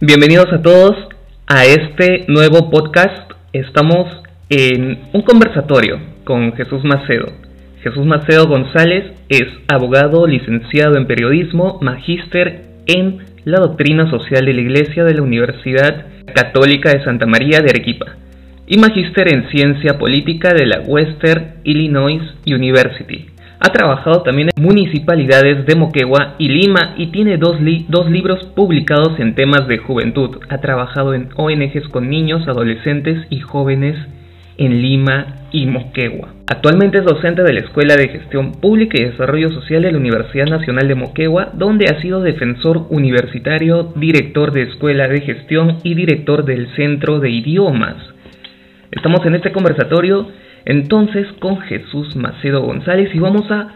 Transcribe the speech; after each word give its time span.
Bienvenidos 0.00 0.52
a 0.52 0.62
todos 0.62 1.08
a 1.48 1.64
este 1.64 2.24
nuevo 2.28 2.70
podcast. 2.70 3.32
Estamos 3.52 4.06
en 4.50 5.00
un 5.12 5.22
conversatorio 5.22 5.98
con 6.22 6.52
Jesús 6.52 6.84
Macedo. 6.84 7.32
Jesús 7.82 8.06
Macedo 8.06 8.46
González 8.46 9.14
es 9.28 9.48
abogado, 9.66 10.28
licenciado 10.28 10.96
en 10.96 11.08
periodismo, 11.08 11.80
magíster 11.80 12.62
en 12.86 13.18
la 13.44 13.58
doctrina 13.58 14.08
social 14.08 14.44
de 14.44 14.54
la 14.54 14.60
Iglesia 14.60 15.02
de 15.02 15.14
la 15.14 15.22
Universidad 15.22 16.06
Católica 16.32 16.90
de 16.90 17.02
Santa 17.02 17.26
María 17.26 17.58
de 17.62 17.70
Arequipa 17.70 18.21
y 18.72 18.78
magíster 18.78 19.28
en 19.28 19.50
ciencia 19.50 19.98
política 19.98 20.54
de 20.54 20.64
la 20.64 20.80
Western 20.80 21.56
Illinois 21.62 22.22
University. 22.46 23.26
Ha 23.60 23.70
trabajado 23.70 24.22
también 24.22 24.48
en 24.48 24.62
municipalidades 24.62 25.66
de 25.66 25.76
Moquegua 25.76 26.36
y 26.38 26.48
Lima 26.48 26.94
y 26.96 27.08
tiene 27.08 27.36
dos, 27.36 27.58
dos 27.88 28.10
libros 28.10 28.46
publicados 28.56 29.20
en 29.20 29.34
temas 29.34 29.68
de 29.68 29.76
juventud. 29.76 30.38
Ha 30.48 30.56
trabajado 30.62 31.12
en 31.12 31.28
ONGs 31.36 31.86
con 31.90 32.08
niños, 32.08 32.48
adolescentes 32.48 33.18
y 33.28 33.40
jóvenes 33.40 33.94
en 34.56 34.80
Lima 34.80 35.26
y 35.50 35.66
Moquegua. 35.66 36.30
Actualmente 36.46 36.96
es 36.96 37.04
docente 37.04 37.42
de 37.42 37.52
la 37.52 37.60
Escuela 37.60 37.96
de 37.96 38.08
Gestión 38.08 38.52
Pública 38.52 38.96
y 38.98 39.04
Desarrollo 39.04 39.50
Social 39.50 39.82
de 39.82 39.92
la 39.92 39.98
Universidad 39.98 40.46
Nacional 40.46 40.88
de 40.88 40.94
Moquegua, 40.94 41.50
donde 41.52 41.90
ha 41.90 42.00
sido 42.00 42.22
defensor 42.22 42.86
universitario, 42.88 43.92
director 43.96 44.50
de 44.50 44.62
Escuela 44.62 45.08
de 45.08 45.20
Gestión 45.20 45.76
y 45.82 45.92
director 45.92 46.46
del 46.46 46.74
Centro 46.74 47.20
de 47.20 47.28
Idiomas. 47.28 47.96
Estamos 48.92 49.24
en 49.24 49.34
este 49.34 49.52
conversatorio 49.52 50.28
entonces 50.66 51.26
con 51.40 51.60
Jesús 51.62 52.14
Macedo 52.14 52.60
González 52.60 53.08
y 53.14 53.18
vamos 53.18 53.50
a 53.50 53.68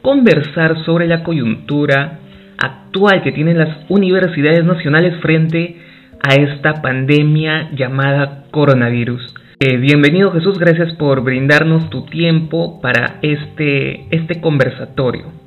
conversar 0.00 0.82
sobre 0.86 1.06
la 1.06 1.22
coyuntura 1.22 2.20
actual 2.56 3.22
que 3.22 3.32
tienen 3.32 3.58
las 3.58 3.68
universidades 3.90 4.64
nacionales 4.64 5.20
frente 5.20 5.76
a 6.26 6.36
esta 6.36 6.80
pandemia 6.80 7.70
llamada 7.72 8.44
coronavirus. 8.50 9.34
Eh, 9.60 9.76
bienvenido 9.76 10.32
Jesús, 10.32 10.58
gracias 10.58 10.94
por 10.94 11.22
brindarnos 11.22 11.90
tu 11.90 12.06
tiempo 12.06 12.80
para 12.80 13.18
este, 13.20 14.06
este 14.10 14.40
conversatorio. 14.40 15.41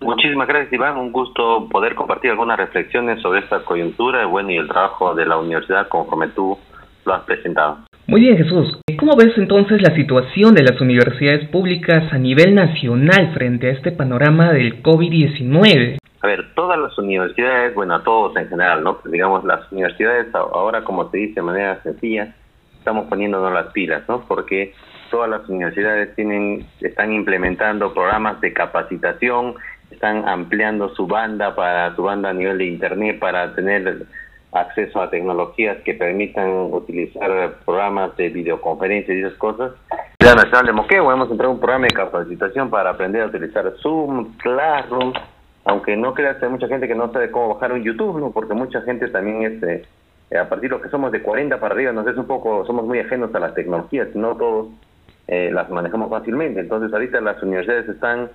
Muchísimas 0.00 0.46
gracias 0.46 0.72
Iván, 0.72 0.96
un 0.96 1.12
gusto 1.12 1.68
poder 1.70 1.94
compartir 1.94 2.30
algunas 2.30 2.56
reflexiones 2.56 3.20
sobre 3.20 3.40
esta 3.40 3.64
coyuntura 3.64 4.26
bueno, 4.26 4.50
y 4.50 4.56
el 4.56 4.68
trabajo 4.68 5.14
de 5.14 5.26
la 5.26 5.36
universidad 5.36 5.88
conforme 5.88 6.28
tú 6.28 6.56
lo 7.04 7.14
has 7.14 7.22
presentado. 7.24 7.78
Muy 8.06 8.22
bien 8.22 8.38
Jesús, 8.38 8.80
¿cómo 8.98 9.16
ves 9.16 9.36
entonces 9.36 9.82
la 9.82 9.94
situación 9.94 10.54
de 10.54 10.62
las 10.62 10.80
universidades 10.80 11.48
públicas 11.48 12.12
a 12.12 12.18
nivel 12.18 12.54
nacional 12.54 13.32
frente 13.34 13.66
a 13.66 13.72
este 13.72 13.92
panorama 13.92 14.52
del 14.52 14.82
COVID-19? 14.82 15.98
A 16.20 16.26
ver, 16.26 16.54
todas 16.54 16.78
las 16.78 16.96
universidades, 16.98 17.74
bueno, 17.74 17.96
a 17.96 18.02
todos 18.02 18.36
en 18.36 18.48
general, 18.48 18.82
¿no? 18.82 18.98
Pues 18.98 19.12
digamos, 19.12 19.44
las 19.44 19.70
universidades 19.70 20.34
ahora, 20.34 20.84
como 20.84 21.10
se 21.10 21.18
dice 21.18 21.34
de 21.34 21.42
manera 21.42 21.82
sencilla, 21.82 22.34
estamos 22.78 23.06
poniéndonos 23.08 23.52
las 23.52 23.66
pilas, 23.72 24.02
¿no? 24.08 24.22
Porque 24.26 24.72
todas 25.10 25.28
las 25.28 25.48
universidades 25.48 26.14
tienen, 26.14 26.66
están 26.80 27.12
implementando 27.12 27.92
programas 27.92 28.40
de 28.40 28.52
capacitación 28.52 29.54
están 29.90 30.28
ampliando 30.28 30.94
su 30.94 31.06
banda 31.06 31.54
para 31.54 31.94
su 31.96 32.02
banda 32.02 32.30
a 32.30 32.32
nivel 32.32 32.58
de 32.58 32.66
internet 32.66 33.18
para 33.18 33.54
tener 33.54 34.06
acceso 34.52 35.00
a 35.00 35.10
tecnologías 35.10 35.78
que 35.84 35.94
permitan 35.94 36.48
utilizar 36.72 37.54
programas 37.64 38.16
de 38.16 38.28
videoconferencia 38.30 39.14
y 39.14 39.20
esas 39.20 39.38
cosas. 39.38 39.72
La 40.18 40.34
Nacional 40.34 40.66
de 40.66 40.72
Moquegua 40.72 41.14
hemos 41.14 41.30
entrado 41.30 41.52
un 41.52 41.60
programa 41.60 41.86
de 41.86 41.94
capacitación 41.94 42.70
para 42.70 42.90
aprender 42.90 43.22
a 43.22 43.26
utilizar 43.26 43.70
Zoom, 43.82 44.36
Classroom, 44.38 45.12
aunque 45.64 45.96
no 45.96 46.14
creas 46.14 46.42
hay 46.42 46.48
mucha 46.48 46.68
gente 46.68 46.88
que 46.88 46.94
no 46.94 47.12
sabe 47.12 47.30
cómo 47.30 47.54
bajar 47.54 47.72
un 47.72 47.82
YouTube, 47.82 48.18
¿no? 48.18 48.30
porque 48.30 48.54
mucha 48.54 48.80
gente 48.82 49.08
también 49.08 49.42
es, 49.42 49.62
eh, 49.62 50.38
a 50.38 50.48
partir 50.48 50.70
de 50.70 50.76
lo 50.76 50.82
que 50.82 50.88
somos 50.88 51.12
de 51.12 51.22
40 51.22 51.60
para 51.60 51.74
arriba, 51.74 51.92
nos 51.92 52.06
es 52.06 52.16
un 52.16 52.26
poco, 52.26 52.64
somos 52.66 52.86
muy 52.86 52.98
ajenos 53.00 53.34
a 53.34 53.38
las 53.38 53.54
tecnologías, 53.54 54.14
no 54.14 54.34
todos 54.36 54.68
eh, 55.26 55.50
las 55.52 55.68
manejamos 55.68 56.08
fácilmente. 56.08 56.60
Entonces 56.60 56.92
ahorita 56.92 57.20
las 57.20 57.42
universidades 57.42 57.88
están 57.88 58.30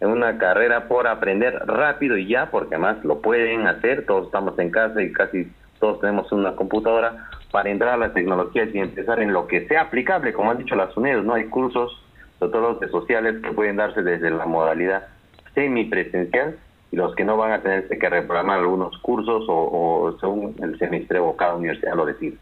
en 0.00 0.08
una 0.08 0.38
carrera 0.38 0.86
por 0.88 1.06
aprender 1.06 1.54
rápido 1.66 2.16
y 2.16 2.28
ya, 2.28 2.50
porque 2.50 2.74
además 2.74 3.04
lo 3.04 3.20
pueden 3.20 3.66
hacer, 3.66 4.06
todos 4.06 4.26
estamos 4.26 4.58
en 4.58 4.70
casa 4.70 5.02
y 5.02 5.12
casi 5.12 5.50
todos 5.80 6.00
tenemos 6.00 6.30
una 6.32 6.54
computadora 6.56 7.28
para 7.50 7.70
entrar 7.70 7.94
a 7.94 7.96
las 7.96 8.14
tecnologías 8.14 8.68
y 8.74 8.78
empezar 8.78 9.20
en 9.20 9.32
lo 9.32 9.46
que 9.46 9.66
sea 9.66 9.82
aplicable, 9.82 10.32
como 10.32 10.50
han 10.50 10.58
dicho 10.58 10.74
las 10.76 10.96
UNED, 10.96 11.22
¿no? 11.22 11.34
Hay 11.34 11.44
cursos, 11.44 12.02
sobre 12.38 12.52
todo 12.52 12.72
los 12.72 12.80
de 12.80 12.88
sociales, 12.88 13.42
que 13.42 13.52
pueden 13.52 13.76
darse 13.76 14.02
desde 14.02 14.30
la 14.30 14.46
modalidad 14.46 15.08
semipresencial 15.54 16.56
y 16.90 16.96
los 16.96 17.14
que 17.14 17.24
no 17.24 17.36
van 17.36 17.52
a 17.52 17.62
tener 17.62 17.88
que 17.88 18.08
reprogramar 18.08 18.60
algunos 18.60 18.96
cursos 18.98 19.44
o, 19.48 20.16
según 20.20 20.54
el 20.62 20.78
semestre 20.78 21.18
o 21.18 21.36
cada 21.36 21.54
universidad 21.54 21.94
lo 21.94 22.06
decide 22.06 22.36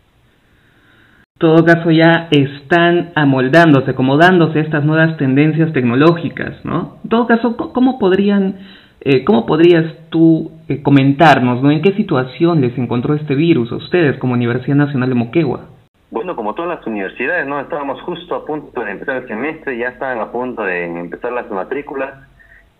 todo 1.38 1.64
caso 1.64 1.90
ya 1.90 2.28
están 2.30 3.12
amoldándose, 3.14 3.90
acomodándose 3.90 4.60
estas 4.60 4.84
nuevas 4.84 5.16
tendencias 5.18 5.72
tecnológicas, 5.72 6.64
¿no? 6.64 6.96
En 7.04 7.10
todo 7.10 7.26
caso, 7.26 7.56
¿cómo 7.56 7.98
podrían, 7.98 8.56
eh, 9.00 9.24
cómo 9.24 9.44
podrías 9.44 9.84
tú 10.08 10.50
eh, 10.68 10.82
comentarnos, 10.82 11.62
¿no? 11.62 11.70
¿En 11.70 11.82
qué 11.82 11.92
situación 11.92 12.62
les 12.62 12.76
encontró 12.78 13.14
este 13.14 13.34
virus 13.34 13.70
a 13.70 13.76
ustedes 13.76 14.18
como 14.18 14.32
Universidad 14.32 14.76
Nacional 14.76 15.10
de 15.10 15.14
Moquegua? 15.14 15.66
Bueno, 16.10 16.36
como 16.36 16.54
todas 16.54 16.78
las 16.78 16.86
universidades, 16.86 17.46
¿no? 17.46 17.60
Estábamos 17.60 18.00
justo 18.02 18.34
a 18.34 18.46
punto 18.46 18.80
de 18.80 18.92
empezar 18.92 19.16
el 19.16 19.28
semestre, 19.28 19.76
ya 19.76 19.88
estaban 19.88 20.20
a 20.20 20.30
punto 20.30 20.62
de 20.62 20.84
empezar 20.84 21.32
las 21.32 21.50
matrículas 21.50 22.14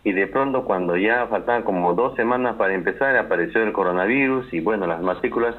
y 0.05 0.12
de 0.12 0.28
pronto 0.28 0.65
cuando 0.65 0.97
ya 0.97 1.27
faltaban 1.27 1.62
como 1.62 1.93
dos 1.93 2.15
semanas 2.15 2.55
para 2.55 2.73
empezar 2.73 3.17
apareció 3.17 3.62
el 3.65 3.73
coronavirus 3.73 4.55
y 4.55 4.61
bueno, 4.61 4.87
las 4.87 5.03
matrículas 5.03 5.56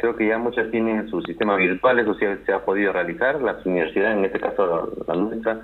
Creo 0.00 0.16
que 0.16 0.26
ya 0.26 0.38
muchas 0.38 0.70
tienen 0.70 1.08
su 1.10 1.20
sistema 1.22 1.56
virtual, 1.56 1.98
eso 1.98 2.14
sí 2.14 2.24
se 2.46 2.52
ha 2.52 2.64
podido 2.64 2.92
realizar. 2.92 3.40
Las 3.42 3.64
universidades, 3.66 4.16
en 4.16 4.24
este 4.24 4.40
caso 4.40 4.90
la 5.06 5.14
nuestra, 5.14 5.60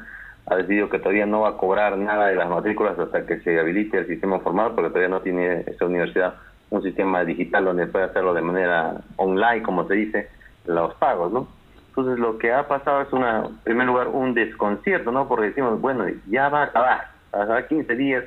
ha 0.47 0.56
decidido 0.56 0.91
que 0.91 0.98
todavía 0.98 1.24
no 1.24 1.41
va 1.41 1.50
a 1.50 1.56
cobrar 1.56 1.97
nada 1.97 2.26
de 2.26 2.36
las 2.36 2.48
matrículas 2.48 2.98
hasta 2.98 3.25
que 3.25 3.41
se 3.41 3.58
habilite 3.58 3.96
el 3.96 4.06
sistema 4.06 4.38
formal, 4.41 4.72
porque 4.75 4.91
todavía 4.91 5.08
no 5.08 5.20
tiene 5.20 5.60
esa 5.66 5.86
universidad 5.86 6.34
un 6.69 6.82
sistema 6.82 7.25
digital 7.25 7.64
donde 7.64 7.86
pueda 7.86 8.06
hacerlo 8.06 8.34
de 8.34 8.42
manera 8.42 9.00
online, 9.16 9.62
como 9.62 9.86
se 9.86 9.94
dice, 9.94 10.28
los 10.66 10.94
pagos, 10.96 11.32
¿no? 11.32 11.48
Entonces 11.88 12.19
lo 12.19 12.38
que 12.38 12.52
ha 12.52 12.69
pasado 12.69 13.02
es, 13.02 13.12
una, 13.12 13.46
en 13.46 13.56
primer 13.58 13.86
lugar, 13.86 14.08
un 14.08 14.34
desconcierto, 14.34 15.12
¿no? 15.12 15.28
Porque 15.28 15.46
decimos, 15.46 15.80
bueno, 15.80 16.04
ya 16.28 16.48
va 16.48 16.62
a 16.62 16.64
acabar, 16.64 17.08
hasta 17.32 17.69
15 17.69 17.96
días 17.96 18.25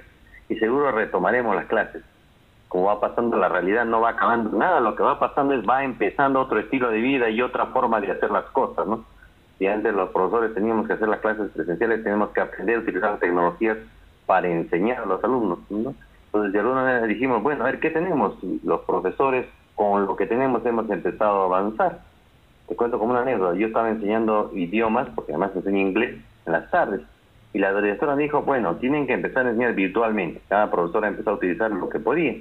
y 0.47 0.55
seguro 0.55 0.91
retomaremos 0.91 1.55
las 1.55 1.65
clases 1.65 2.03
como 2.69 2.85
va 2.85 3.01
pasando 3.01 3.35
la 3.35 3.49
realidad, 3.49 3.83
no 3.83 3.99
va 3.99 4.11
acabando 4.11 4.55
nada, 4.57 4.79
lo 4.79 4.95
que 4.95 5.03
va 5.03 5.19
pasando 5.19 5.55
es 5.55 5.67
va 5.67 5.83
empezando 5.83 6.39
otro 6.39 6.59
estilo 6.59 6.89
de 6.91 7.01
vida 7.01 7.29
y 7.29 7.41
otra 7.41 7.65
forma 7.67 7.99
de 7.99 8.11
hacer 8.11 8.31
las 8.31 8.45
cosas, 8.45 8.87
¿no? 8.87 9.03
Antes 9.67 9.93
los 9.93 10.09
profesores 10.11 10.53
teníamos 10.53 10.87
que 10.87 10.93
hacer 10.93 11.09
las 11.09 11.19
clases 11.19 11.51
presenciales, 11.51 12.03
tenemos 12.03 12.29
que 12.29 12.39
aprender 12.39 12.77
a 12.77 12.79
utilizar 12.79 13.19
tecnologías 13.19 13.77
para 14.25 14.47
enseñar 14.47 14.99
a 14.99 15.05
los 15.05 15.21
alumnos, 15.21 15.59
¿no? 15.69 15.93
Entonces 16.27 16.53
de 16.53 16.59
alguna 16.59 16.83
manera 16.83 17.05
dijimos, 17.07 17.43
bueno, 17.43 17.63
a 17.63 17.65
ver, 17.65 17.79
¿qué 17.79 17.89
tenemos? 17.89 18.37
Los 18.63 18.81
profesores 18.81 19.47
con 19.75 20.05
lo 20.05 20.15
que 20.15 20.27
tenemos 20.27 20.65
hemos 20.65 20.89
empezado 20.89 21.41
a 21.41 21.45
avanzar. 21.45 21.99
Te 22.67 22.75
cuento 22.75 22.99
como 22.99 23.11
una 23.11 23.21
anécdota, 23.21 23.57
yo 23.57 23.67
estaba 23.67 23.89
enseñando 23.89 24.51
idiomas, 24.53 25.09
porque 25.15 25.31
además 25.31 25.51
enseño 25.55 25.79
inglés, 25.79 26.17
en 26.45 26.53
las 26.53 26.69
tardes, 26.69 27.01
y 27.51 27.59
la 27.59 27.73
directora 27.73 28.15
dijo, 28.15 28.43
bueno, 28.43 28.75
tienen 28.75 29.07
que 29.07 29.13
empezar 29.13 29.45
a 29.45 29.49
enseñar 29.49 29.73
virtualmente. 29.73 30.39
Cada 30.47 30.69
profesora 30.69 31.07
empezó 31.07 31.31
a 31.31 31.33
utilizar 31.33 31.71
lo 31.71 31.89
que 31.89 31.99
podía. 31.99 32.35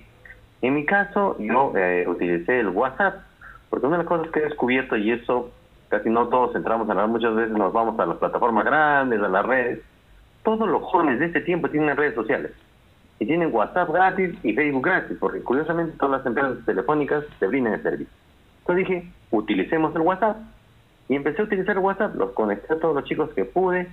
En 0.63 0.75
mi 0.75 0.85
caso, 0.85 1.37
yo 1.39 1.73
eh, 1.77 2.05
utilicé 2.09 2.61
el 2.61 2.69
WhatsApp, 2.69 3.23
porque 3.71 3.87
una 3.87 3.99
de 3.99 4.03
las 4.05 4.09
cosas 4.09 4.33
que 4.33 4.41
he 4.41 4.45
descubierto, 4.45 4.97
y 4.97 5.13
eso 5.13 5.51
casi 5.89 6.11
no 6.11 6.29
todos 6.29 6.55
entramos 6.55 6.89
a 6.91 6.95
la 6.95 7.07
muchas 7.07 7.35
veces 7.35 7.53
nos 7.57 7.73
vamos 7.73 7.99
a 7.99 8.07
las 8.07 8.19
plataformas 8.19 8.65
grandes, 8.65 9.23
a 9.23 9.29
las 9.29 9.47
redes, 9.47 9.81
todos 10.43 10.69
los 10.69 10.83
jóvenes 10.83 11.21
de 11.21 11.27
este 11.27 11.41
tiempo 11.41 11.69
tienen 11.71 11.97
redes 11.97 12.15
sociales. 12.15 12.53
Y 13.21 13.27
tienen 13.27 13.53
WhatsApp 13.53 13.91
gratis 13.91 14.35
y 14.43 14.53
Facebook 14.53 14.85
gratis, 14.85 15.17
porque 15.19 15.41
curiosamente 15.43 15.97
todas 15.99 16.19
las 16.19 16.27
empresas 16.27 16.65
telefónicas 16.65 17.25
te 17.39 17.47
brindan 17.47 17.75
el 17.75 17.83
servicio. 17.83 18.15
Entonces 18.61 18.87
dije, 18.87 19.13
utilicemos 19.31 19.95
el 19.95 20.03
WhatsApp. 20.03 20.37
Y 21.09 21.17
empecé 21.17 21.41
a 21.41 21.45
utilizar 21.47 21.77
el 21.77 21.83
WhatsApp, 21.83 22.15
los 22.17 22.33
conecté 22.33 22.75
a 22.75 22.79
todos 22.79 22.95
los 22.95 23.05
chicos 23.05 23.31
que 23.31 23.47
pude 23.47 23.89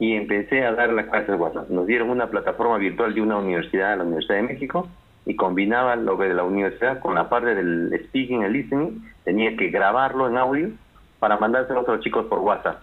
y 0.00 0.14
empecé 0.14 0.64
a 0.64 0.72
dar 0.72 0.92
las 0.92 1.06
clases 1.06 1.28
de 1.28 1.36
WhatsApp. 1.36 1.70
Nos 1.70 1.86
dieron 1.86 2.10
una 2.10 2.28
plataforma 2.28 2.76
virtual 2.76 3.14
de 3.14 3.20
una 3.20 3.38
universidad, 3.38 3.96
la 3.96 4.02
Universidad 4.02 4.36
de 4.36 4.42
México, 4.42 4.88
y 5.26 5.34
combinaba 5.34 5.96
lo 5.96 6.16
de 6.16 6.32
la 6.32 6.44
universidad 6.44 7.00
con 7.00 7.16
la 7.16 7.28
parte 7.28 7.54
del 7.54 7.92
speaking, 8.06 8.44
el 8.44 8.52
listening, 8.52 9.02
tenía 9.24 9.56
que 9.56 9.70
grabarlo 9.70 10.28
en 10.28 10.38
audio 10.38 10.70
para 11.18 11.36
mandárselo 11.36 11.80
a 11.80 11.82
otros 11.82 12.00
chicos 12.00 12.26
por 12.26 12.38
WhatsApp. 12.38 12.78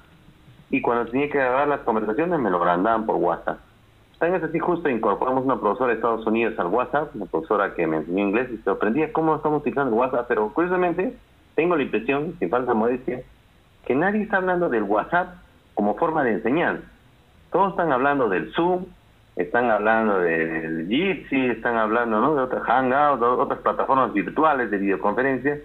Y 0.70 0.82
cuando 0.82 1.10
tenía 1.10 1.30
que 1.30 1.38
grabar 1.38 1.68
las 1.70 1.80
conversaciones 1.82 2.38
me 2.40 2.50
lo 2.50 2.60
mandaban 2.60 3.06
por 3.06 3.16
WhatsApp. 3.16 3.60
También 4.20 4.44
así 4.44 4.60
justo 4.60 4.90
incorporamos 4.90 5.46
una 5.46 5.60
profesora 5.60 5.90
de 5.90 5.96
Estados 5.96 6.26
Unidos 6.26 6.58
al 6.58 6.68
WhatsApp, 6.68 7.16
una 7.16 7.26
profesora 7.26 7.74
que 7.76 7.88
me 7.88 7.98
enseñó 7.98 8.28
inglés 8.28 8.50
y 8.52 8.58
se 8.58 8.64
sorprendía 8.64 9.12
cómo 9.14 9.36
estamos 9.36 9.62
utilizando 9.62 9.94
el 9.94 10.00
WhatsApp, 10.00 10.26
pero 10.28 10.54
curiosamente 10.54 11.16
tengo 11.56 11.76
la 11.76 11.84
impresión, 11.84 12.36
sin 12.40 12.50
falta 12.50 12.72
de 12.72 12.78
modestia, 12.78 13.22
que 13.86 13.96
nadie 13.96 14.22
está 14.22 14.38
hablando 14.38 14.70
del 14.70 14.84
WhatsApp 14.84 15.36
como 15.74 15.96
forma 15.96 16.24
de 16.24 16.34
enseñar. 16.34 16.82
Todos 17.52 17.72
están 17.72 17.92
hablando 17.92 18.30
del 18.30 18.52
Zoom, 18.54 18.86
están 19.36 19.72
hablando 19.72 20.20
del 20.20 20.88
Jitsi, 20.88 21.48
están 21.48 21.78
hablando 21.78 22.20
¿no? 22.20 22.36
de 22.36 22.42
otras 22.44 22.64
Hangouts, 22.64 23.20
de 23.20 23.26
otras 23.26 23.60
plataformas 23.60 24.14
virtuales 24.14 24.70
de 24.70 24.78
videoconferencia, 24.78 25.60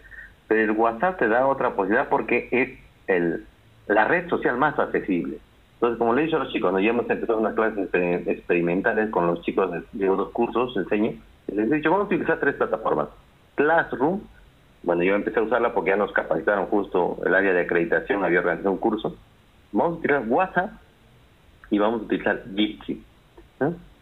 pero 0.47 0.63
el 0.63 0.71
WhatsApp 0.71 1.19
te 1.19 1.29
da 1.29 1.47
otra 1.47 1.75
posibilidad 1.75 2.09
porque 2.09 2.49
es 2.51 2.79
el, 3.07 3.45
la 3.87 4.07
red 4.07 4.29
social 4.29 4.57
más 4.57 4.79
accesible. 4.79 5.39
Entonces, 5.75 5.99
como 5.99 6.15
le 6.15 6.23
he 6.23 6.25
dicho 6.25 6.37
a 6.37 6.41
los 6.41 6.53
chicos, 6.53 6.71
cuando 6.71 6.81
ya 6.81 6.91
hemos 6.91 7.09
empezado 7.09 7.39
unas 7.39 7.55
clases 7.55 7.89
experimentales 8.27 9.11
con 9.11 9.27
los 9.27 9.43
chicos 9.43 9.71
de, 9.71 9.83
de 9.93 10.11
otros 10.11 10.31
cursos, 10.31 10.77
enseño, 10.77 11.13
les 11.47 11.71
he 11.71 11.75
dicho, 11.77 11.91
vamos 11.91 12.05
a 12.05 12.09
utilizar 12.09 12.41
tres 12.41 12.55
plataformas. 12.57 13.09
Classroom, 13.55 14.21
bueno, 14.83 15.03
yo 15.03 15.15
empecé 15.15 15.39
a 15.39 15.43
usarla 15.43 15.75
porque 15.75 15.91
ya 15.91 15.97
nos 15.97 16.13
capacitaron 16.13 16.67
justo 16.67 17.19
el 17.25 17.35
área 17.35 17.53
de 17.53 17.61
acreditación, 17.61 18.25
había 18.25 18.41
organizado 18.41 18.73
un 18.73 18.79
curso. 18.79 19.17
Vamos 19.73 19.97
a 19.97 19.99
utilizar 19.99 20.25
WhatsApp 20.27 20.71
y 21.71 21.79
vamos 21.79 22.01
a 22.01 22.05
utilizar 22.05 22.43
Jitsi. 22.55 23.05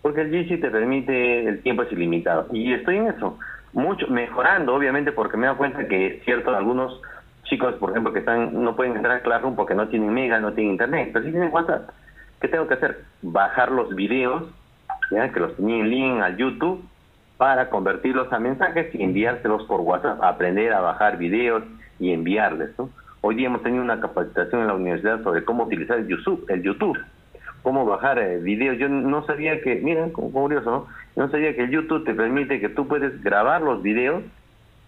Porque 0.02 0.20
el 0.20 0.30
Jitsi 0.30 0.58
te 0.58 0.70
permite, 0.70 1.48
el 1.48 1.62
tiempo 1.62 1.82
es 1.82 1.92
ilimitado. 1.92 2.46
Y 2.52 2.72
estoy 2.72 2.98
en 2.98 3.08
eso, 3.08 3.38
mucho 3.72 4.06
mejorando, 4.08 4.74
obviamente, 4.74 5.12
porque 5.12 5.36
me 5.36 5.44
he 5.44 5.46
dado 5.46 5.58
cuenta 5.58 5.88
que, 5.88 6.20
cierto, 6.24 6.54
algunos 6.54 7.00
chicos, 7.44 7.74
por 7.74 7.90
ejemplo, 7.90 8.12
que 8.12 8.20
están 8.20 8.62
no 8.62 8.76
pueden 8.76 8.96
entrar 8.96 9.16
a 9.16 9.22
Classroom 9.22 9.56
porque 9.56 9.74
no 9.74 9.88
tienen 9.88 10.12
Mega, 10.12 10.38
no 10.38 10.52
tienen 10.52 10.72
Internet, 10.72 11.10
pero 11.12 11.24
sí 11.24 11.30
tienen 11.30 11.52
WhatsApp. 11.52 11.90
¿Qué 12.40 12.48
tengo 12.48 12.66
que 12.68 12.74
hacer? 12.74 13.04
Bajar 13.22 13.72
los 13.72 13.94
videos, 13.94 14.44
ya 15.10 15.32
que 15.32 15.40
los 15.40 15.56
tenía 15.56 15.78
en 15.78 15.90
link 15.90 16.20
al 16.20 16.36
YouTube, 16.36 16.84
para 17.36 17.68
convertirlos 17.68 18.32
a 18.32 18.38
mensajes 18.38 18.94
y 18.94 19.02
enviárselos 19.02 19.64
por 19.64 19.80
WhatsApp, 19.80 20.22
aprender 20.22 20.72
a 20.72 20.80
bajar 20.80 21.18
videos 21.18 21.62
y 21.98 22.12
enviarles. 22.12 22.70
¿no? 22.78 22.90
Hoy 23.20 23.34
día 23.34 23.46
hemos 23.46 23.62
tenido 23.62 23.82
una 23.82 24.00
capacitación 24.00 24.62
en 24.62 24.68
la 24.68 24.74
universidad 24.74 25.22
sobre 25.22 25.44
cómo 25.44 25.64
utilizar 25.64 25.98
el 25.98 26.08
YouTube, 26.08 26.46
el 26.48 26.62
YouTube 26.62 26.98
cómo 27.66 27.84
bajar 27.84 28.20
eh, 28.20 28.38
videos. 28.38 28.78
Yo 28.78 28.88
no 28.88 29.26
sabía 29.26 29.60
que, 29.60 29.74
miren, 29.74 30.12
como 30.12 30.30
curioso, 30.30 30.70
¿no? 30.70 30.86
No 31.16 31.28
sabía 31.32 31.52
que 31.56 31.64
el 31.64 31.70
YouTube 31.72 32.04
te 32.04 32.14
permite 32.14 32.60
que 32.60 32.68
tú 32.68 32.86
puedes 32.86 33.20
grabar 33.24 33.60
los 33.60 33.82
videos 33.82 34.22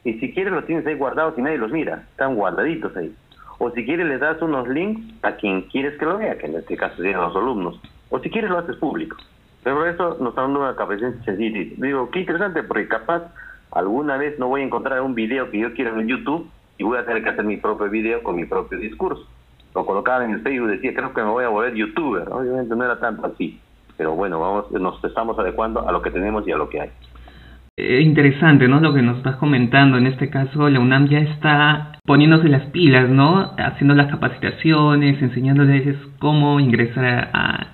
y 0.04 0.12
si 0.20 0.32
quieres 0.32 0.52
los 0.52 0.64
tienes 0.64 0.86
ahí 0.86 0.94
guardados 0.94 1.36
y 1.36 1.42
nadie 1.42 1.58
los 1.58 1.72
mira, 1.72 2.04
están 2.08 2.36
guardaditos 2.36 2.96
ahí. 2.96 3.12
O 3.58 3.72
si 3.72 3.84
quieres 3.84 4.06
le 4.06 4.18
das 4.18 4.40
unos 4.42 4.68
links 4.68 5.12
a 5.24 5.32
quien 5.32 5.62
quieres 5.62 5.98
que 5.98 6.04
lo 6.04 6.18
vea, 6.18 6.38
que 6.38 6.46
en 6.46 6.54
este 6.54 6.76
caso 6.76 6.94
serían 6.98 7.20
los 7.20 7.34
alumnos. 7.34 7.80
O 8.10 8.20
si 8.20 8.30
quieres 8.30 8.48
lo 8.48 8.58
haces 8.58 8.76
público. 8.76 9.16
Pero 9.64 9.84
eso 9.84 10.16
nos 10.20 10.28
está 10.28 10.42
dando 10.42 10.60
una 10.60 10.76
capacitación 10.76 11.24
sencilla. 11.24 11.74
Digo, 11.78 12.08
qué 12.12 12.20
interesante, 12.20 12.62
porque 12.62 12.86
capaz 12.86 13.24
alguna 13.72 14.18
vez 14.18 14.38
no 14.38 14.46
voy 14.46 14.60
a 14.60 14.64
encontrar 14.66 15.00
un 15.00 15.16
video 15.16 15.50
que 15.50 15.58
yo 15.58 15.74
quiero 15.74 15.98
en 15.98 16.06
YouTube 16.06 16.48
y 16.78 16.84
voy 16.84 16.98
a 16.98 17.04
tener 17.04 17.24
que 17.24 17.30
hacer 17.30 17.44
mi 17.44 17.56
propio 17.56 17.90
video 17.90 18.22
con 18.22 18.36
mi 18.36 18.44
propio 18.44 18.78
discurso 18.78 19.26
lo 19.74 19.86
colocaba 19.86 20.24
en 20.24 20.32
el 20.32 20.40
Facebook, 20.40 20.68
decía, 20.68 20.94
creo 20.94 21.12
que 21.12 21.22
me 21.22 21.30
voy 21.30 21.44
a 21.44 21.48
volver 21.48 21.74
youtuber. 21.74 22.28
Obviamente 22.30 22.74
no 22.74 22.84
era 22.84 22.98
tanto 22.98 23.26
así, 23.26 23.60
pero 23.96 24.14
bueno, 24.14 24.40
vamos, 24.40 24.70
nos 24.72 25.02
estamos 25.04 25.38
adecuando 25.38 25.88
a 25.88 25.92
lo 25.92 26.02
que 26.02 26.10
tenemos 26.10 26.46
y 26.46 26.52
a 26.52 26.56
lo 26.56 26.68
que 26.68 26.80
hay. 26.80 26.90
Eh, 27.76 28.00
interesante, 28.00 28.66
¿no? 28.66 28.80
Lo 28.80 28.92
que 28.92 29.02
nos 29.02 29.18
estás 29.18 29.36
comentando. 29.36 29.98
En 29.98 30.06
este 30.06 30.30
caso, 30.30 30.68
la 30.68 30.80
UNAM 30.80 31.06
ya 31.08 31.20
está 31.20 31.92
poniéndose 32.04 32.48
las 32.48 32.66
pilas, 32.70 33.08
¿no? 33.08 33.52
Haciendo 33.56 33.94
las 33.94 34.10
capacitaciones, 34.10 35.22
enseñándoles 35.22 35.96
cómo 36.18 36.58
ingresar 36.58 37.30
a, 37.32 37.68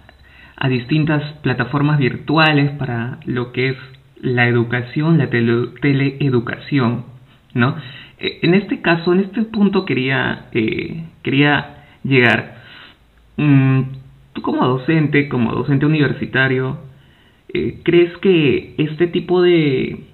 a 0.57 0.69
distintas 0.69 1.23
plataformas 1.43 1.99
virtuales 1.99 2.73
para 2.73 3.19
lo 3.25 3.53
que 3.53 3.71
es 3.71 3.77
la 4.21 4.47
educación, 4.47 5.19
la 5.19 5.29
tele, 5.29 5.69
teleeducación, 5.81 7.05
¿no? 7.55 7.77
Eh, 8.19 8.41
en 8.43 8.55
este 8.55 8.81
caso, 8.81 9.13
en 9.13 9.21
este 9.21 9.43
punto 9.43 9.85
quería, 9.85 10.47
eh, 10.53 11.05
quería 11.23 11.84
llegar. 12.05 12.59
Mm, 13.37 13.81
tú 14.33 14.43
como 14.43 14.67
docente, 14.67 15.29
como 15.29 15.53
docente 15.53 15.87
universitario, 15.87 16.79
eh, 17.49 17.81
¿crees 17.83 18.17
que 18.19 18.75
este 18.79 19.07
tipo 19.09 19.43
de, 19.43 20.05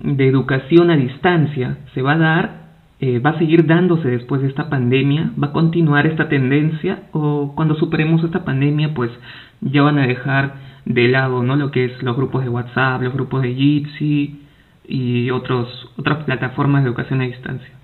de 0.00 0.28
educación 0.28 0.90
a 0.90 0.96
distancia 0.96 1.78
se 1.94 2.02
va 2.02 2.12
a 2.12 2.18
dar, 2.18 2.60
eh, 3.00 3.18
va 3.18 3.30
a 3.30 3.38
seguir 3.38 3.66
dándose 3.66 4.08
después 4.08 4.42
de 4.42 4.48
esta 4.48 4.70
pandemia? 4.70 5.32
¿Va 5.42 5.48
a 5.48 5.52
continuar 5.52 6.06
esta 6.06 6.28
tendencia? 6.28 7.02
¿O 7.12 7.54
cuando 7.54 7.74
superemos 7.74 8.24
esta 8.24 8.44
pandemia, 8.44 8.94
pues 8.94 9.10
ya 9.60 9.82
van 9.82 9.98
a 9.98 10.06
dejar 10.06 10.70
de 10.84 11.08
lado 11.08 11.42
¿no? 11.42 11.56
lo 11.56 11.70
que 11.70 11.84
es 11.84 12.02
los 12.02 12.16
grupos 12.16 12.44
de 12.44 12.50
WhatsApp, 12.50 13.02
los 13.02 13.12
grupos 13.12 13.42
de 13.42 13.54
Jitsi 13.54 14.40
y 14.86 15.30
otros, 15.30 15.68
otras 15.96 16.24
plataformas 16.24 16.82
de 16.82 16.88
educación 16.88 17.20
a 17.20 17.24
distancia? 17.24 17.79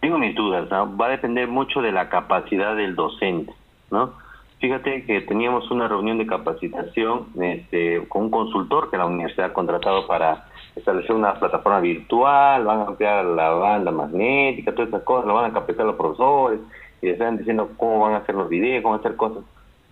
Tengo 0.00 0.18
mis 0.18 0.34
dudas, 0.34 0.68
va 0.70 1.06
a 1.06 1.10
depender 1.10 1.48
mucho 1.48 1.82
de 1.82 1.92
la 1.92 2.08
capacidad 2.08 2.76
del 2.76 2.94
docente, 2.94 3.52
¿no? 3.90 4.12
Fíjate 4.60 5.04
que 5.04 5.20
teníamos 5.20 5.70
una 5.70 5.86
reunión 5.86 6.18
de 6.18 6.26
capacitación 6.26 7.26
este, 7.40 8.06
con 8.08 8.24
un 8.24 8.30
consultor 8.30 8.90
que 8.90 8.96
la 8.96 9.06
universidad 9.06 9.46
ha 9.46 9.52
contratado 9.52 10.06
para 10.06 10.46
establecer 10.74 11.14
una 11.14 11.34
plataforma 11.34 11.80
virtual, 11.80 12.64
van 12.64 12.80
a 12.80 12.84
ampliar 12.86 13.24
la 13.24 13.50
banda 13.50 13.92
magnética, 13.92 14.72
todas 14.72 14.88
esas 14.88 15.02
cosas, 15.02 15.26
lo 15.26 15.34
van 15.34 15.50
a 15.50 15.54
capacitar 15.54 15.86
los 15.86 15.94
profesores 15.94 16.60
y 17.00 17.06
les 17.06 17.14
están 17.14 17.38
diciendo 17.38 17.70
cómo 17.76 18.00
van 18.00 18.14
a 18.14 18.18
hacer 18.18 18.34
los 18.34 18.48
videos, 18.48 18.82
cómo 18.82 18.96
hacer 18.96 19.16
cosas. 19.16 19.44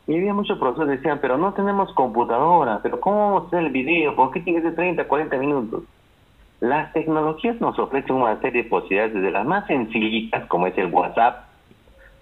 Y 0.08 0.16
había 0.16 0.34
muchos 0.34 0.58
profesores 0.58 0.90
que 0.90 0.96
decían, 0.98 1.18
pero 1.20 1.38
no 1.38 1.52
tenemos 1.52 1.92
computadora, 1.94 2.80
pero 2.82 3.00
¿cómo 3.00 3.18
vamos 3.18 3.44
a 3.44 3.46
hacer 3.46 3.66
el 3.66 3.72
video? 3.72 4.16
¿Por 4.16 4.32
qué 4.32 4.40
tiene 4.40 4.60
que 4.60 4.68
ser 4.68 4.76
30, 4.76 5.06
40 5.06 5.36
minutos? 5.38 5.82
Las 6.60 6.92
tecnologías 6.92 7.60
nos 7.60 7.78
ofrecen 7.78 8.16
una 8.16 8.40
serie 8.40 8.62
de 8.62 8.68
posibilidades, 8.68 9.14
desde 9.14 9.30
las 9.30 9.44
más 9.44 9.66
sencillitas, 9.66 10.46
como 10.46 10.66
es 10.66 10.78
el 10.78 10.86
WhatsApp, 10.86 11.44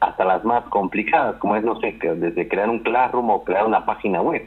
hasta 0.00 0.24
las 0.24 0.44
más 0.44 0.64
complicadas, 0.64 1.36
como 1.36 1.56
es, 1.56 1.64
no 1.64 1.78
sé, 1.80 1.96
desde 2.00 2.48
crear 2.48 2.68
un 2.68 2.80
Classroom 2.80 3.30
o 3.30 3.44
crear 3.44 3.64
una 3.64 3.86
página 3.86 4.20
web. 4.20 4.42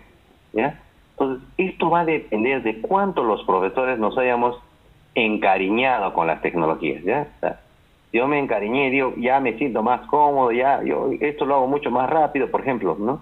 ¿ya? 0.54 0.80
Entonces, 1.12 1.48
esto 1.58 1.90
va 1.90 2.02
a 2.02 2.06
depender 2.06 2.64
de 2.64 2.82
cuánto 2.82 3.24
los 3.24 3.44
profesores 3.44 3.98
nos 3.98 4.18
hayamos 4.18 4.58
encariñado 5.16 6.14
con 6.14 6.28
las 6.28 6.42
tecnologías. 6.42 7.04
¿ya? 7.04 7.28
yo 8.14 8.28
me 8.28 8.40
encariñé, 8.40 8.90
digo, 8.90 9.14
ya 9.18 9.40
me 9.40 9.58
siento 9.58 9.84
más 9.84 10.02
cómodo, 10.08 10.52
ya, 10.52 10.84
yo 10.84 11.12
esto 11.20 11.46
lo 11.46 11.56
hago 11.56 11.68
mucho 11.68 11.92
más 11.92 12.10
rápido, 12.10 12.50
por 12.50 12.62
ejemplo, 12.62 12.96
¿no? 13.00 13.22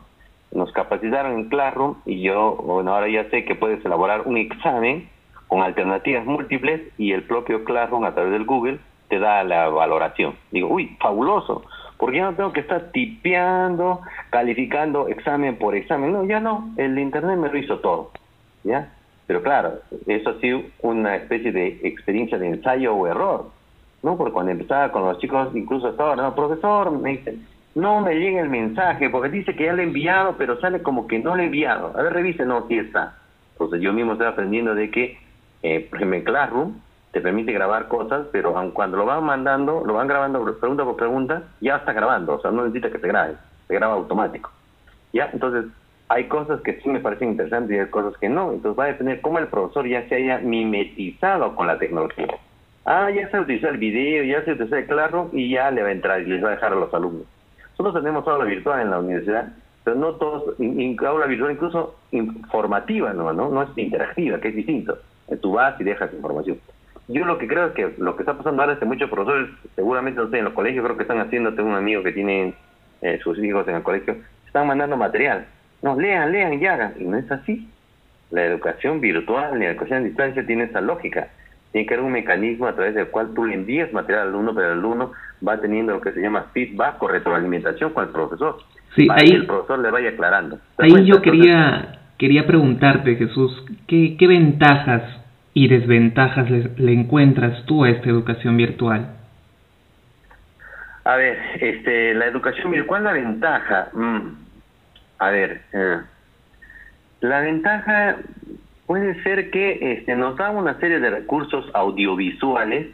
Nos 0.52 0.72
capacitaron 0.72 1.34
en 1.34 1.50
Classroom 1.50 1.96
y 2.06 2.22
yo, 2.22 2.56
bueno, 2.56 2.94
ahora 2.94 3.10
ya 3.10 3.30
sé 3.30 3.46
que 3.46 3.56
puedes 3.56 3.84
elaborar 3.84 4.22
un 4.26 4.38
examen 4.38 5.10
con 5.48 5.62
alternativas 5.62 6.26
múltiples 6.26 6.82
y 6.98 7.12
el 7.12 7.24
propio 7.24 7.64
Classroom 7.64 8.06
a 8.06 8.14
través 8.14 8.32
del 8.32 8.46
Google 8.46 8.80
te 9.10 9.20
da 9.20 9.44
la 9.44 9.70
valoración. 9.70 10.36
Digo, 10.52 10.70
uy, 10.70 10.98
fabuloso, 11.00 11.64
porque 11.98 12.18
ya 12.18 12.26
no 12.26 12.36
tengo 12.36 12.54
que 12.54 12.62
estar 12.62 12.92
tipeando, 12.92 14.02
calificando 14.30 15.08
examen 15.08 15.58
por 15.58 15.76
examen. 15.76 16.12
No, 16.12 16.26
ya 16.26 16.40
no, 16.40 16.74
el 16.78 16.98
Internet 16.98 17.38
me 17.38 17.50
lo 17.50 17.58
hizo 17.58 17.80
todo, 17.80 18.12
¿ya? 18.64 18.92
Pero 19.28 19.42
claro, 19.42 19.80
eso 20.08 20.30
ha 20.30 20.40
sido 20.40 20.62
una 20.82 21.16
especie 21.16 21.52
de 21.52 21.80
experiencia 21.84 22.38
de 22.38 22.48
ensayo 22.48 22.94
o 22.96 23.08
error, 23.08 23.50
¿no? 24.04 24.18
Porque 24.18 24.34
cuando 24.34 24.52
empezaba 24.52 24.92
con 24.92 25.04
los 25.04 25.20
chicos, 25.20 25.50
incluso 25.56 25.88
hasta 25.88 26.04
ahora, 26.04 26.36
profesor, 26.36 26.92
me 26.92 27.12
dicen, 27.12 27.46
no 27.74 28.02
me 28.02 28.16
llega 28.16 28.42
el 28.42 28.50
mensaje, 28.50 29.10
porque 29.10 29.30
dice 29.30 29.56
que 29.56 29.66
ya 29.66 29.74
lo 29.74 29.82
he 29.82 29.86
enviado, 29.86 30.36
pero 30.38 30.60
sale 30.60 30.82
como 30.82 31.08
que 31.08 31.20
no 31.20 31.36
lo 31.36 31.42
he 31.42 31.46
enviado. 31.46 31.92
A 31.98 32.04
ver, 32.04 32.14
revise, 32.14 32.46
no, 32.46 32.68
sí 32.68 32.78
está. 32.78 33.18
Entonces 33.54 33.82
yo 33.82 33.94
mismo 33.94 34.14
estoy 34.14 34.28
aprendiendo 34.28 34.76
de 34.76 34.92
que 34.92 35.18
eh, 35.68 35.88
por 35.90 35.98
ejemplo, 35.98 36.18
en 36.18 36.24
Classroom 36.24 36.74
te 37.12 37.22
permite 37.22 37.52
grabar 37.52 37.88
cosas, 37.88 38.28
pero 38.32 38.54
cuando 38.72 38.98
lo 38.98 39.06
van 39.06 39.24
mandando, 39.24 39.84
lo 39.84 39.96
van 39.96 40.08
grabando 40.08 40.44
pregunta 40.60 40.84
por 40.84 40.96
pregunta, 40.96 41.42
ya 41.60 41.78
está 41.78 41.92
grabando, 41.92 42.36
o 42.36 42.42
sea, 42.42 42.52
no 42.52 42.66
necesita 42.66 42.92
que 42.92 43.00
se 43.00 43.08
grabe, 43.08 43.34
se 43.68 43.74
graba 43.74 43.96
automático. 43.96 44.52
¿Ya? 45.12 45.28
Entonces, 45.34 45.66
hay 46.08 46.26
cosas 46.26 46.62
que 46.62 46.80
sí 46.82 46.90
me 46.90 47.00
parecen 47.00 47.30
interesantes 47.30 47.76
y 47.76 47.80
hay 47.80 47.88
cosas 47.88 48.16
que 48.20 48.30
no. 48.30 48.52
Entonces, 48.52 48.80
va 48.80 48.84
a 48.84 48.88
depender 48.88 49.22
cómo 49.22 49.40
el 49.40 49.48
profesor 49.48 49.88
ya 49.88 50.08
se 50.08 50.16
haya 50.16 50.38
mimetizado 50.38 51.56
con 51.56 51.66
la 51.66 51.80
tecnología. 51.80 52.38
Ah, 52.86 53.10
ya 53.10 53.28
se 53.32 53.40
utilizó 53.40 53.70
el 53.70 53.78
video, 53.78 54.24
ya 54.24 54.46
se 54.46 54.52
utilizó 54.52 54.76
el 54.76 54.86
Classroom 54.86 55.30
y 55.34 55.50
ya 55.50 55.72
le 55.72 55.82
va 55.82 55.88
a 55.88 55.94
entrar 55.94 56.22
y 56.22 56.26
les 56.26 56.44
va 56.44 56.50
a 56.50 56.52
dejar 56.52 56.74
a 56.74 56.76
los 56.76 56.94
alumnos. 56.94 57.26
Nosotros 57.80 58.04
tenemos 58.04 58.28
aula 58.28 58.46
virtual 58.46 58.82
en 58.82 58.92
la 58.92 59.00
universidad, 59.00 59.52
pero 59.84 59.96
no 59.96 60.14
todos, 60.16 60.44
aula 61.08 61.26
virtual 61.26 61.54
incluso 61.54 61.96
informativa, 62.12 63.14
¿no? 63.14 63.34
¿no? 63.34 63.50
No 63.50 63.64
es 63.64 63.70
interactiva, 63.78 64.40
que 64.40 64.50
es 64.50 64.56
distinto 64.56 65.00
tú 65.42 65.54
vas 65.54 65.80
y 65.80 65.84
dejas 65.84 66.14
información. 66.14 66.60
Yo 67.08 67.26
lo 67.26 67.38
que 67.38 67.48
creo 67.48 67.68
es 67.68 67.74
que 67.74 67.94
lo 67.98 68.16
que 68.16 68.24
está 68.24 68.36
pasando 68.36 68.62
ahora 68.62 68.74
es 68.74 68.80
que 68.80 68.86
muchos 68.86 69.10
profesores, 69.10 69.50
seguramente 69.76 70.20
no 70.20 70.30
sé, 70.30 70.40
en 70.40 70.46
los 70.46 70.54
colegios 70.54 70.84
creo 70.84 70.98
que 70.98 71.04
están 71.04 71.20
haciendo, 71.20 71.54
tengo 71.54 71.70
un 71.70 71.76
amigo 71.76 72.02
que 72.02 72.12
tiene 72.12 72.56
eh, 73.02 73.20
sus 73.24 73.38
hijos 73.40 73.68
en 73.68 73.76
el 73.76 73.84
colegio, 73.84 74.18
están 74.48 74.68
mandando 74.68 74.98
material. 74.98 75.46
No, 75.82 76.00
lean, 76.00 76.32
lean 76.32 76.54
y 76.54 76.66
hagan. 76.66 76.94
Y 76.98 77.04
no 77.04 77.18
es 77.18 77.32
así. 77.32 77.70
La 78.32 78.44
educación 78.46 79.02
virtual, 79.02 79.60
la 79.60 79.66
educación 79.66 80.00
a 80.00 80.06
distancia 80.06 80.46
tiene 80.46 80.64
esa 80.64 80.82
lógica. 80.82 81.28
Tiene 81.72 81.86
que 81.86 81.94
haber 81.94 82.06
un 82.06 82.14
mecanismo 82.14 82.68
a 82.68 82.74
través 82.74 82.96
del 82.96 83.08
cual 83.08 83.34
tú 83.36 83.46
le 83.46 83.54
envías 83.54 83.94
material 83.94 84.24
al 84.24 84.30
alumno, 84.30 84.56
pero 84.56 84.72
el 84.72 84.80
alumno 84.80 85.12
va 85.46 85.60
teniendo 85.60 85.94
lo 85.94 86.02
que 86.02 86.14
se 86.14 86.22
llama 86.22 86.48
feedback 86.54 87.04
o 87.04 87.08
retroalimentación 87.08 87.94
con 87.94 88.06
el 88.06 88.10
profesor. 88.12 88.58
Sí, 88.96 89.06
para 89.06 89.22
ahí, 89.22 89.30
que 89.30 89.36
el 89.36 89.46
profesor 89.46 89.80
le 89.80 89.92
vaya 89.92 90.10
aclarando. 90.10 90.58
Ahí 90.78 91.06
yo 91.06 91.22
quería, 91.22 92.00
quería 92.18 92.46
preguntarte, 92.46 93.16
Jesús, 93.16 93.52
¿qué, 93.88 94.18
ventajas 94.28 95.04
y 95.54 95.68
desventajas 95.68 96.50
le, 96.50 96.94
encuentras 96.94 97.66
tú 97.66 97.84
a 97.84 97.90
esta 97.90 98.10
educación 98.10 98.58
virtual? 98.58 99.16
A 101.04 101.16
ver, 101.18 101.38
este, 101.62 102.14
la 102.14 102.26
educación, 102.26 102.74
¿cuál 102.88 103.02
es 103.02 103.06
la 103.06 103.14
ventaja? 103.14 103.90
Mm, 103.94 104.20
a 105.20 105.30
ver, 105.30 105.62
eh, 105.72 106.00
la 107.22 107.40
ventaja 107.42 108.18
puede 108.88 109.22
ser 109.24 109.52
que 109.52 109.94
este, 109.94 110.16
nos 110.16 110.36
da 110.38 110.50
una 110.52 110.80
serie 110.80 111.00
de 111.00 111.10
recursos 111.10 111.70
audiovisuales 111.74 112.88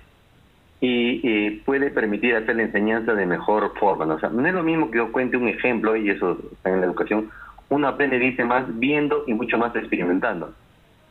y 0.83 1.51
puede 1.63 1.91
permitir 1.91 2.35
hacer 2.35 2.55
la 2.55 2.63
enseñanza 2.63 3.13
de 3.13 3.27
mejor 3.27 3.71
forma. 3.77 4.05
¿no? 4.05 4.17
Es 4.17 4.53
lo 4.53 4.63
mismo 4.63 4.89
que 4.89 4.97
yo 4.97 5.11
cuente 5.11 5.37
un 5.37 5.47
ejemplo, 5.47 5.95
y 5.95 6.09
eso 6.09 6.39
en 6.65 6.81
la 6.81 6.87
educación, 6.87 7.29
uno 7.71 7.87
aprende, 7.87 8.19
dice 8.19 8.43
más 8.43 8.65
viendo 8.79 9.23
y 9.27 9.33
mucho 9.33 9.57
más 9.57 9.73
experimentando. 9.75 10.53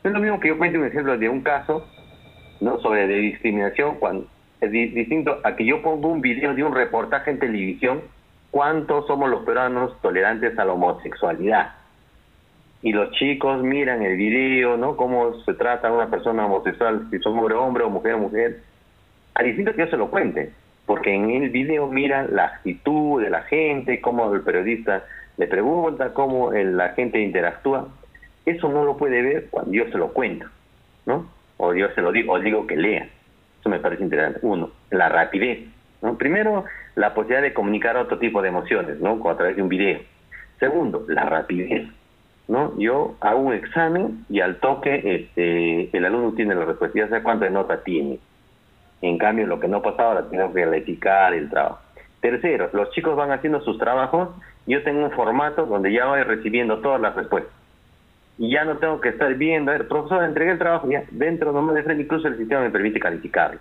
Es 0.04 0.12
lo 0.12 0.20
mismo 0.20 0.38
que 0.38 0.48
yo 0.48 0.58
cuente 0.58 0.78
un 0.78 0.86
ejemplo 0.86 1.16
de 1.16 1.28
un 1.28 1.40
caso 1.40 1.86
no 2.60 2.78
sobre 2.80 3.06
de 3.06 3.16
discriminación 3.16 3.96
cuando 3.96 4.26
es 4.60 4.70
distinto 4.70 5.38
a 5.42 5.56
que 5.56 5.64
yo 5.64 5.80
pongo 5.80 6.08
un 6.08 6.20
video 6.20 6.54
de 6.54 6.62
un 6.62 6.74
reportaje 6.74 7.30
en 7.30 7.38
televisión 7.38 8.02
cuántos 8.50 9.06
somos 9.06 9.30
los 9.30 9.42
peruanos 9.44 9.98
tolerantes 10.02 10.58
a 10.58 10.66
la 10.66 10.74
homosexualidad 10.74 11.72
y 12.82 12.92
los 12.92 13.10
chicos 13.12 13.62
miran 13.62 14.02
el 14.02 14.16
video, 14.16 14.76
¿no? 14.76 14.96
Cómo 14.96 15.34
se 15.44 15.54
trata 15.54 15.88
a 15.88 15.92
una 15.92 16.10
persona 16.10 16.44
homosexual, 16.44 17.06
si 17.10 17.18
son 17.20 17.38
hombre 17.38 17.54
hombre 17.54 17.84
o 17.84 17.90
mujer 17.90 18.18
mujer, 18.18 18.60
a 19.34 19.42
distinto 19.42 19.72
que 19.72 19.84
yo 19.84 19.86
se 19.86 19.96
lo 19.96 20.10
cuente, 20.10 20.52
porque 20.84 21.14
en 21.14 21.30
el 21.30 21.48
video 21.48 21.86
mira 21.86 22.26
la 22.26 22.46
actitud 22.46 23.22
de 23.22 23.30
la 23.30 23.42
gente, 23.44 24.00
cómo 24.02 24.34
el 24.34 24.42
periodista 24.42 25.04
le 25.36 25.46
pregunta, 25.46 26.12
cómo 26.12 26.52
la 26.52 26.90
gente 26.90 27.20
interactúa, 27.20 27.88
eso 28.46 28.68
no 28.68 28.84
lo 28.84 28.96
puede 28.96 29.22
ver 29.22 29.48
cuando 29.50 29.72
yo 29.72 29.84
se 29.90 29.98
lo 29.98 30.12
cuento, 30.12 30.46
¿no? 31.06 31.26
O 31.56 31.74
yo 31.74 31.88
se 31.94 32.02
lo 32.02 32.12
digo, 32.12 32.34
o 32.34 32.40
digo 32.40 32.66
que 32.66 32.76
lea. 32.76 33.08
Eso 33.60 33.68
me 33.68 33.80
parece 33.80 34.02
interesante. 34.02 34.40
Uno, 34.42 34.70
la 34.90 35.08
rapidez, 35.08 35.68
¿no? 36.02 36.16
Primero, 36.16 36.64
la 36.94 37.14
posibilidad 37.14 37.42
de 37.42 37.54
comunicar 37.54 37.96
otro 37.96 38.18
tipo 38.18 38.42
de 38.42 38.48
emociones, 38.48 39.00
¿no? 39.00 39.20
A 39.28 39.36
través 39.36 39.56
de 39.56 39.62
un 39.62 39.68
video. 39.68 40.00
Segundo, 40.58 41.04
la 41.08 41.24
rapidez 41.24 41.88
¿no? 42.50 42.76
Yo 42.78 43.14
hago 43.20 43.38
un 43.38 43.54
examen 43.54 44.24
y 44.28 44.40
al 44.40 44.56
toque 44.56 45.00
este, 45.04 45.96
el 45.96 46.04
alumno 46.04 46.32
tiene 46.32 46.56
la 46.56 46.64
respuesta, 46.64 46.98
ya 46.98 47.08
sé 47.08 47.22
cuánta 47.22 47.48
nota 47.48 47.84
tiene. 47.84 48.18
En 49.02 49.18
cambio, 49.18 49.46
lo 49.46 49.60
que 49.60 49.68
no 49.68 49.80
pasa 49.80 50.02
ahora, 50.02 50.28
tengo 50.28 50.52
que 50.52 50.66
verificar 50.66 51.32
el 51.32 51.48
trabajo. 51.48 51.78
Tercero, 52.20 52.68
los 52.72 52.90
chicos 52.90 53.16
van 53.16 53.30
haciendo 53.30 53.60
sus 53.60 53.78
trabajos, 53.78 54.30
yo 54.70 54.82
tengo 54.82 55.04
un 55.04 55.10
formato 55.10 55.66
donde 55.66 55.92
ya 55.92 56.06
voy 56.06 56.22
recibiendo 56.22 56.78
todas 56.78 57.00
las 57.00 57.14
respuestas. 57.14 57.52
Y 58.38 58.52
ya 58.52 58.64
no 58.64 58.78
tengo 58.78 59.00
que 59.00 59.10
estar 59.10 59.34
viendo, 59.34 59.70
a 59.70 59.76
ver, 59.76 59.88
profesor, 59.88 60.24
entregué 60.24 60.52
el 60.52 60.58
trabajo, 60.58 60.90
ya 60.90 61.04
dentro 61.10 61.52
no 61.52 61.60
me 61.60 61.82
frente, 61.82 62.04
incluso 62.04 62.28
el 62.28 62.38
sistema 62.38 62.62
me 62.62 62.70
permite 62.70 62.98
calificarlo. 62.98 63.60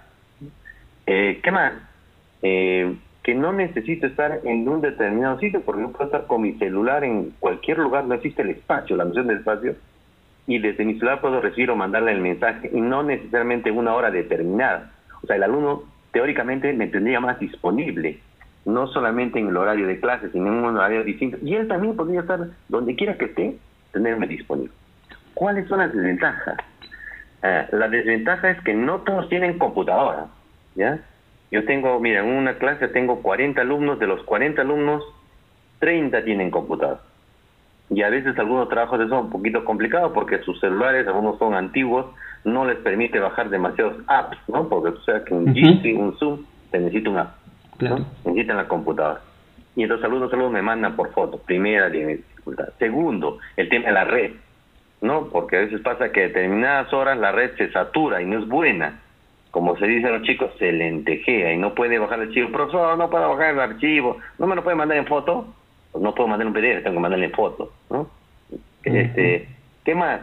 Eh, 1.06 1.40
¿Qué 1.44 1.52
más? 1.52 1.74
Eh, 2.42 2.96
que 3.24 3.36
no 3.36 3.52
necesito 3.52 4.08
estar 4.08 4.40
en 4.44 4.68
un 4.68 4.82
determinado 4.82 5.40
sitio 5.40 5.62
porque 5.62 5.82
yo 5.82 5.92
puedo 5.92 6.06
estar 6.06 6.28
con 6.28 6.42
mi 6.42 6.54
celular 6.54 7.04
en 7.04 7.32
cualquier 7.40 7.80
lugar, 7.80 8.06
no 8.06 8.16
existe 8.16 8.42
el 8.42 8.52
espacio, 8.52 8.96
la 8.96 9.06
noción 9.06 9.28
del 9.28 9.40
espacio, 9.40 9.76
y 10.48 10.60
desde 10.60 10.86
mi 10.86 10.94
celular 10.94 11.20
puedo 11.22 11.42
recibir 11.42 11.70
o 11.72 11.76
mandarle 11.76 12.12
el 12.14 12.22
mensaje 12.22 12.70
y 12.74 12.80
no 12.80 13.04
necesariamente 13.04 13.70
en 13.70 13.78
una 13.78 13.94
hora 13.94 14.10
determinada. 14.10 14.92
O 15.22 15.28
sea, 15.28 15.36
el 15.36 15.44
alumno 15.44 15.84
teóricamente 16.12 16.72
me 16.74 16.88
tendría 16.88 17.20
más 17.20 17.40
disponible, 17.40 18.20
no 18.66 18.88
solamente 18.88 19.40
en 19.40 19.48
el 19.48 19.58
horario 19.58 19.88
de 19.88 20.00
clase, 20.00 20.30
sino 20.32 20.48
en 20.48 20.54
un 20.54 20.78
horario 20.78 21.04
distinto. 21.04 21.38
Y 21.44 21.56
él 21.56 21.68
también 21.68 21.96
podría 21.96 22.22
estar 22.22 22.48
donde 22.68 22.96
quiera 22.96 23.18
que 23.18 23.26
esté, 23.26 23.58
tenerme 23.92 24.28
disponible. 24.28 24.74
¿Cuáles 25.34 25.68
son 25.68 25.80
las 25.80 25.94
desventajas? 25.94 26.58
Ah, 27.42 27.66
la 27.72 27.88
desventaja 27.88 28.50
es 28.52 28.62
que 28.62 28.74
no 28.74 29.00
todos 29.00 29.30
tienen 29.30 29.58
computadora, 29.58 30.28
¿ya? 30.76 31.00
Yo 31.52 31.66
tengo, 31.66 32.00
mira, 32.00 32.20
en 32.20 32.28
una 32.28 32.56
clase 32.56 32.90
tengo 32.90 33.22
40 33.22 33.62
alumnos, 33.62 34.00
de 34.00 34.08
los 34.08 34.22
40 34.24 34.62
alumnos, 34.62 35.04
30 35.80 36.24
tienen 36.24 36.52
computador. 36.52 37.00
Y 37.90 38.04
a 38.04 38.10
veces 38.10 38.38
algunos 38.38 38.70
trabajos 38.70 39.00
son 39.10 39.26
un 39.26 39.30
poquito 39.32 39.66
complicados 39.66 40.12
porque 40.14 40.40
sus 40.44 40.60
celulares, 40.60 41.08
algunos 41.08 41.40
son 41.40 41.56
antiguos, 41.56 42.06
no 42.44 42.66
les 42.66 42.78
permite 42.78 43.20
bajar 43.20 43.50
demasiados 43.50 43.96
apps, 44.08 44.38
¿no? 44.48 44.70
Porque 44.70 44.92
tú 44.92 45.02
sabes 45.04 45.24
que 45.24 45.34
un 45.34 45.50
uh 45.50 46.00
un 46.00 46.18
Zoom, 46.18 46.46
se 46.70 46.80
necesita 46.80 47.10
una 47.10 47.22
app, 47.22 47.36
¿no? 47.80 48.06
Necesitan 48.26 48.58
la 48.58 48.68
computadora. 48.68 49.22
Y 49.76 49.86
los 49.86 50.04
alumnos 50.04 50.30
solo 50.30 50.50
me 50.50 50.62
mandan 50.62 50.96
por 50.96 51.12
foto, 51.14 51.38
primera 51.38 51.90
dificultad. 51.90 52.70
Segundo, 52.80 53.40
el 53.56 53.70
tema 53.70 53.88
de 53.88 53.92
la 53.94 54.04
red, 54.04 54.32
¿no? 55.02 55.28
Porque 55.28 55.58
a 55.58 55.60
veces 55.62 55.82
pasa 55.82 56.12
que 56.12 56.22
a 56.22 56.28
determinadas 56.28 56.92
horas 56.92 57.18
la 57.18 57.32
red 57.32 57.56
se 57.56 57.72
satura 57.72 58.22
y 58.22 58.26
no 58.26 58.40
es 58.40 58.48
buena 58.48 59.00
como 59.52 59.76
se 59.78 59.88
dice 59.88 60.08
a 60.08 60.12
los 60.12 60.24
chicos, 60.24 60.52
se 60.60 60.72
lentejea 60.72 61.54
y 61.54 61.58
no 61.58 61.74
puede 61.74 61.98
bajar 61.98 62.20
el 62.20 62.28
archivo. 62.28 62.52
Profesor, 62.52 62.98
no 62.98 63.10
puedo 63.10 63.30
bajar 63.30 63.54
el 63.54 63.60
archivo. 63.60 64.18
¿No 64.38 64.48
me 64.48 64.56
lo 64.56 64.64
puede 64.64 64.76
mandar 64.76 64.98
en 64.98 65.08
foto? 65.08 65.48
Pues 65.92 66.04
no 66.04 66.14
puedo 66.14 66.28
mandar 66.28 66.48
un 66.48 66.54
PDF, 66.54 66.84
tengo 66.84 66.96
que 66.96 67.00
mandarle 67.00 67.26
en 67.26 67.32
foto. 67.32 67.72
¿no? 67.90 68.10
este, 68.84 69.48
¿Qué 69.84 69.96
más? 69.96 70.22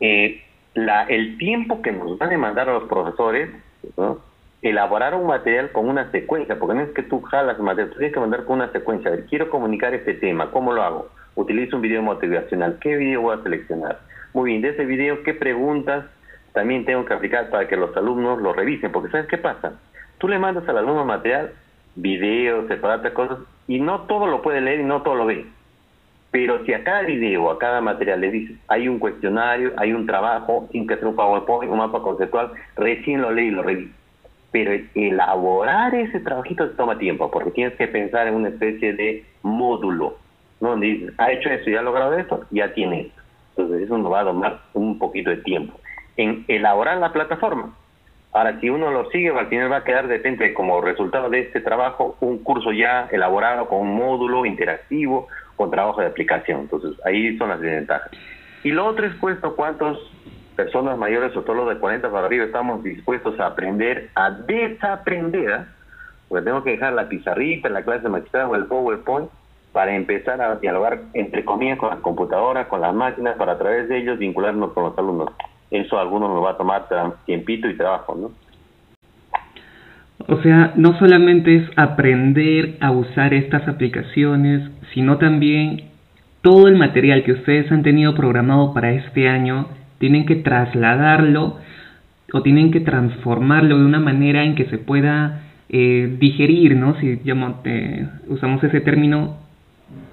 Eh, 0.00 0.42
la, 0.74 1.04
el 1.04 1.38
tiempo 1.38 1.80
que 1.80 1.92
nos 1.92 2.18
van 2.18 2.32
a 2.32 2.38
mandar 2.38 2.68
a 2.68 2.72
los 2.74 2.84
profesores, 2.84 3.50
¿no? 3.96 4.18
Elaborar 4.62 5.14
un 5.14 5.26
material 5.26 5.72
con 5.72 5.88
una 5.88 6.10
secuencia, 6.10 6.58
porque 6.58 6.74
no 6.74 6.82
es 6.82 6.90
que 6.90 7.02
tú 7.02 7.20
jalas 7.22 7.58
material, 7.58 7.90
tú 7.90 7.98
tienes 7.98 8.14
que 8.14 8.20
mandar 8.20 8.44
con 8.44 8.56
una 8.56 8.70
secuencia. 8.72 9.10
A 9.10 9.14
ver, 9.16 9.26
quiero 9.26 9.48
comunicar 9.50 9.94
este 9.94 10.14
tema, 10.14 10.50
¿cómo 10.50 10.72
lo 10.72 10.82
hago? 10.82 11.08
Utilizo 11.34 11.76
un 11.76 11.82
video 11.82 12.02
motivacional. 12.02 12.78
¿Qué 12.80 12.96
video 12.96 13.22
voy 13.22 13.38
a 13.38 13.42
seleccionar? 13.42 14.00
Muy 14.34 14.50
bien, 14.50 14.62
de 14.62 14.70
ese 14.70 14.84
video, 14.84 15.22
¿qué 15.22 15.34
preguntas 15.34 16.04
también 16.52 16.84
tengo 16.84 17.04
que 17.04 17.14
aplicar 17.14 17.48
para 17.50 17.68
que 17.68 17.76
los 17.76 17.96
alumnos 17.96 18.40
lo 18.40 18.52
revisen, 18.52 18.90
porque 18.92 19.10
¿sabes 19.10 19.26
qué 19.28 19.38
pasa? 19.38 19.74
Tú 20.18 20.28
le 20.28 20.38
mandas 20.38 20.68
al 20.68 20.78
alumno 20.78 21.04
material, 21.04 21.52
videos, 21.94 22.66
separadas 22.68 23.12
cosas, 23.12 23.38
y 23.68 23.80
no 23.80 24.02
todo 24.02 24.26
lo 24.26 24.42
puede 24.42 24.60
leer 24.60 24.80
y 24.80 24.84
no 24.84 25.02
todo 25.02 25.14
lo 25.14 25.26
ve. 25.26 25.46
Pero 26.32 26.64
si 26.64 26.72
a 26.72 26.84
cada 26.84 27.02
video, 27.02 27.50
a 27.50 27.58
cada 27.58 27.80
material 27.80 28.20
le 28.20 28.30
dices, 28.30 28.56
hay 28.68 28.88
un 28.88 28.98
cuestionario, 28.98 29.72
hay 29.76 29.92
un 29.92 30.06
trabajo, 30.06 30.68
sin 30.70 30.86
que 30.86 30.96
sea 30.96 31.08
un 31.08 31.16
PowerPoint, 31.16 31.70
un 31.70 31.78
mapa 31.78 32.02
conceptual, 32.02 32.52
recién 32.76 33.22
lo 33.22 33.32
lee 33.32 33.48
y 33.48 33.50
lo 33.50 33.62
revisa. 33.62 33.94
Pero 34.52 34.72
elaborar 34.94 35.94
ese 35.94 36.20
trabajito 36.20 36.68
toma 36.70 36.98
tiempo, 36.98 37.30
porque 37.30 37.52
tienes 37.52 37.74
que 37.76 37.86
pensar 37.86 38.26
en 38.26 38.34
una 38.34 38.48
especie 38.48 38.92
de 38.94 39.24
módulo, 39.42 40.16
¿no? 40.60 40.76
dices, 40.76 41.12
ha 41.18 41.30
hecho 41.30 41.48
eso, 41.50 41.70
ya 41.70 41.80
ha 41.80 41.82
logrado 41.82 42.14
esto, 42.18 42.44
ya 42.50 42.72
tiene 42.74 43.02
esto. 43.02 43.22
Entonces 43.56 43.86
eso 43.86 43.98
nos 43.98 44.12
va 44.12 44.20
a 44.20 44.24
tomar 44.24 44.60
un 44.74 44.98
poquito 44.98 45.30
de 45.30 45.38
tiempo 45.38 45.78
en 46.16 46.44
elaborar 46.48 46.98
la 46.98 47.12
plataforma. 47.12 47.74
Ahora, 48.32 48.60
si 48.60 48.70
uno 48.70 48.90
lo 48.92 49.10
sigue, 49.10 49.30
al 49.30 49.48
final 49.48 49.72
va 49.72 49.78
a 49.78 49.84
quedar, 49.84 50.06
depende, 50.06 50.54
como 50.54 50.80
resultado 50.80 51.28
de 51.30 51.40
este 51.40 51.60
trabajo, 51.60 52.16
un 52.20 52.38
curso 52.38 52.70
ya 52.70 53.08
elaborado 53.10 53.66
con 53.66 53.80
un 53.80 53.96
módulo 53.96 54.46
interactivo, 54.46 55.26
con 55.56 55.70
trabajo 55.70 56.00
de 56.00 56.06
aplicación. 56.06 56.60
Entonces, 56.60 56.92
ahí 57.04 57.36
son 57.38 57.48
las 57.48 57.60
desventajas. 57.60 58.10
Y 58.62 58.70
lo 58.70 58.86
otro 58.86 59.06
es 59.06 59.14
puesto 59.16 59.56
cuántas 59.56 59.96
personas 60.64 60.98
mayores 60.98 61.34
o 61.36 61.42
todos 61.42 61.56
los 61.56 61.68
de 61.68 61.80
40 61.80 62.10
para 62.10 62.26
arriba 62.26 62.44
estamos 62.44 62.82
dispuestos 62.82 63.38
a 63.40 63.46
aprender, 63.46 64.10
a 64.14 64.30
desaprender, 64.30 65.52
¿ah? 65.52 65.66
porque 66.28 66.44
tengo 66.44 66.62
que 66.62 66.72
dejar 66.72 66.92
la 66.92 67.08
pizarrita, 67.08 67.68
la 67.68 67.82
clase 67.82 68.08
magistral 68.08 68.46
o 68.50 68.56
el 68.56 68.66
PowerPoint 68.66 69.30
para 69.72 69.94
empezar 69.94 70.40
a 70.42 70.56
dialogar, 70.56 71.00
entre 71.14 71.44
comillas, 71.44 71.78
con 71.78 71.90
las 71.90 72.00
computadoras, 72.00 72.66
con 72.66 72.80
las 72.80 72.94
máquinas, 72.94 73.36
para 73.36 73.52
a 73.52 73.58
través 73.58 73.88
de 73.88 73.98
ellos 73.98 74.18
vincularnos 74.18 74.72
con 74.72 74.84
los 74.84 74.98
alumnos 74.98 75.30
eso 75.70 75.98
a 75.98 76.02
algunos 76.02 76.30
nos 76.30 76.44
va 76.44 76.50
a 76.50 76.56
tomar 76.56 76.86
tiempito 77.26 77.68
y 77.68 77.76
trabajo, 77.76 78.16
¿no? 78.16 78.30
O 80.26 80.42
sea, 80.42 80.72
no 80.76 80.98
solamente 80.98 81.56
es 81.56 81.70
aprender 81.76 82.76
a 82.80 82.90
usar 82.90 83.32
estas 83.34 83.66
aplicaciones, 83.68 84.68
sino 84.92 85.18
también 85.18 85.84
todo 86.42 86.68
el 86.68 86.76
material 86.76 87.22
que 87.22 87.32
ustedes 87.32 87.70
han 87.72 87.82
tenido 87.82 88.14
programado 88.14 88.74
para 88.74 88.92
este 88.92 89.28
año, 89.28 89.68
tienen 90.00 90.26
que 90.26 90.36
trasladarlo 90.36 91.58
o 92.32 92.42
tienen 92.42 92.72
que 92.72 92.80
transformarlo 92.80 93.78
de 93.78 93.84
una 93.84 94.00
manera 94.00 94.42
en 94.42 94.56
que 94.56 94.64
se 94.64 94.78
pueda 94.78 95.42
eh, 95.68 96.16
digerir, 96.18 96.74
¿no? 96.74 96.98
Si 96.98 97.20
eh, 97.24 98.08
usamos 98.26 98.64
ese 98.64 98.80
término, 98.80 99.36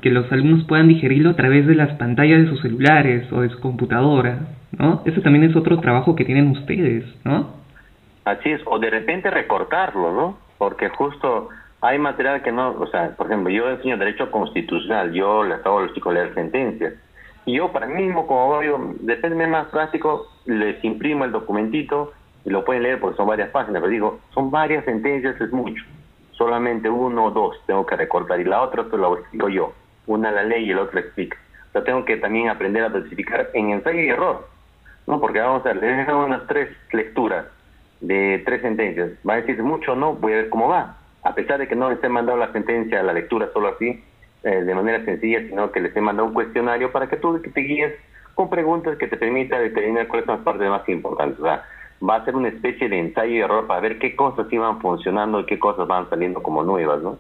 que 0.02 0.12
los 0.12 0.32
alumnos 0.32 0.66
puedan 0.66 0.88
digerirlo 0.88 1.32
a 1.32 1.36
través 1.36 1.66
de 1.66 1.76
las 1.76 1.96
pantallas 1.98 2.42
de 2.42 2.50
sus 2.50 2.62
celulares 2.62 3.32
o 3.32 3.42
de 3.42 3.50
su 3.50 3.60
computadora. 3.60 4.40
¿no? 4.78 5.02
Eso 5.06 5.22
también 5.22 5.46
es 5.46 5.56
otro 5.56 5.80
trabajo 5.80 6.16
que 6.16 6.26
tienen 6.26 6.50
ustedes, 6.50 7.06
¿no? 7.24 7.56
Así 8.26 8.50
es, 8.50 8.62
o 8.66 8.78
de 8.80 8.90
repente 8.90 9.32
recortarlo, 9.32 10.14
¿no? 10.14 10.38
Porque 10.58 10.90
justo 10.90 11.50
hay 11.82 11.98
material 11.98 12.42
que 12.42 12.52
no, 12.52 12.72
o 12.72 12.88
sea, 12.88 13.16
por 13.16 13.28
ejemplo, 13.28 13.50
yo 13.50 13.70
enseño 13.70 13.98
derecho 13.98 14.30
constitucional, 14.30 15.14
yo 15.14 15.44
le 15.44 15.56
hago 15.56 15.82
los 15.82 15.94
chicos 15.94 16.14
leer 16.14 16.34
sentencias. 16.34 16.94
Y 17.48 17.56
yo 17.56 17.72
para 17.72 17.88
mí 17.88 18.04
mismo, 18.04 18.28
como 18.28 18.60
digo, 18.60 18.94
depende 19.00 19.48
más 19.48 19.68
práctico, 19.70 20.28
les 20.46 20.84
imprimo 20.84 21.26
el 21.26 21.32
documentito 21.32 22.14
y 22.46 22.52
lo 22.52 22.64
pueden 22.64 22.84
leer 22.84 23.00
porque 23.00 23.18
son 23.18 23.28
varias 23.28 23.50
páginas, 23.50 23.82
pero 23.82 23.92
digo, 23.92 24.20
son 24.36 24.52
varias 24.52 24.86
sentencias, 24.86 25.42
es 25.42 25.52
mucho. 25.52 25.84
Solamente 26.34 26.88
uno 26.88 27.26
o 27.26 27.32
dos 27.32 27.58
tengo 27.66 27.84
que 27.88 27.96
recortar 27.96 28.40
y 28.40 28.44
la 28.44 28.62
otra 28.62 28.84
pues 28.84 29.02
lo 29.02 29.18
explico 29.18 29.50
yo. 29.50 29.74
Una 30.06 30.30
la 30.30 30.44
ley 30.44 30.66
y 30.66 30.72
el 30.72 30.78
otro 30.78 31.00
explica. 31.00 31.38
O 31.70 31.72
sea, 31.72 31.84
tengo 31.84 32.06
que 32.06 32.18
también 32.18 32.50
aprender 32.50 32.84
a 32.84 32.92
clasificar 32.92 33.50
en 33.56 33.72
ensayo 33.72 34.00
y 34.00 34.10
error 34.10 34.46
no, 35.08 35.22
porque 35.22 35.40
vamos 35.40 35.66
a 35.66 35.70
ver, 35.70 35.78
le 35.78 35.90
he 35.90 35.96
dejado 35.96 36.26
unas 36.26 36.46
tres 36.48 36.70
lecturas 36.92 37.46
de 38.02 38.44
tres 38.46 38.62
sentencias. 38.62 39.12
Va 39.28 39.34
a 39.36 39.38
decir 39.38 39.64
mucho 39.64 39.94
o 39.94 39.96
no, 39.96 40.14
voy 40.14 40.34
a 40.34 40.36
ver 40.36 40.50
cómo 40.50 40.68
va. 40.68 40.98
a 41.24 41.34
pesar 41.34 41.60
de 41.60 41.68
que 41.68 41.76
no 41.76 41.90
he 41.92 42.10
mandado 42.10 42.38
la 42.38 42.52
sentencia, 42.52 43.04
la 43.04 43.14
lectura 43.14 43.50
solo 43.54 43.70
así, 43.70 44.04
eh, 44.44 44.64
de 44.64 44.76
manera 44.76 45.04
sencilla, 45.04 45.42
sino 45.48 45.72
que 45.72 45.80
les 45.80 45.96
he 45.96 46.02
mandado 46.02 46.28
un 46.28 46.34
cuestionario 46.34 46.92
para 46.92 47.08
que 47.08 47.18
tú 47.18 47.40
te 47.40 47.62
guíes 47.62 47.94
con 48.36 48.50
preguntas 48.50 48.98
que 48.98 49.08
te 49.08 49.18
permitan 49.18 49.62
determinar 49.62 50.08
cuáles 50.08 50.26
son 50.26 50.36
las 50.36 50.44
partes 50.44 50.70
más 50.70 50.88
importantes. 50.88 51.40
O 51.40 51.44
sea, 51.44 51.64
va 52.08 52.18
a 52.18 52.26
ser 52.26 52.36
una 52.36 52.50
especie 52.50 52.88
de 52.88 53.00
ensayo 53.00 53.32
y 53.32 53.40
error 53.40 53.66
para 53.66 53.80
ver 53.80 53.98
qué 54.00 54.16
cosas 54.16 54.46
iban 54.52 54.80
funcionando 54.80 55.40
y 55.40 55.46
qué 55.46 55.58
cosas 55.58 55.88
van 55.88 56.10
saliendo 56.10 56.44
como 56.44 56.64
nuevas, 56.64 57.02
¿no? 57.02 57.18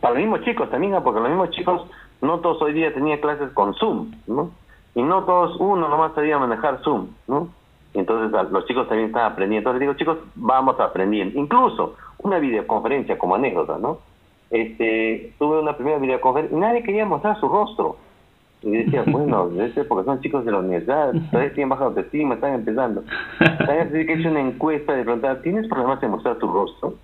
Para 0.00 0.14
los 0.14 0.22
mismos 0.22 0.42
chicos 0.42 0.70
también, 0.70 0.94
porque 1.02 1.20
los 1.20 1.28
mismos 1.30 1.50
chicos 1.50 1.86
no 2.20 2.40
todos 2.40 2.60
hoy 2.62 2.74
día 2.74 2.92
tenían 2.92 3.20
clases 3.20 3.50
con 3.52 3.74
Zoom, 3.74 4.12
¿no? 4.26 4.50
Y 4.94 5.02
no 5.02 5.24
todos, 5.24 5.56
uno 5.60 5.88
nomás 5.88 6.14
sabía 6.14 6.38
manejar 6.38 6.82
Zoom, 6.82 7.08
¿no? 7.26 7.48
Entonces 7.94 8.30
los 8.52 8.66
chicos 8.66 8.88
también 8.88 9.08
están 9.08 9.32
aprendiendo. 9.32 9.70
Entonces 9.70 9.80
digo, 9.80 9.94
chicos, 9.94 10.18
vamos 10.34 10.78
aprendiendo. 10.78 11.38
Incluso 11.38 11.96
una 12.18 12.38
videoconferencia 12.38 13.18
como 13.18 13.34
anécdota, 13.34 13.78
¿no? 13.78 13.98
Este, 14.50 15.32
tuve 15.38 15.60
una 15.60 15.76
primera 15.76 15.98
videoconferencia 15.98 16.56
y 16.56 16.60
nadie 16.60 16.82
quería 16.82 17.06
mostrar 17.06 17.38
su 17.38 17.48
rostro. 17.48 17.96
Y 18.62 18.70
decía, 18.70 19.04
bueno, 19.06 19.48
debe 19.48 19.72
ser 19.72 19.88
porque 19.88 20.04
son 20.04 20.20
chicos 20.20 20.44
de 20.44 20.52
la 20.52 20.58
universidad, 20.58 21.12
todavía 21.30 21.54
tienen 21.54 21.68
baja 21.70 21.84
autoestima, 21.84 22.34
están 22.34 22.54
empezando. 22.54 23.04
También 23.38 24.06
que 24.06 24.12
he 24.12 24.18
hecho 24.18 24.28
una 24.28 24.40
encuesta 24.40 24.92
de 24.92 25.04
preguntar, 25.04 25.40
¿tienes 25.42 25.68
problemas 25.68 26.02
en 26.02 26.10
mostrar 26.10 26.36
tu 26.38 26.50
rostro? 26.52 26.94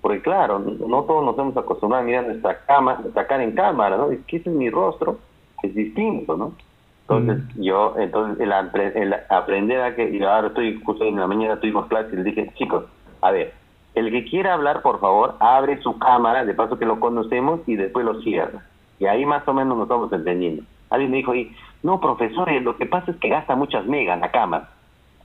Porque 0.00 0.20
claro, 0.20 0.58
no 0.58 1.02
todos 1.04 1.24
nos 1.24 1.38
hemos 1.38 1.56
acostumbrado 1.56 2.02
a 2.02 2.06
mirar 2.06 2.26
nuestra, 2.26 2.58
cama, 2.66 2.98
nuestra 3.00 3.26
cara 3.26 3.44
en 3.44 3.52
cámara, 3.52 3.96
¿no? 3.96 4.10
Es 4.10 4.20
que 4.26 4.38
ese 4.38 4.50
es 4.50 4.56
mi 4.56 4.68
rostro, 4.70 5.18
es 5.62 5.74
distinto, 5.74 6.36
¿no? 6.36 6.54
Entonces, 7.02 7.56
mm. 7.56 7.62
yo, 7.62 7.94
entonces, 7.98 8.40
el, 8.40 9.14
aprender 9.28 9.80
a 9.80 9.94
que, 9.94 10.08
y 10.10 10.22
ahora 10.22 10.48
estoy, 10.48 10.80
justo 10.84 11.04
en 11.04 11.20
la 11.20 11.26
mañana 11.26 11.60
tuvimos 11.60 11.86
clase 11.86 12.10
y 12.12 12.16
les 12.16 12.24
dije, 12.24 12.50
chicos, 12.54 12.84
a 13.20 13.30
ver, 13.30 13.52
el 13.94 14.10
que 14.10 14.24
quiera 14.24 14.54
hablar, 14.54 14.82
por 14.82 15.00
favor, 15.00 15.36
abre 15.40 15.80
su 15.82 15.98
cámara, 15.98 16.44
de 16.44 16.54
paso 16.54 16.78
que 16.78 16.86
lo 16.86 16.98
conocemos, 16.98 17.60
y 17.66 17.76
después 17.76 18.04
lo 18.04 18.20
cierra. 18.22 18.64
Y 18.98 19.06
ahí 19.06 19.26
más 19.26 19.46
o 19.46 19.52
menos 19.52 19.76
nos 19.76 19.84
estamos 19.84 20.12
entendiendo. 20.12 20.62
Alguien 20.90 21.10
me 21.10 21.18
dijo 21.18 21.32
ahí, 21.32 21.54
no, 21.82 22.00
profesor, 22.00 22.50
lo 22.52 22.76
que 22.76 22.86
pasa 22.86 23.10
es 23.10 23.16
que 23.18 23.28
gasta 23.28 23.56
muchas 23.56 23.86
megas 23.86 24.20
la 24.20 24.30
cámara. 24.30 24.68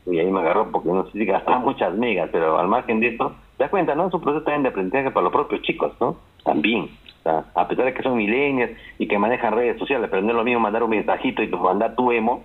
Y 0.06 0.20
ahí 0.20 0.32
me 0.32 0.40
agarró 0.40 0.72
porque 0.72 0.90
no 0.90 1.06
sé 1.06 1.12
si 1.12 1.26
gasta 1.26 1.60
muchas 1.60 1.94
megas, 1.96 2.30
pero 2.32 2.58
al 2.58 2.68
margen 2.68 3.00
de 3.00 3.08
esto, 3.08 3.34
te 3.58 3.64
das 3.64 3.72
cuenta, 3.72 3.96
¿no? 3.96 4.08
Es 4.08 4.14
un 4.14 4.22
proceso 4.22 4.44
también 4.44 4.64
de 4.64 4.70
aprendizaje 4.70 5.12
para 5.12 5.26
los 5.26 5.34
propios 5.34 5.62
chicos, 5.62 5.94
¿no? 6.00 6.18
También. 6.44 6.90
O 7.20 7.24
sea, 7.24 7.46
a 7.56 7.68
pesar 7.68 7.86
de 7.86 7.94
que 7.94 8.04
son 8.04 8.18
milenios 8.18 8.72
y 8.98 9.08
que 9.08 9.20
manejan 9.20 9.54
redes 9.54 9.78
sociales, 9.78 10.10
pero 10.10 10.22
no 10.22 10.30
es 10.30 10.36
lo 10.36 10.44
mismo 10.44 10.62
mandar 10.62 10.84
un 10.84 10.92
mensajito 10.92 11.44
y 11.44 11.48
mandar 11.48 11.96
tu 11.96 12.12
emo 12.12 12.44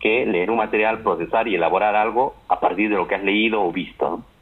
que 0.00 0.26
leer 0.26 0.50
un 0.50 0.58
material, 0.58 0.98
procesar 0.98 1.48
y 1.48 1.54
elaborar 1.54 1.94
algo 1.96 2.34
a 2.48 2.60
partir 2.60 2.90
de 2.90 2.96
lo 2.96 3.06
que 3.06 3.14
has 3.14 3.22
leído 3.22 3.62
o 3.62 3.72
visto, 3.72 4.10
¿no? 4.10 4.35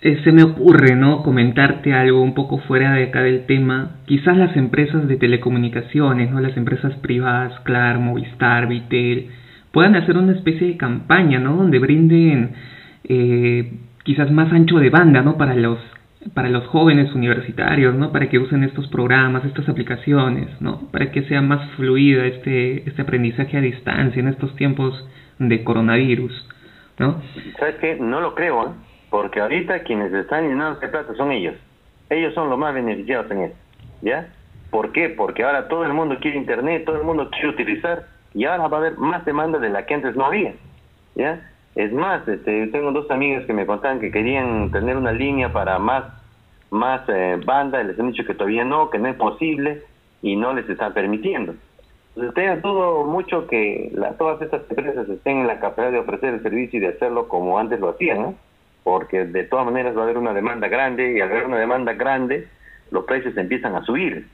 Eh, 0.00 0.20
se 0.22 0.30
me 0.30 0.44
ocurre, 0.44 0.94
¿no? 0.94 1.24
Comentarte 1.24 1.92
algo 1.92 2.22
un 2.22 2.34
poco 2.34 2.58
fuera 2.58 2.92
de 2.92 3.04
acá 3.04 3.22
del 3.22 3.46
tema. 3.46 3.96
Quizás 4.06 4.36
las 4.36 4.56
empresas 4.56 5.08
de 5.08 5.16
telecomunicaciones, 5.16 6.30
¿no? 6.30 6.40
Las 6.40 6.56
empresas 6.56 6.94
privadas, 6.96 7.58
Clar, 7.64 7.98
Movistar, 7.98 8.68
Vitel, 8.68 9.30
puedan 9.72 9.96
hacer 9.96 10.16
una 10.16 10.32
especie 10.32 10.68
de 10.68 10.76
campaña, 10.76 11.40
¿no? 11.40 11.56
Donde 11.56 11.80
brinden 11.80 12.52
eh, 13.04 13.72
quizás 14.04 14.30
más 14.30 14.52
ancho 14.52 14.78
de 14.78 14.90
banda, 14.90 15.22
¿no? 15.22 15.36
Para 15.36 15.54
los 15.54 15.78
para 16.34 16.48
los 16.48 16.66
jóvenes 16.66 17.14
universitarios, 17.14 17.94
¿no? 17.94 18.12
Para 18.12 18.28
que 18.28 18.38
usen 18.38 18.64
estos 18.64 18.88
programas, 18.88 19.44
estas 19.44 19.68
aplicaciones, 19.68 20.48
¿no? 20.60 20.88
Para 20.92 21.10
que 21.10 21.22
sea 21.22 21.42
más 21.42 21.70
fluida 21.72 22.24
este 22.26 22.88
este 22.88 23.02
aprendizaje 23.02 23.56
a 23.56 23.60
distancia 23.60 24.20
en 24.20 24.28
estos 24.28 24.54
tiempos 24.54 24.94
de 25.38 25.64
coronavirus, 25.64 26.32
¿no? 26.98 27.20
¿Sabes 27.58 27.76
qué? 27.80 27.96
No 27.96 28.20
lo 28.20 28.34
creo, 28.34 28.62
¿eh? 28.64 28.87
Porque 29.10 29.40
ahorita 29.40 29.82
quienes 29.84 30.12
están 30.12 30.48
llenando 30.48 30.78
de 30.80 30.88
plata 30.88 31.14
son 31.14 31.32
ellos. 31.32 31.54
Ellos 32.10 32.34
son 32.34 32.50
los 32.50 32.58
más 32.58 32.74
beneficiados 32.74 33.30
en 33.30 33.42
esto, 33.42 33.58
¿ya? 34.02 34.28
¿Por 34.70 34.92
qué? 34.92 35.08
Porque 35.08 35.44
ahora 35.44 35.68
todo 35.68 35.84
el 35.84 35.92
mundo 35.92 36.18
quiere 36.20 36.36
internet, 36.36 36.84
todo 36.84 36.96
el 36.96 37.04
mundo 37.04 37.30
quiere 37.30 37.48
utilizar 37.48 38.06
y 38.34 38.44
ahora 38.44 38.68
va 38.68 38.76
a 38.76 38.80
haber 38.80 38.98
más 38.98 39.24
demanda 39.24 39.58
de 39.58 39.70
la 39.70 39.86
que 39.86 39.94
antes 39.94 40.14
no 40.16 40.26
había, 40.26 40.54
¿ya? 41.14 41.40
Es 41.74 41.92
más, 41.92 42.26
este, 42.26 42.66
tengo 42.68 42.92
dos 42.92 43.10
amigas 43.10 43.44
que 43.46 43.52
me 43.52 43.66
contaban 43.66 44.00
que 44.00 44.10
querían 44.10 44.70
tener 44.70 44.96
una 44.96 45.12
línea 45.12 45.52
para 45.52 45.78
más, 45.78 46.04
más 46.70 47.02
eh, 47.08 47.38
banda, 47.44 47.80
y 47.80 47.86
les 47.86 47.98
han 47.98 48.10
dicho 48.10 48.24
que 48.24 48.34
todavía 48.34 48.64
no, 48.64 48.90
que 48.90 48.98
no 48.98 49.08
es 49.08 49.16
posible 49.16 49.82
y 50.20 50.36
no 50.36 50.52
les 50.54 50.68
están 50.68 50.92
permitiendo. 50.92 51.54
Entonces, 52.08 52.34
tengan 52.34 52.62
todo 52.62 53.04
mucho 53.04 53.46
que 53.46 53.90
la, 53.94 54.12
todas 54.14 54.42
estas 54.42 54.62
empresas 54.68 55.08
estén 55.08 55.38
en 55.38 55.46
la 55.46 55.60
capacidad 55.60 55.92
de 55.92 56.00
ofrecer 56.00 56.34
el 56.34 56.42
servicio 56.42 56.78
y 56.78 56.80
de 56.80 56.88
hacerlo 56.88 57.28
como 57.28 57.58
antes 57.58 57.78
lo 57.78 57.90
hacían, 57.90 58.22
¿no? 58.22 58.34
Porque 58.88 59.26
de 59.26 59.44
todas 59.44 59.66
maneras 59.66 59.94
va 59.94 60.00
a 60.00 60.04
haber 60.04 60.16
una 60.16 60.32
demanda 60.32 60.66
grande 60.66 61.12
y 61.12 61.20
al 61.20 61.30
haber 61.30 61.44
una 61.44 61.58
demanda 61.58 61.92
grande, 61.92 62.48
los 62.90 63.04
precios 63.04 63.36
empiezan 63.36 63.74
a 63.74 63.84
subir. 63.84 64.26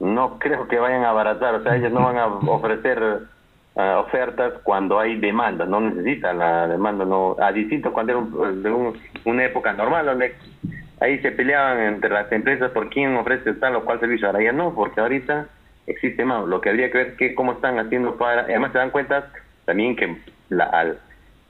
No 0.00 0.38
creo 0.38 0.68
que 0.68 0.78
vayan 0.78 1.02
a 1.04 1.08
abaratar, 1.08 1.54
o 1.54 1.62
sea, 1.62 1.76
ellos 1.76 1.92
no 1.92 2.04
van 2.04 2.18
a 2.18 2.26
ofrecer 2.26 3.20
ofertas 3.74 4.52
cuando 4.64 5.00
hay 5.00 5.18
demanda, 5.18 5.64
no 5.64 5.80
necesita 5.80 6.34
la 6.34 6.68
demanda, 6.68 7.06
no 7.06 7.36
a 7.40 7.50
distinto 7.52 7.90
cuando 7.90 8.12
era 8.12 8.52
de 8.52 8.94
una 9.24 9.44
época 9.46 9.72
normal 9.72 10.04
donde 10.04 10.34
ahí 11.00 11.18
se 11.20 11.30
peleaban 11.32 11.80
entre 11.80 12.10
las 12.10 12.30
empresas 12.32 12.70
por 12.72 12.90
quién 12.90 13.16
ofrece 13.16 13.54
tal 13.54 13.76
o 13.76 13.84
cual 13.86 13.98
servicio, 13.98 14.26
ahora 14.26 14.42
ya 14.42 14.52
no, 14.52 14.74
porque 14.74 15.00
ahorita 15.00 15.46
existe 15.86 16.22
más, 16.22 16.46
lo 16.46 16.60
que 16.60 16.68
habría 16.68 16.90
que 16.90 16.98
ver 16.98 17.06
es 17.08 17.14
que 17.14 17.34
cómo 17.34 17.52
están 17.52 17.78
haciendo 17.78 18.16
para, 18.16 18.42
además 18.42 18.72
se 18.72 18.78
dan 18.78 18.90
cuenta 18.90 19.30
también 19.64 19.96
que 19.96 20.18
la, 20.50 20.64
al 20.64 20.98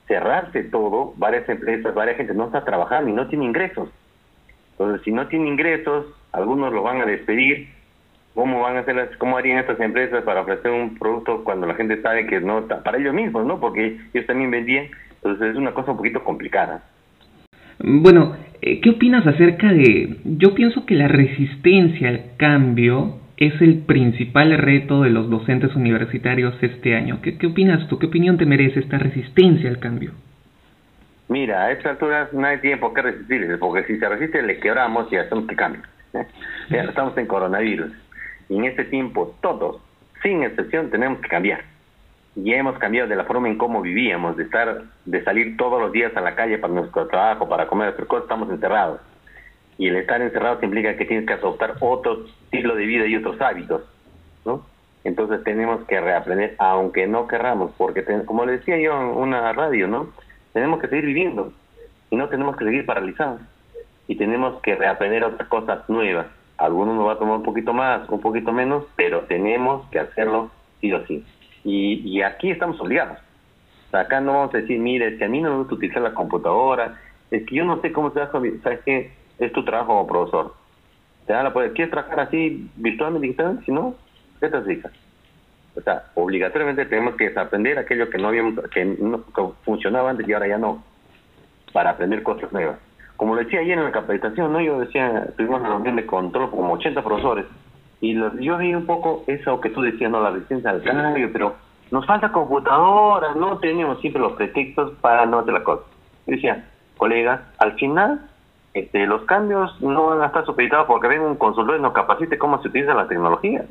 cerrarse 0.07 0.63
todo, 0.63 1.13
varias 1.17 1.47
empresas, 1.49 1.93
varias 1.93 2.17
gente 2.17 2.33
no 2.33 2.45
está 2.45 2.63
trabajando 2.63 3.09
y 3.09 3.13
no 3.13 3.27
tiene 3.27 3.45
ingresos. 3.45 3.89
Entonces, 4.71 5.01
si 5.03 5.11
no 5.11 5.27
tiene 5.27 5.47
ingresos, 5.47 6.05
algunos 6.31 6.71
los 6.71 6.83
van 6.83 7.01
a 7.01 7.05
despedir, 7.05 7.67
cómo 8.33 8.61
van 8.61 8.77
a 8.77 8.79
hacer 8.81 8.95
las, 8.95 9.09
cómo 9.17 9.37
harían 9.37 9.57
estas 9.57 9.79
empresas 9.79 10.23
para 10.23 10.41
ofrecer 10.41 10.71
un 10.71 10.95
producto 10.97 11.43
cuando 11.43 11.65
la 11.65 11.73
gente 11.73 12.01
sabe 12.01 12.27
que 12.27 12.39
no 12.39 12.59
está 12.59 12.83
para 12.83 12.99
ellos 12.99 13.13
mismos, 13.13 13.45
¿no? 13.45 13.59
Porque 13.59 13.97
ellos 14.13 14.27
también 14.27 14.51
vendían, 14.51 14.87
entonces 15.15 15.51
es 15.51 15.55
una 15.57 15.73
cosa 15.73 15.91
un 15.91 15.97
poquito 15.97 16.23
complicada. 16.23 16.83
Bueno, 17.79 18.35
eh, 18.61 18.79
¿qué 18.81 18.91
opinas 18.91 19.25
acerca 19.25 19.71
de 19.73 20.17
yo 20.23 20.53
pienso 20.53 20.85
que 20.85 20.95
la 20.95 21.07
resistencia 21.07 22.09
al 22.09 22.21
cambio 22.37 23.19
es 23.37 23.61
el 23.61 23.83
principal 23.85 24.57
reto 24.57 25.03
de 25.03 25.11
los 25.11 25.29
docentes 25.29 25.75
universitarios 25.75 26.55
este 26.61 26.95
año. 26.95 27.19
¿Qué, 27.21 27.37
qué 27.37 27.47
opinas 27.47 27.87
tú? 27.87 27.99
¿Qué 27.99 28.07
opinión 28.07 28.37
te 28.37 28.45
merece 28.45 28.79
esta 28.79 28.97
resistencia 28.97 29.69
al 29.69 29.79
cambio? 29.79 30.11
Mira, 31.29 31.65
a 31.65 31.71
esta 31.71 31.91
altura 31.91 32.29
no 32.31 32.47
hay 32.47 32.57
tiempo 32.59 32.93
que 32.93 33.01
resistir, 33.01 33.57
porque 33.59 33.83
si 33.83 33.99
se 33.99 34.09
resiste 34.09 34.41
le 34.41 34.59
quebramos 34.59 35.11
y 35.11 35.17
hacemos 35.17 35.45
que 35.45 35.55
cambie. 35.55 35.81
estamos 36.69 37.17
en 37.17 37.27
coronavirus. 37.27 37.91
Y 38.49 38.57
en 38.57 38.65
este 38.65 38.85
tiempo 38.85 39.35
todos, 39.41 39.81
sin 40.23 40.43
excepción, 40.43 40.89
tenemos 40.89 41.19
que 41.19 41.27
cambiar. 41.27 41.61
Y 42.35 42.53
hemos 42.53 42.77
cambiado 42.79 43.09
de 43.09 43.15
la 43.15 43.25
forma 43.25 43.49
en 43.49 43.57
cómo 43.57 43.81
vivíamos, 43.81 44.37
de 44.37 44.43
estar, 44.43 44.83
de 45.05 45.23
salir 45.23 45.57
todos 45.57 45.81
los 45.81 45.91
días 45.91 46.15
a 46.15 46.21
la 46.21 46.33
calle 46.33 46.57
para 46.57 46.73
nuestro 46.73 47.07
trabajo, 47.07 47.49
para 47.49 47.67
comer, 47.67 47.93
cosas, 48.07 48.23
estamos 48.23 48.49
encerrados. 48.49 49.01
Y 49.77 49.87
el 49.87 49.97
estar 49.97 50.21
encerrado 50.21 50.59
implica 50.61 50.97
que 50.97 51.05
tienes 51.05 51.27
que 51.27 51.33
adoptar 51.33 51.75
otro 51.79 52.25
estilo 52.43 52.75
de 52.75 52.85
vida 52.85 53.05
y 53.05 53.15
otros 53.15 53.39
hábitos, 53.41 53.83
¿no? 54.45 54.65
Entonces 55.03 55.43
tenemos 55.43 55.85
que 55.85 56.01
reaprender, 56.01 56.55
aunque 56.57 57.07
no 57.07 57.27
querramos, 57.27 57.71
porque 57.77 58.03
como 58.25 58.45
le 58.45 58.53
decía 58.53 58.77
yo 58.77 58.99
en 58.99 59.07
una 59.07 59.53
radio, 59.53 59.87
¿no? 59.87 60.09
Tenemos 60.53 60.79
que 60.79 60.87
seguir 60.87 61.05
viviendo 61.05 61.53
y 62.09 62.15
no 62.15 62.27
tenemos 62.29 62.57
que 62.57 62.65
seguir 62.65 62.85
paralizados. 62.85 63.41
Y 64.07 64.15
tenemos 64.15 64.61
que 64.61 64.75
reaprender 64.75 65.23
otras 65.23 65.47
cosas 65.49 65.87
nuevas 65.89 66.27
algunos 66.57 66.95
nos 66.95 67.07
va 67.07 67.13
a 67.13 67.19
tomar 67.19 67.37
un 67.37 67.43
poquito 67.43 67.73
más, 67.73 68.09
un 68.09 68.19
poquito 68.19 68.51
menos, 68.51 68.83
pero 68.95 69.21
tenemos 69.21 69.87
que 69.89 69.99
hacerlo 69.99 70.49
sí 70.81 70.91
o 70.91 71.05
sí. 71.05 71.23
Y, 71.63 72.01
y 72.03 72.21
aquí 72.21 72.49
estamos 72.49 72.79
obligados. 72.81 73.19
acá 73.91 74.19
no 74.21 74.33
vamos 74.33 74.53
a 74.55 74.59
decir, 74.59 74.79
mire, 74.79 75.17
si 75.17 75.23
a 75.23 75.29
mí 75.29 75.41
no 75.41 75.51
me 75.51 75.57
gusta 75.57 75.75
utilizar 75.75 76.01
la 76.01 76.13
computadora, 76.13 76.99
es 77.29 77.45
que 77.45 77.55
yo 77.55 77.65
no 77.65 77.79
sé 77.81 77.91
cómo 77.91 78.11
se 78.11 78.21
hace, 78.21 78.59
¿sabes 78.61 78.79
qué? 78.85 79.11
Es 79.39 79.51
tu 79.53 79.63
trabajo 79.63 79.89
como 79.89 80.07
profesor. 80.07 80.53
Te 81.25 81.33
dan 81.33 81.45
la 81.45 81.51
¿quieres 81.51 81.91
trabajar 81.91 82.21
así 82.21 82.69
virtualmente, 82.75 83.27
digitalmente? 83.27 83.65
Si 83.65 83.71
no, 83.71 83.95
¿qué 84.39 84.49
te 84.49 84.61
dedicas? 84.61 84.91
O 85.75 85.81
sea, 85.81 86.05
obligatoriamente 86.15 86.85
tenemos 86.85 87.15
que 87.15 87.29
desaprender 87.29 87.77
aquello 87.77 88.09
que 88.09 88.17
no 88.17 88.29
habíamos, 88.29 88.55
que 88.69 88.85
no 88.85 89.23
que 89.25 89.43
funcionaba 89.63 90.09
antes 90.09 90.27
y 90.27 90.33
ahora 90.33 90.47
ya 90.47 90.57
no, 90.57 90.83
para 91.73 91.91
aprender 91.91 92.23
cosas 92.23 92.51
nuevas 92.51 92.77
como 93.17 93.33
lo 93.33 93.43
decía 93.43 93.59
ayer 93.59 93.77
en 93.77 93.83
la 93.83 93.91
capacitación, 93.91 94.53
¿no? 94.53 94.61
Yo 94.61 94.79
decía, 94.79 95.27
tuvimos 95.35 95.59
una 95.59 95.69
reunión 95.69 95.95
de 95.95 96.05
control 96.05 96.51
como 96.51 96.73
80 96.73 97.03
profesores, 97.03 97.45
y 97.99 98.13
yo 98.13 98.57
vi 98.57 98.75
un 98.75 98.85
poco 98.85 99.23
eso 99.25 99.59
que 99.59 99.71
tú 99.71 99.81
decías, 99.81 100.11
¿no? 100.11 100.21
La 100.21 100.29
resistencia 100.29 100.69
al 100.69 100.83
cambio, 100.83 101.29
pero 101.33 101.55
nos 101.89 102.05
falta 102.05 102.31
computadoras, 102.31 103.35
no 103.35 103.57
tenemos 103.57 103.99
siempre 104.01 104.21
los 104.21 104.33
pretextos 104.33 104.93
para 105.01 105.25
no 105.25 105.39
hacer 105.39 105.53
la 105.53 105.63
cosa. 105.63 105.83
Yo 106.27 106.35
decía, 106.35 106.69
colegas, 106.95 107.41
al 107.57 107.73
final, 107.73 108.21
este, 108.79 109.07
los 109.07 109.23
cambios 109.23 109.81
no 109.81 110.07
van 110.07 110.21
a 110.21 110.27
estar 110.27 110.45
supeditados 110.45 110.85
porque 110.85 111.07
venga 111.07 111.25
un 111.25 111.37
consultor 111.37 111.77
y 111.77 111.81
nos 111.81 111.93
capacite 111.93 112.37
cómo 112.37 112.61
se 112.61 112.67
utiliza 112.67 112.93
la 112.93 113.07
tecnología, 113.07 113.65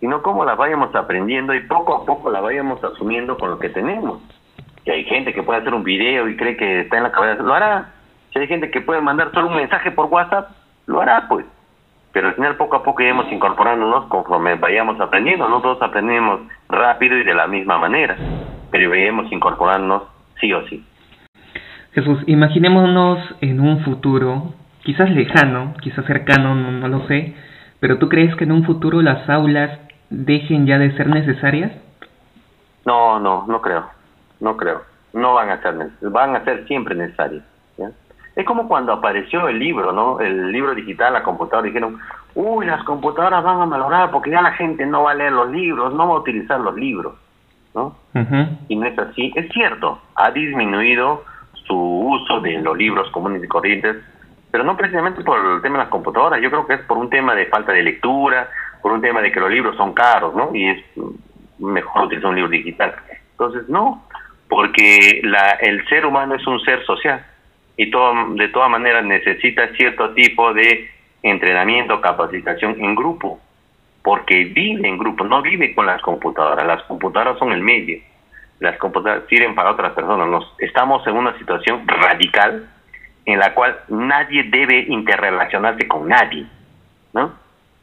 sino 0.00 0.22
cómo 0.22 0.44
la 0.44 0.54
vayamos 0.54 0.94
aprendiendo 0.94 1.54
y 1.54 1.60
poco 1.60 1.94
a 1.94 2.06
poco 2.06 2.30
la 2.30 2.40
vayamos 2.40 2.82
asumiendo 2.82 3.36
con 3.36 3.50
lo 3.50 3.58
que 3.58 3.68
tenemos. 3.68 4.22
Que 4.84 4.92
hay 4.92 5.04
gente 5.04 5.34
que 5.34 5.42
puede 5.42 5.60
hacer 5.60 5.74
un 5.74 5.84
video 5.84 6.26
y 6.28 6.36
cree 6.36 6.56
que 6.56 6.80
está 6.80 6.96
en 6.96 7.02
la 7.02 7.12
cabeza, 7.12 7.42
lo 7.42 7.52
hará, 7.52 7.92
si 8.32 8.38
hay 8.38 8.46
gente 8.46 8.70
que 8.70 8.80
puede 8.80 9.02
mandar 9.02 9.30
solo 9.32 9.48
un 9.48 9.56
mensaje 9.56 9.90
por 9.90 10.06
WhatsApp, 10.06 10.50
lo 10.86 11.02
hará 11.02 11.26
pues. 11.28 11.44
Pero 12.12 12.28
al 12.28 12.34
final 12.34 12.56
poco 12.56 12.76
a 12.76 12.82
poco 12.82 13.02
iremos 13.02 13.30
incorporándonos 13.30 14.06
conforme 14.06 14.54
vayamos 14.54 14.98
aprendiendo, 15.00 15.48
no 15.48 15.60
todos 15.60 15.82
aprendemos 15.82 16.40
rápido 16.68 17.18
y 17.18 17.24
de 17.24 17.34
la 17.34 17.46
misma 17.46 17.78
manera, 17.78 18.16
pero 18.70 18.94
iremos 18.94 19.30
incorporándonos 19.30 20.04
sí 20.40 20.52
o 20.52 20.66
sí. 20.66 20.84
Jesús, 21.92 22.18
imaginémonos 22.26 23.18
en 23.40 23.60
un 23.60 23.82
futuro, 23.84 24.54
quizás 24.84 25.10
lejano, 25.10 25.74
quizás 25.80 26.04
cercano, 26.06 26.54
no, 26.54 26.88
lo 26.88 27.06
sé, 27.06 27.34
pero 27.80 27.98
¿tú 27.98 28.08
crees 28.08 28.34
que 28.36 28.44
en 28.44 28.52
un 28.52 28.64
futuro 28.64 29.02
las 29.02 29.28
aulas 29.28 29.78
dejen 30.08 30.66
ya 30.66 30.78
de 30.78 30.96
ser 30.96 31.08
necesarias? 31.08 31.72
No, 32.86 33.18
no, 33.18 33.44
no 33.46 33.60
creo, 33.60 33.86
no 34.40 34.56
creo. 34.56 34.82
No 35.12 35.34
van 35.34 35.50
a 35.50 35.60
ser, 35.60 35.74
van 36.02 36.36
a 36.36 36.44
ser 36.44 36.66
siempre 36.66 36.94
necesarias. 36.94 37.42
Es 38.36 38.46
como 38.46 38.68
cuando 38.68 38.92
apareció 38.92 39.48
el 39.48 39.58
libro, 39.58 39.92
¿no? 39.92 40.20
El 40.20 40.52
libro 40.52 40.74
digital, 40.74 41.12
la 41.12 41.22
computadora, 41.22 41.66
dijeron, 41.66 41.98
uy, 42.34 42.64
las 42.64 42.84
computadoras 42.84 43.42
van 43.42 43.60
a 43.60 43.66
mejorar 43.66 44.10
porque 44.12 44.30
ya 44.30 44.40
la 44.40 44.52
gente 44.52 44.86
no 44.86 45.02
va 45.02 45.10
a 45.10 45.14
leer 45.14 45.32
los 45.32 45.50
libros, 45.50 45.92
no 45.92 46.08
va 46.08 46.14
a 46.14 46.18
utilizar 46.20 46.60
los 46.60 46.76
libros, 46.76 47.14
¿no? 47.74 47.96
Y 48.68 48.76
no 48.76 48.86
es 48.86 48.98
así. 48.98 49.32
Es 49.34 49.52
cierto, 49.52 49.98
ha 50.14 50.30
disminuido 50.30 51.24
su 51.70 51.76
uso 51.76 52.40
de 52.40 52.58
los 52.60 52.76
libros 52.76 53.08
comunes 53.12 53.42
y 53.44 53.46
corrientes, 53.46 53.96
pero 54.50 54.64
no 54.64 54.76
precisamente 54.76 55.22
por 55.22 55.38
el 55.38 55.62
tema 55.62 55.78
de 55.78 55.84
las 55.84 55.90
computadoras, 55.90 56.42
yo 56.42 56.50
creo 56.50 56.66
que 56.66 56.74
es 56.74 56.80
por 56.80 56.98
un 56.98 57.08
tema 57.08 57.34
de 57.36 57.46
falta 57.46 57.72
de 57.72 57.84
lectura, 57.84 58.50
por 58.82 58.90
un 58.92 59.00
tema 59.00 59.22
de 59.22 59.30
que 59.30 59.38
los 59.38 59.50
libros 59.50 59.76
son 59.76 59.94
caros, 59.94 60.34
¿no? 60.34 60.50
Y 60.52 60.68
es 60.68 60.84
mejor 61.58 62.06
utilizar 62.06 62.30
un 62.30 62.36
libro 62.36 62.50
digital. 62.50 62.94
Entonces, 63.32 63.68
no, 63.68 64.04
porque 64.48 65.20
la, 65.22 65.52
el 65.60 65.86
ser 65.88 66.04
humano 66.04 66.34
es 66.34 66.44
un 66.46 66.58
ser 66.60 66.84
social 66.84 67.24
y 67.76 67.90
todo, 67.90 68.34
de 68.34 68.48
todas 68.48 68.70
maneras 68.70 69.04
necesita 69.04 69.68
cierto 69.76 70.10
tipo 70.10 70.52
de 70.52 70.90
entrenamiento, 71.22 72.00
capacitación 72.00 72.76
en 72.80 72.96
grupo, 72.96 73.38
porque 74.02 74.46
vive 74.46 74.88
en 74.88 74.98
grupo, 74.98 75.24
no 75.24 75.42
vive 75.42 75.74
con 75.74 75.86
las 75.86 76.02
computadoras, 76.02 76.66
las 76.66 76.82
computadoras 76.84 77.38
son 77.38 77.52
el 77.52 77.62
medio, 77.62 78.00
las 78.60 78.78
computadoras 78.78 79.26
sirven 79.28 79.54
para 79.54 79.72
otras 79.72 79.92
personas, 79.92 80.28
Nos, 80.28 80.54
estamos 80.58 81.06
en 81.06 81.16
una 81.16 81.36
situación 81.38 81.86
radical 81.86 82.68
en 83.26 83.38
la 83.38 83.54
cual 83.54 83.78
nadie 83.88 84.44
debe 84.44 84.80
interrelacionarse 84.88 85.88
con 85.88 86.08
nadie, 86.08 86.46
¿no? 87.12 87.32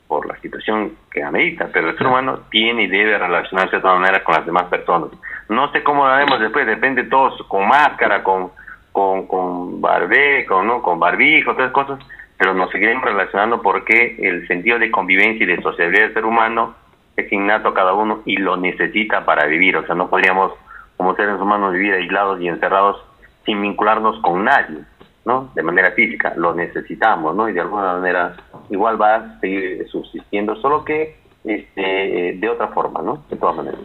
Por 0.07 0.25
la 0.27 0.37
situación 0.39 0.93
que 1.11 1.23
amerita, 1.23 1.69
pero 1.71 1.89
el 1.89 1.97
ser 1.97 2.07
humano 2.07 2.41
tiene 2.49 2.83
y 2.83 2.87
debe 2.87 3.17
relacionarse 3.17 3.75
de 3.75 3.81
todas 3.81 3.99
maneras 3.99 4.23
con 4.23 4.35
las 4.35 4.45
demás 4.45 4.65
personas. 4.65 5.09
No 5.49 5.71
sé 5.71 5.83
cómo 5.83 6.05
lo 6.05 6.11
haremos 6.11 6.39
después, 6.39 6.65
depende 6.65 7.03
todos 7.03 7.41
con 7.47 7.67
máscara, 7.67 8.23
con 8.23 8.51
con, 8.97 9.27
con 9.27 9.79
barbeco, 9.79 10.63
¿no? 10.63 10.81
con 10.81 10.99
barbijo, 10.99 11.51
otras 11.51 11.71
cosas, 11.71 11.99
pero 12.35 12.55
nos 12.55 12.71
seguiremos 12.71 13.03
relacionando 13.03 13.61
porque 13.61 14.15
el 14.17 14.47
sentido 14.47 14.79
de 14.79 14.89
convivencia 14.89 15.43
y 15.43 15.45
de 15.45 15.61
sociabilidad 15.61 16.05
del 16.05 16.13
ser 16.15 16.25
humano 16.25 16.73
es 17.15 17.31
innato 17.31 17.67
a 17.67 17.73
cada 17.75 17.93
uno 17.93 18.23
y 18.25 18.37
lo 18.37 18.57
necesita 18.57 19.23
para 19.23 19.45
vivir. 19.45 19.77
O 19.77 19.85
sea, 19.85 19.93
no 19.93 20.09
podríamos 20.09 20.53
como 20.97 21.15
seres 21.15 21.39
humanos 21.39 21.73
vivir 21.73 21.93
aislados 21.93 22.41
y 22.41 22.47
encerrados 22.47 22.97
sin 23.45 23.61
vincularnos 23.61 24.19
con 24.21 24.43
nadie, 24.43 24.79
¿no? 25.25 25.51
De 25.55 25.63
manera 25.63 25.91
física, 25.91 26.33
lo 26.35 26.53
necesitamos, 26.53 27.35
¿no? 27.35 27.47
Y 27.47 27.53
de 27.53 27.61
alguna 27.61 27.93
manera 27.93 28.35
igual 28.69 29.01
va 29.01 29.15
a 29.15 29.39
seguir 29.39 29.87
subsistiendo, 29.89 30.55
solo 30.57 30.83
que 30.83 31.17
este, 31.43 32.37
de 32.37 32.49
otra 32.49 32.69
forma, 32.69 33.01
¿no? 33.01 33.23
De 33.29 33.37
todas 33.37 33.55
maneras. 33.55 33.79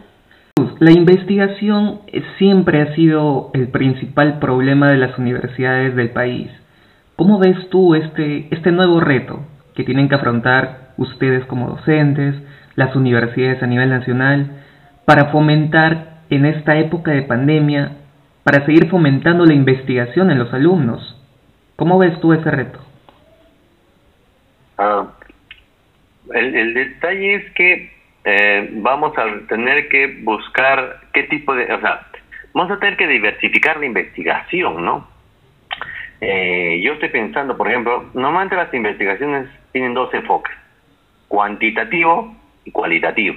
La 0.79 0.91
investigación 0.91 2.01
siempre 2.37 2.81
ha 2.81 2.95
sido 2.95 3.51
el 3.53 3.69
principal 3.69 4.39
problema 4.39 4.89
de 4.89 4.97
las 4.97 5.17
universidades 5.17 5.95
del 5.95 6.09
país. 6.09 6.51
¿Cómo 7.15 7.39
ves 7.39 7.69
tú 7.69 7.95
este, 7.95 8.47
este 8.51 8.71
nuevo 8.71 8.99
reto 8.99 9.39
que 9.75 9.83
tienen 9.83 10.09
que 10.09 10.15
afrontar 10.15 10.91
ustedes 10.97 11.45
como 11.45 11.69
docentes, 11.69 12.35
las 12.75 12.95
universidades 12.95 13.63
a 13.63 13.67
nivel 13.67 13.89
nacional, 13.89 14.63
para 15.05 15.25
fomentar 15.31 16.12
en 16.35 16.45
esta 16.45 16.77
época 16.77 17.11
de 17.11 17.23
pandemia, 17.23 17.97
para 18.43 18.65
seguir 18.65 18.89
fomentando 18.89 19.45
la 19.45 19.53
investigación 19.53 20.31
en 20.31 20.39
los 20.39 20.53
alumnos? 20.53 21.19
¿Cómo 21.75 21.97
ves 21.97 22.19
tú 22.19 22.33
ese 22.33 22.51
reto? 22.51 22.79
Ah, 24.77 25.07
el, 26.33 26.73
detalle 26.73 27.35
es 27.35 27.51
que 27.53 27.91
eh, 28.25 28.69
vamos 28.75 29.13
a 29.17 29.47
tener 29.47 29.87
que 29.89 30.19
buscar 30.23 31.01
qué 31.13 31.23
tipo 31.23 31.53
de, 31.55 31.71
o 31.71 31.79
sea, 31.79 32.07
vamos 32.53 32.71
a 32.71 32.79
tener 32.79 32.97
que 32.97 33.07
diversificar 33.07 33.77
la 33.77 33.85
investigación, 33.85 34.83
¿no? 34.83 35.07
Eh, 36.21 36.79
yo 36.81 36.93
estoy 36.93 37.09
pensando, 37.09 37.57
por 37.57 37.67
ejemplo, 37.67 38.09
normalmente 38.13 38.55
las 38.55 38.73
investigaciones 38.73 39.49
tienen 39.71 39.93
dos 39.93 40.13
enfoques, 40.13 40.55
cuantitativo 41.27 42.35
y 42.63 42.71
cualitativo. 42.71 43.35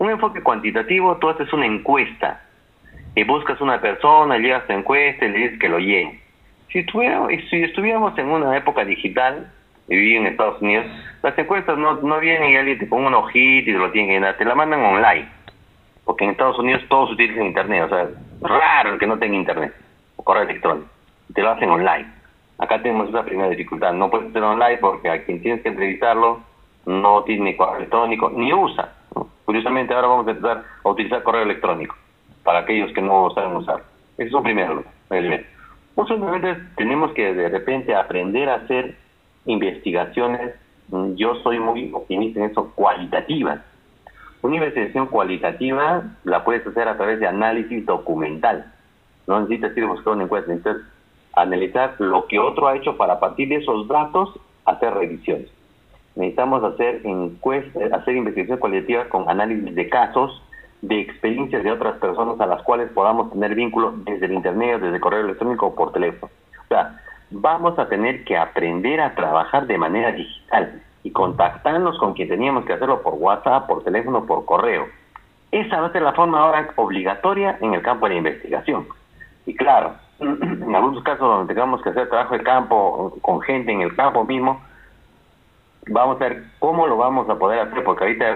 Un 0.00 0.08
enfoque 0.08 0.42
cuantitativo, 0.42 1.18
tú 1.18 1.28
haces 1.28 1.52
una 1.52 1.66
encuesta 1.66 2.40
y 3.14 3.22
buscas 3.24 3.60
una 3.60 3.82
persona, 3.82 4.38
llegas 4.38 4.64
a 4.64 4.66
tu 4.68 4.72
encuesta 4.72 5.26
y 5.26 5.28
le 5.28 5.38
dices 5.38 5.58
que 5.58 5.68
lo 5.68 5.78
llene. 5.78 6.18
Si, 6.68 6.82
si 6.82 7.62
estuviéramos 7.62 8.16
en 8.16 8.28
una 8.28 8.56
época 8.56 8.82
digital, 8.86 9.52
viví 9.88 10.16
en 10.16 10.26
Estados 10.26 10.62
Unidos, 10.62 10.86
las 11.22 11.36
encuestas 11.36 11.76
no, 11.76 11.96
no 11.96 12.18
vienen 12.18 12.48
y 12.48 12.56
alguien 12.56 12.78
te 12.78 12.86
pone 12.86 13.08
un 13.08 13.14
ojito 13.14 13.68
y 13.68 13.74
te 13.74 13.78
lo 13.78 13.90
tiene 13.90 14.08
que 14.08 14.14
llenar, 14.14 14.38
te 14.38 14.46
la 14.46 14.54
mandan 14.54 14.80
online. 14.80 15.28
Porque 16.06 16.24
en 16.24 16.30
Estados 16.30 16.58
Unidos 16.58 16.82
todos 16.88 17.12
utilizan 17.12 17.44
internet, 17.44 17.84
o 17.84 17.88
sea, 17.90 18.08
raro 18.40 18.96
que 18.96 19.06
no 19.06 19.18
tenga 19.18 19.36
internet 19.36 19.74
o 20.16 20.24
correo 20.24 20.44
electrónico. 20.44 20.88
Te 21.34 21.42
lo 21.42 21.50
hacen 21.50 21.68
online. 21.68 22.08
Acá 22.56 22.80
tenemos 22.80 23.10
esa 23.10 23.22
primera 23.22 23.50
dificultad. 23.50 23.92
No 23.92 24.08
puedes 24.08 24.30
hacer 24.30 24.42
online 24.42 24.78
porque 24.78 25.10
a 25.10 25.22
quien 25.26 25.42
tienes 25.42 25.60
que 25.60 25.68
entrevistarlo 25.68 26.40
no 26.86 27.22
tiene 27.24 27.54
correo 27.54 27.76
electrónico 27.76 28.32
ni 28.34 28.50
usa. 28.54 28.94
Curiosamente 29.50 29.92
ahora 29.92 30.06
vamos 30.06 30.28
a 30.28 30.30
empezar 30.30 30.64
a 30.84 30.88
utilizar 30.88 31.24
correo 31.24 31.42
electrónico 31.42 31.96
para 32.44 32.60
aquellos 32.60 32.92
que 32.92 33.02
no 33.02 33.32
saben 33.34 33.56
usar. 33.56 33.82
Eso 34.16 34.28
es 34.28 34.32
un 34.32 34.44
primer 34.44 34.70
elemento. 35.10 35.48
Un 35.96 36.06
simplemente 36.06 36.56
tenemos 36.76 37.10
que 37.14 37.34
de 37.34 37.48
repente 37.48 37.92
aprender 37.92 38.48
a 38.48 38.54
hacer 38.54 38.94
investigaciones, 39.46 40.54
yo 41.16 41.34
soy 41.42 41.58
muy 41.58 41.90
optimista 41.92 42.38
en 42.38 42.52
eso, 42.52 42.70
cualitativas. 42.76 43.58
Una 44.40 44.54
investigación 44.54 45.08
cualitativa 45.08 46.04
la 46.22 46.44
puedes 46.44 46.64
hacer 46.64 46.86
a 46.86 46.96
través 46.96 47.18
de 47.18 47.26
análisis 47.26 47.84
documental. 47.84 48.72
No 49.26 49.40
necesitas 49.40 49.76
ir 49.76 49.82
a 49.82 49.88
buscar 49.88 50.12
una 50.12 50.22
encuesta, 50.22 50.52
necesitas 50.52 50.76
analizar 51.34 51.96
lo 51.98 52.28
que 52.28 52.38
otro 52.38 52.68
ha 52.68 52.76
hecho 52.76 52.96
para 52.96 53.14
a 53.14 53.18
partir 53.18 53.48
de 53.48 53.56
esos 53.56 53.88
datos 53.88 54.32
hacer 54.64 54.94
revisiones. 54.94 55.50
Necesitamos 56.16 56.64
hacer 56.64 57.00
encuestas, 57.04 57.92
hacer 57.92 58.16
investigación 58.16 58.58
cualitativa 58.58 59.04
con 59.08 59.28
análisis 59.28 59.74
de 59.74 59.88
casos, 59.88 60.42
de 60.82 61.00
experiencias 61.00 61.62
de 61.62 61.72
otras 61.72 61.98
personas 61.98 62.40
a 62.40 62.46
las 62.46 62.62
cuales 62.62 62.90
podamos 62.92 63.30
tener 63.30 63.54
vínculo 63.54 63.92
desde 64.04 64.26
el 64.26 64.32
internet, 64.32 64.80
desde 64.80 64.96
el 64.96 65.00
correo 65.00 65.20
electrónico 65.20 65.66
o 65.66 65.74
por 65.74 65.92
teléfono. 65.92 66.32
O 66.64 66.68
sea, 66.68 67.00
vamos 67.30 67.78
a 67.78 67.88
tener 67.88 68.24
que 68.24 68.36
aprender 68.36 69.00
a 69.00 69.14
trabajar 69.14 69.66
de 69.66 69.78
manera 69.78 70.12
digital 70.12 70.82
y 71.02 71.10
contactarnos 71.10 71.98
con 71.98 72.14
quien 72.14 72.28
teníamos 72.28 72.64
que 72.64 72.72
hacerlo 72.72 73.02
por 73.02 73.14
WhatsApp, 73.14 73.66
por 73.66 73.84
teléfono, 73.84 74.26
por 74.26 74.44
correo. 74.44 74.86
Esa 75.52 75.80
va 75.80 75.88
a 75.88 75.92
ser 75.92 76.02
la 76.02 76.12
forma 76.12 76.40
ahora 76.40 76.70
obligatoria 76.76 77.58
en 77.60 77.74
el 77.74 77.82
campo 77.82 78.06
de 78.06 78.14
la 78.14 78.18
investigación. 78.18 78.86
Y 79.46 79.54
claro, 79.54 79.94
en 80.20 80.74
algunos 80.74 81.02
casos 81.02 81.20
donde 81.20 81.52
tengamos 81.52 81.82
que 81.82 81.90
hacer 81.90 82.08
trabajo 82.08 82.36
de 82.36 82.44
campo 82.44 83.16
con 83.22 83.40
gente 83.40 83.72
en 83.72 83.80
el 83.80 83.94
campo 83.96 84.24
mismo, 84.24 84.60
vamos 85.90 86.16
a 86.20 86.28
ver 86.28 86.44
cómo 86.58 86.86
lo 86.86 86.96
vamos 86.96 87.28
a 87.28 87.38
poder 87.38 87.60
hacer, 87.60 87.84
porque 87.84 88.04
ahorita 88.04 88.34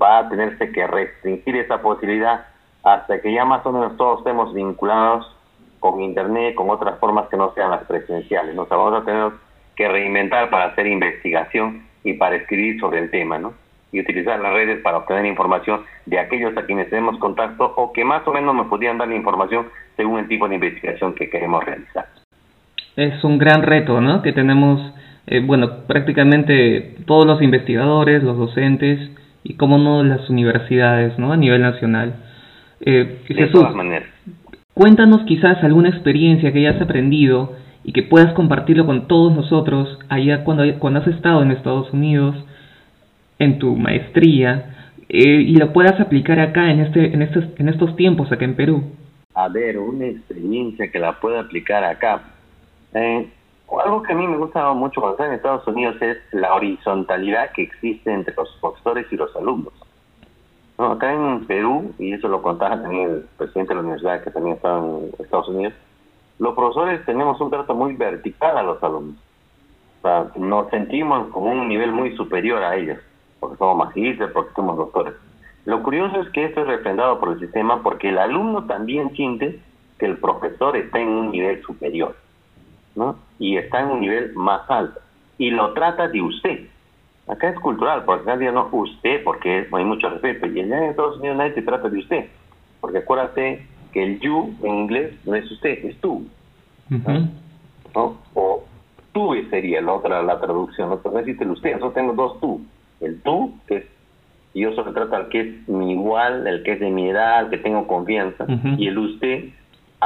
va 0.00 0.18
a 0.18 0.28
tenerse 0.28 0.70
que 0.72 0.86
restringir 0.86 1.56
esa 1.56 1.80
posibilidad 1.80 2.46
hasta 2.84 3.20
que 3.20 3.32
ya 3.32 3.44
más 3.44 3.64
o 3.64 3.72
menos 3.72 3.96
todos 3.96 4.18
estemos 4.18 4.52
vinculados 4.54 5.34
con 5.80 6.00
internet, 6.00 6.54
con 6.54 6.70
otras 6.70 6.98
formas 6.98 7.28
que 7.28 7.36
no 7.36 7.52
sean 7.54 7.70
las 7.70 7.84
presenciales. 7.84 8.54
¿no? 8.54 8.66
vamos 8.66 9.02
a 9.02 9.04
tener 9.04 9.30
que 9.76 9.88
reinventar 9.88 10.50
para 10.50 10.66
hacer 10.66 10.86
investigación 10.86 11.84
y 12.02 12.14
para 12.14 12.36
escribir 12.36 12.80
sobre 12.80 13.00
el 13.00 13.10
tema, 13.10 13.38
¿no? 13.38 13.52
Y 13.92 14.00
utilizar 14.00 14.40
las 14.40 14.52
redes 14.52 14.80
para 14.82 14.98
obtener 14.98 15.26
información 15.26 15.82
de 16.06 16.18
aquellos 16.18 16.56
a 16.56 16.64
quienes 16.64 16.88
tenemos 16.90 17.18
contacto 17.18 17.72
o 17.76 17.92
que 17.92 18.04
más 18.04 18.26
o 18.26 18.32
menos 18.32 18.54
nos 18.54 18.68
podrían 18.68 18.98
dar 18.98 19.08
la 19.08 19.14
información 19.14 19.66
según 19.96 20.20
el 20.20 20.28
tipo 20.28 20.48
de 20.48 20.56
investigación 20.56 21.14
que 21.14 21.28
queremos 21.28 21.64
realizar. 21.64 22.06
Es 22.96 23.22
un 23.24 23.38
gran 23.38 23.62
reto, 23.62 24.00
¿no? 24.00 24.22
Que 24.22 24.32
tenemos, 24.32 24.80
eh, 25.26 25.40
bueno, 25.40 25.86
prácticamente 25.86 26.96
todos 27.06 27.26
los 27.26 27.42
investigadores, 27.42 28.22
los 28.22 28.36
docentes 28.36 29.10
y, 29.42 29.54
como 29.54 29.78
no, 29.78 30.02
las 30.04 30.30
universidades, 30.30 31.18
¿no? 31.18 31.32
A 31.32 31.36
nivel 31.36 31.62
nacional. 31.62 32.14
Eh, 32.80 33.22
de 33.28 33.46
todas 33.48 33.74
maneras. 33.74 34.08
Cuéntanos 34.74 35.22
quizás 35.22 35.62
alguna 35.64 35.88
experiencia 35.88 36.52
que 36.52 36.58
hayas 36.66 36.80
aprendido 36.80 37.56
y 37.82 37.92
que 37.92 38.02
puedas 38.02 38.34
compartirlo 38.34 38.84
con 38.84 39.08
todos 39.08 39.34
nosotros 39.34 39.98
allá 40.08 40.44
cuando, 40.44 40.64
cuando 40.78 41.00
has 41.00 41.06
estado 41.06 41.42
en 41.42 41.50
Estados 41.50 41.92
Unidos, 41.92 42.36
en 43.38 43.58
tu 43.58 43.74
maestría, 43.76 44.92
eh, 45.08 45.40
y 45.40 45.54
lo 45.56 45.72
puedas 45.72 45.98
aplicar 46.00 46.40
acá 46.40 46.70
en, 46.70 46.80
este, 46.80 47.14
en, 47.14 47.22
estos, 47.22 47.44
en 47.58 47.68
estos 47.68 47.96
tiempos 47.96 48.30
acá 48.32 48.44
en 48.44 48.56
Perú. 48.56 48.92
A 49.34 49.48
ver, 49.48 49.78
una 49.78 50.06
experiencia 50.06 50.90
que 50.90 50.98
la 50.98 51.20
pueda 51.20 51.40
aplicar 51.40 51.84
acá. 51.84 52.22
Eh, 52.92 53.28
algo 53.84 54.02
que 54.02 54.12
a 54.12 54.16
mí 54.16 54.26
me 54.26 54.36
gusta 54.36 54.72
mucho 54.72 55.00
cuando 55.00 55.24
en 55.24 55.32
Estados 55.32 55.66
Unidos 55.66 56.00
es 56.00 56.18
la 56.32 56.54
horizontalidad 56.54 57.50
que 57.52 57.62
existe 57.62 58.12
entre 58.12 58.34
los 58.34 58.48
profesores 58.60 59.06
y 59.10 59.16
los 59.16 59.34
alumnos. 59.36 59.72
No, 60.78 60.92
acá 60.92 61.12
en 61.12 61.46
Perú, 61.46 61.94
y 61.98 62.12
eso 62.12 62.28
lo 62.28 62.42
contaba 62.42 62.80
también 62.80 63.10
el 63.10 63.28
presidente 63.38 63.70
de 63.70 63.74
la 63.76 63.80
universidad 63.80 64.22
que 64.22 64.30
también 64.30 64.56
estaba 64.56 64.78
en 64.78 65.10
Estados 65.18 65.48
Unidos, 65.48 65.74
los 66.38 66.54
profesores 66.54 67.04
tenemos 67.06 67.40
un 67.40 67.50
trato 67.50 67.74
muy 67.74 67.94
vertical 67.94 68.58
a 68.58 68.62
los 68.62 68.82
alumnos. 68.82 69.16
O 69.98 70.02
sea, 70.02 70.30
nos 70.36 70.68
sentimos 70.68 71.28
como 71.28 71.50
un 71.50 71.68
nivel 71.68 71.92
muy 71.92 72.14
superior 72.14 72.62
a 72.62 72.76
ellos, 72.76 72.98
porque 73.40 73.56
somos 73.56 73.86
magísteres, 73.86 74.32
porque 74.32 74.52
somos 74.54 74.76
doctores. 74.76 75.14
Lo 75.64 75.82
curioso 75.82 76.20
es 76.20 76.28
que 76.30 76.44
esto 76.44 76.60
es 76.60 76.66
refrendado 76.66 77.18
por 77.18 77.30
el 77.30 77.40
sistema 77.40 77.82
porque 77.82 78.10
el 78.10 78.18
alumno 78.18 78.64
también 78.66 79.10
siente 79.16 79.60
que 79.98 80.06
el 80.06 80.18
profesor 80.18 80.76
está 80.76 81.00
en 81.00 81.08
un 81.08 81.30
nivel 81.30 81.60
superior, 81.62 82.14
¿no? 82.94 83.16
Y 83.38 83.56
está 83.56 83.80
en 83.80 83.88
un 83.88 84.00
nivel 84.00 84.32
más 84.34 84.62
alto. 84.70 85.00
Y 85.38 85.50
lo 85.50 85.72
trata 85.72 86.08
de 86.08 86.22
usted. 86.22 86.60
Acá 87.28 87.50
es 87.50 87.58
cultural, 87.58 88.04
porque 88.04 88.30
acá 88.30 88.50
no 88.52 88.68
usted, 88.72 89.22
porque 89.24 89.66
hay 89.70 89.84
mucho 89.84 90.08
respeto. 90.08 90.46
Y 90.46 90.60
allá 90.60 90.78
en 90.78 90.90
Estados 90.90 91.18
Unidos 91.18 91.36
nadie 91.36 91.52
te 91.52 91.62
trata 91.62 91.88
de 91.88 91.98
usted. 91.98 92.26
Porque 92.80 92.98
acuérdate 92.98 93.66
que 93.92 94.02
el 94.02 94.20
you 94.20 94.54
en 94.62 94.74
inglés 94.74 95.14
no 95.24 95.34
es 95.34 95.50
usted, 95.50 95.84
es 95.84 96.00
tú. 96.00 96.26
¿no? 97.94 98.16
O 98.34 98.64
tú 99.12 99.34
sería 99.50 99.80
la 99.80 99.92
otra 99.94 100.22
la 100.22 100.40
traducción. 100.40 100.90
No, 100.90 101.00
no 101.10 101.18
existe 101.18 101.44
el 101.44 101.50
usted, 101.50 101.78
yo 101.80 101.90
tengo 101.90 102.12
dos 102.12 102.40
tú. 102.40 102.60
El 103.00 103.20
tú, 103.22 103.54
que 103.66 103.76
es 103.78 103.84
yo 104.60 104.72
solo 104.74 104.92
trato 104.92 105.16
al 105.16 105.28
que 105.28 105.40
es 105.40 105.68
mi 105.68 105.92
igual, 105.92 106.46
el 106.46 106.62
que 106.62 106.72
es 106.72 106.80
de 106.80 106.90
mi 106.90 107.10
edad, 107.10 107.38
al 107.38 107.50
que 107.50 107.58
tengo 107.58 107.86
confianza, 107.86 108.46
y 108.78 108.86
el 108.86 108.98
usted 108.98 109.50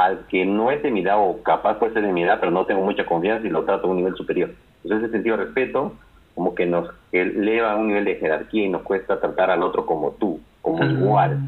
al 0.05 0.25
que 0.27 0.45
no 0.45 0.71
es 0.71 0.81
de 0.83 0.91
mi 0.91 1.01
edad 1.01 1.17
o 1.19 1.41
capaz 1.43 1.79
puede 1.79 1.93
ser 1.93 2.03
de 2.03 2.13
mi 2.13 2.23
edad, 2.23 2.39
pero 2.39 2.51
no 2.51 2.65
tengo 2.65 2.81
mucha 2.81 3.05
confianza 3.05 3.45
y 3.45 3.49
lo 3.49 3.63
trato 3.63 3.87
a 3.87 3.91
un 3.91 3.97
nivel 3.97 4.15
superior. 4.15 4.51
Entonces 4.83 5.05
ese 5.05 5.13
sentido 5.13 5.37
de 5.37 5.45
respeto 5.45 5.93
como 6.35 6.55
que 6.55 6.65
nos 6.65 6.89
eleva 7.11 7.73
a 7.73 7.75
un 7.75 7.87
nivel 7.87 8.05
de 8.05 8.15
jerarquía 8.15 8.65
y 8.65 8.69
nos 8.69 8.83
cuesta 8.83 9.19
tratar 9.19 9.51
al 9.51 9.63
otro 9.63 9.85
como 9.85 10.11
tú, 10.11 10.39
como 10.61 10.81
ah, 10.81 10.85
igual, 10.85 11.39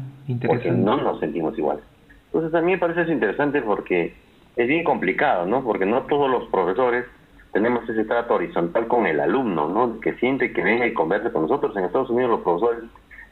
porque 0.46 0.70
no 0.70 0.96
nos 0.96 1.20
sentimos 1.20 1.56
iguales. 1.58 1.82
Entonces 2.26 2.54
a 2.54 2.60
mí 2.60 2.72
me 2.72 2.78
parece 2.78 3.02
eso 3.02 3.12
interesante 3.12 3.62
porque 3.62 4.14
es 4.56 4.68
bien 4.68 4.84
complicado, 4.84 5.46
¿no? 5.46 5.64
Porque 5.64 5.86
no 5.86 6.02
todos 6.02 6.30
los 6.30 6.44
profesores 6.48 7.06
tenemos 7.52 7.88
ese 7.88 8.04
trato 8.04 8.34
horizontal 8.34 8.88
con 8.88 9.06
el 9.06 9.20
alumno, 9.20 9.68
¿no? 9.68 10.00
Que 10.00 10.14
siente 10.14 10.52
que 10.52 10.62
venga 10.62 10.86
y 10.86 10.92
converse 10.92 11.30
con 11.30 11.42
nosotros. 11.42 11.76
En 11.76 11.84
Estados 11.84 12.10
Unidos 12.10 12.30
los 12.30 12.40
profesores 12.40 12.84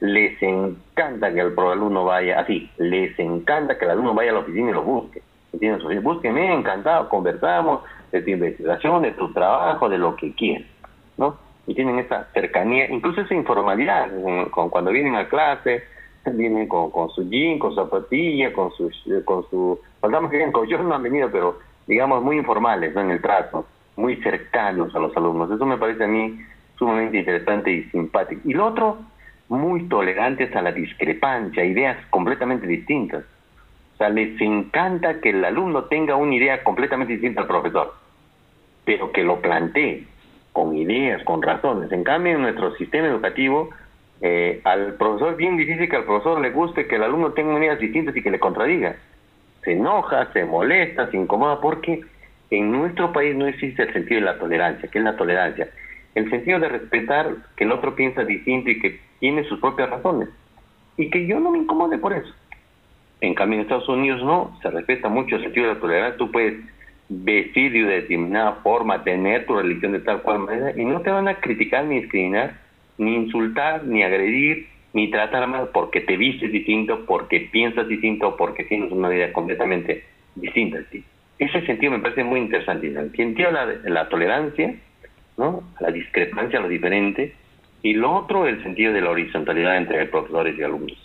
les 0.03 0.43
encanta 0.43 1.33
que 1.33 1.41
el 1.41 1.57
alumno 1.57 2.05
vaya 2.05 2.41
así, 2.41 2.69
les 2.77 3.17
encanta 3.21 3.79
que 3.79 3.85
el 3.85 3.93
alumno 3.93 4.15
vaya 4.15 4.33
a 4.33 4.35
la 4.35 4.41
oficina 4.41 4.71
y 4.71 4.75
lo 4.75 4.83
busque. 4.83 5.23
¿Entiendes? 5.53 6.03
Búsqueme, 6.03 6.53
encantado, 6.53 7.09
conversamos 7.09 7.83
de 8.11 8.21
tu 8.23 8.31
investigación, 8.31 9.03
de 9.03 9.13
tu 9.13 9.33
trabajo, 9.33 9.89
de 9.89 9.99
lo 9.99 10.17
que 10.17 10.35
quieras, 10.35 10.67
¿no? 11.17 11.37
Y 11.69 11.75
tienen 11.75 12.01
esa 12.01 12.25
cercanía, 12.33 12.91
incluso 12.91 13.21
esa 13.21 13.35
informalidad, 13.35 14.11
con, 14.51 14.71
cuando 14.71 14.91
vienen 14.91 15.15
a 15.15 15.29
clase, 15.29 15.85
vienen 16.27 16.67
con, 16.67 16.91
con 16.91 17.09
su 17.11 17.29
jean, 17.31 17.61
con 17.61 17.71
su 17.71 17.77
zapatilla, 17.77 18.53
con 18.53 18.73
su, 18.73 18.91
con 19.25 19.49
su, 19.51 19.79
faltamos 20.01 20.33
que 20.33 20.51
con 20.51 20.67
yo 20.67 20.83
no 20.83 20.97
han 20.97 21.03
venido, 21.05 21.31
pero 21.31 21.61
digamos 21.87 22.25
muy 22.25 22.39
informales 22.39 22.97
en 22.97 23.13
el 23.13 23.21
trato 23.21 23.67
muy 23.95 24.17
cercanos 24.17 24.93
a 24.97 24.99
los 24.99 25.17
alumnos. 25.17 25.49
Eso 25.51 25.65
me 25.65 25.79
parece 25.79 26.03
a 26.03 26.09
mí 26.09 26.41
sumamente 26.77 27.19
interesante 27.19 27.71
y 27.71 27.85
simpático. 27.85 28.41
Y 28.45 28.55
lo 28.55 28.67
otro, 28.67 28.99
muy 29.53 29.89
tolerantes 29.89 30.55
a 30.57 30.63
la 30.63 30.73
discrepancia, 30.73 31.65
ideas 31.65 31.97
completamente 32.11 32.67
distintas. 32.67 33.25
O 33.95 33.97
sea, 33.99 34.09
les 34.09 34.41
encanta 34.41 35.21
que 35.21 35.31
el 35.31 35.45
alumno 35.45 35.85
tenga 35.85 36.17
una 36.17 36.35
idea 36.35 36.65
completamente 36.65 37.13
distinta 37.13 37.43
al 37.43 37.47
profesor, 37.47 37.95
pero 38.85 39.13
que 39.13 39.23
lo 39.23 39.41
plantee 39.41 40.05
con 40.53 40.77
ideas, 40.77 41.23
con 41.25 41.43
razones. 41.43 41.93
En 41.93 42.05
cambio, 42.05 42.35
en 42.35 42.43
nuestro 42.43 42.75
sistema 42.77 43.09
educativo, 43.09 43.71
eh, 44.21 44.61
al 44.65 44.95
profesor 44.95 45.33
es 45.33 45.37
bien 45.37 45.57
difícil 45.57 45.89
que 45.89 45.97
al 45.97 46.05
profesor 46.05 46.41
le 46.41 46.51
guste 46.51 46.87
que 46.87 46.97
el 46.97 47.03
alumno 47.03 47.33
tenga 47.33 47.59
ideas 47.59 47.79
distintas 47.79 48.17
y 48.17 48.23
que 48.23 48.31
le 48.31 48.39
contradiga. 48.39 48.97
Se 49.65 49.73
enoja, 49.73 50.33
se 50.33 50.45
molesta, 50.45 51.11
se 51.11 51.17
incomoda 51.17 51.61
porque 51.61 52.03
en 52.51 52.71
nuestro 52.71 53.13
país 53.13 53.35
no 53.35 53.47
existe 53.47 53.83
el 53.83 53.93
sentido 53.93 54.21
de 54.21 54.27
la 54.27 54.39
tolerancia. 54.39 54.89
¿Qué 54.91 54.99
es 54.99 55.05
la 55.05 55.17
tolerancia? 55.17 55.69
El 56.15 56.29
sentido 56.29 56.59
de 56.61 56.69
respetar 56.69 57.31
que 57.57 57.65
el 57.65 57.73
otro 57.73 57.95
piensa 57.95 58.25
distinto 58.25 58.71
y 58.71 58.81
que 58.81 59.01
tiene 59.23 59.45
sus 59.45 59.61
propias 59.61 59.89
razones. 59.89 60.29
Y 60.97 61.09
que 61.09 61.25
yo 61.29 61.39
no 61.39 61.53
me 61.53 61.59
incomode 61.59 61.97
por 61.99 62.13
eso. 62.13 62.35
En 63.21 63.35
cambio, 63.35 63.57
en 63.57 63.63
Estados 63.63 63.89
Unidos 63.89 64.21
no, 64.25 64.59
se 64.61 64.69
respeta 64.69 65.09
mucho 65.09 65.37
el 65.37 65.43
sentido 65.45 65.69
de 65.69 65.75
la 65.75 65.81
tolerancia. 65.81 66.19
Tú 66.19 66.33
puedes 66.33 66.59
vestir 67.09 67.73
de 67.73 67.85
determinada 67.85 68.55
forma, 68.65 69.05
tener 69.05 69.47
tu 69.47 69.55
religión 69.55 69.93
de 69.93 70.01
tal 70.01 70.23
cual 70.23 70.41
manera, 70.41 70.73
y 70.77 70.85
no 70.85 71.03
te 71.03 71.11
van 71.11 71.29
a 71.29 71.37
criticar 71.37 71.85
ni 71.85 72.01
discriminar, 72.01 72.59
ni 72.99 73.15
insultar, 73.15 73.85
ni 73.85 74.03
agredir, 74.03 74.67
ni 74.93 75.09
tratar 75.09 75.47
mal 75.47 75.69
porque 75.73 76.01
te 76.01 76.17
vistes 76.17 76.51
distinto, 76.51 77.07
porque 77.07 77.49
piensas 77.53 77.87
distinto, 77.87 78.37
porque 78.37 78.65
tienes 78.65 78.91
una 78.91 79.09
vida 79.09 79.33
completamente 79.33 80.05
distinta 80.35 80.79
a 80.81 80.83
ti 80.91 81.05
ese 81.45 81.67
sentido 81.67 81.93
me 81.93 81.99
parece 81.99 82.25
muy 82.25 82.41
interesante. 82.41 82.87
Entiendo 82.89 83.51
la, 83.51 83.67
la 83.85 84.09
tolerancia, 84.09 84.75
¿no? 85.37 85.63
la 85.81 85.91
discrepancia, 85.91 86.61
lo 86.61 86.69
diferente, 86.69 87.35
y 87.83 87.95
lo 87.95 88.13
otro, 88.13 88.47
el 88.47 88.63
sentido 88.63 88.93
de 88.93 89.01
la 89.01 89.11
horizontalidad 89.11 89.77
entre 89.77 90.07
profesores 90.07 90.57
y 90.59 90.63
alumnos. 90.63 90.97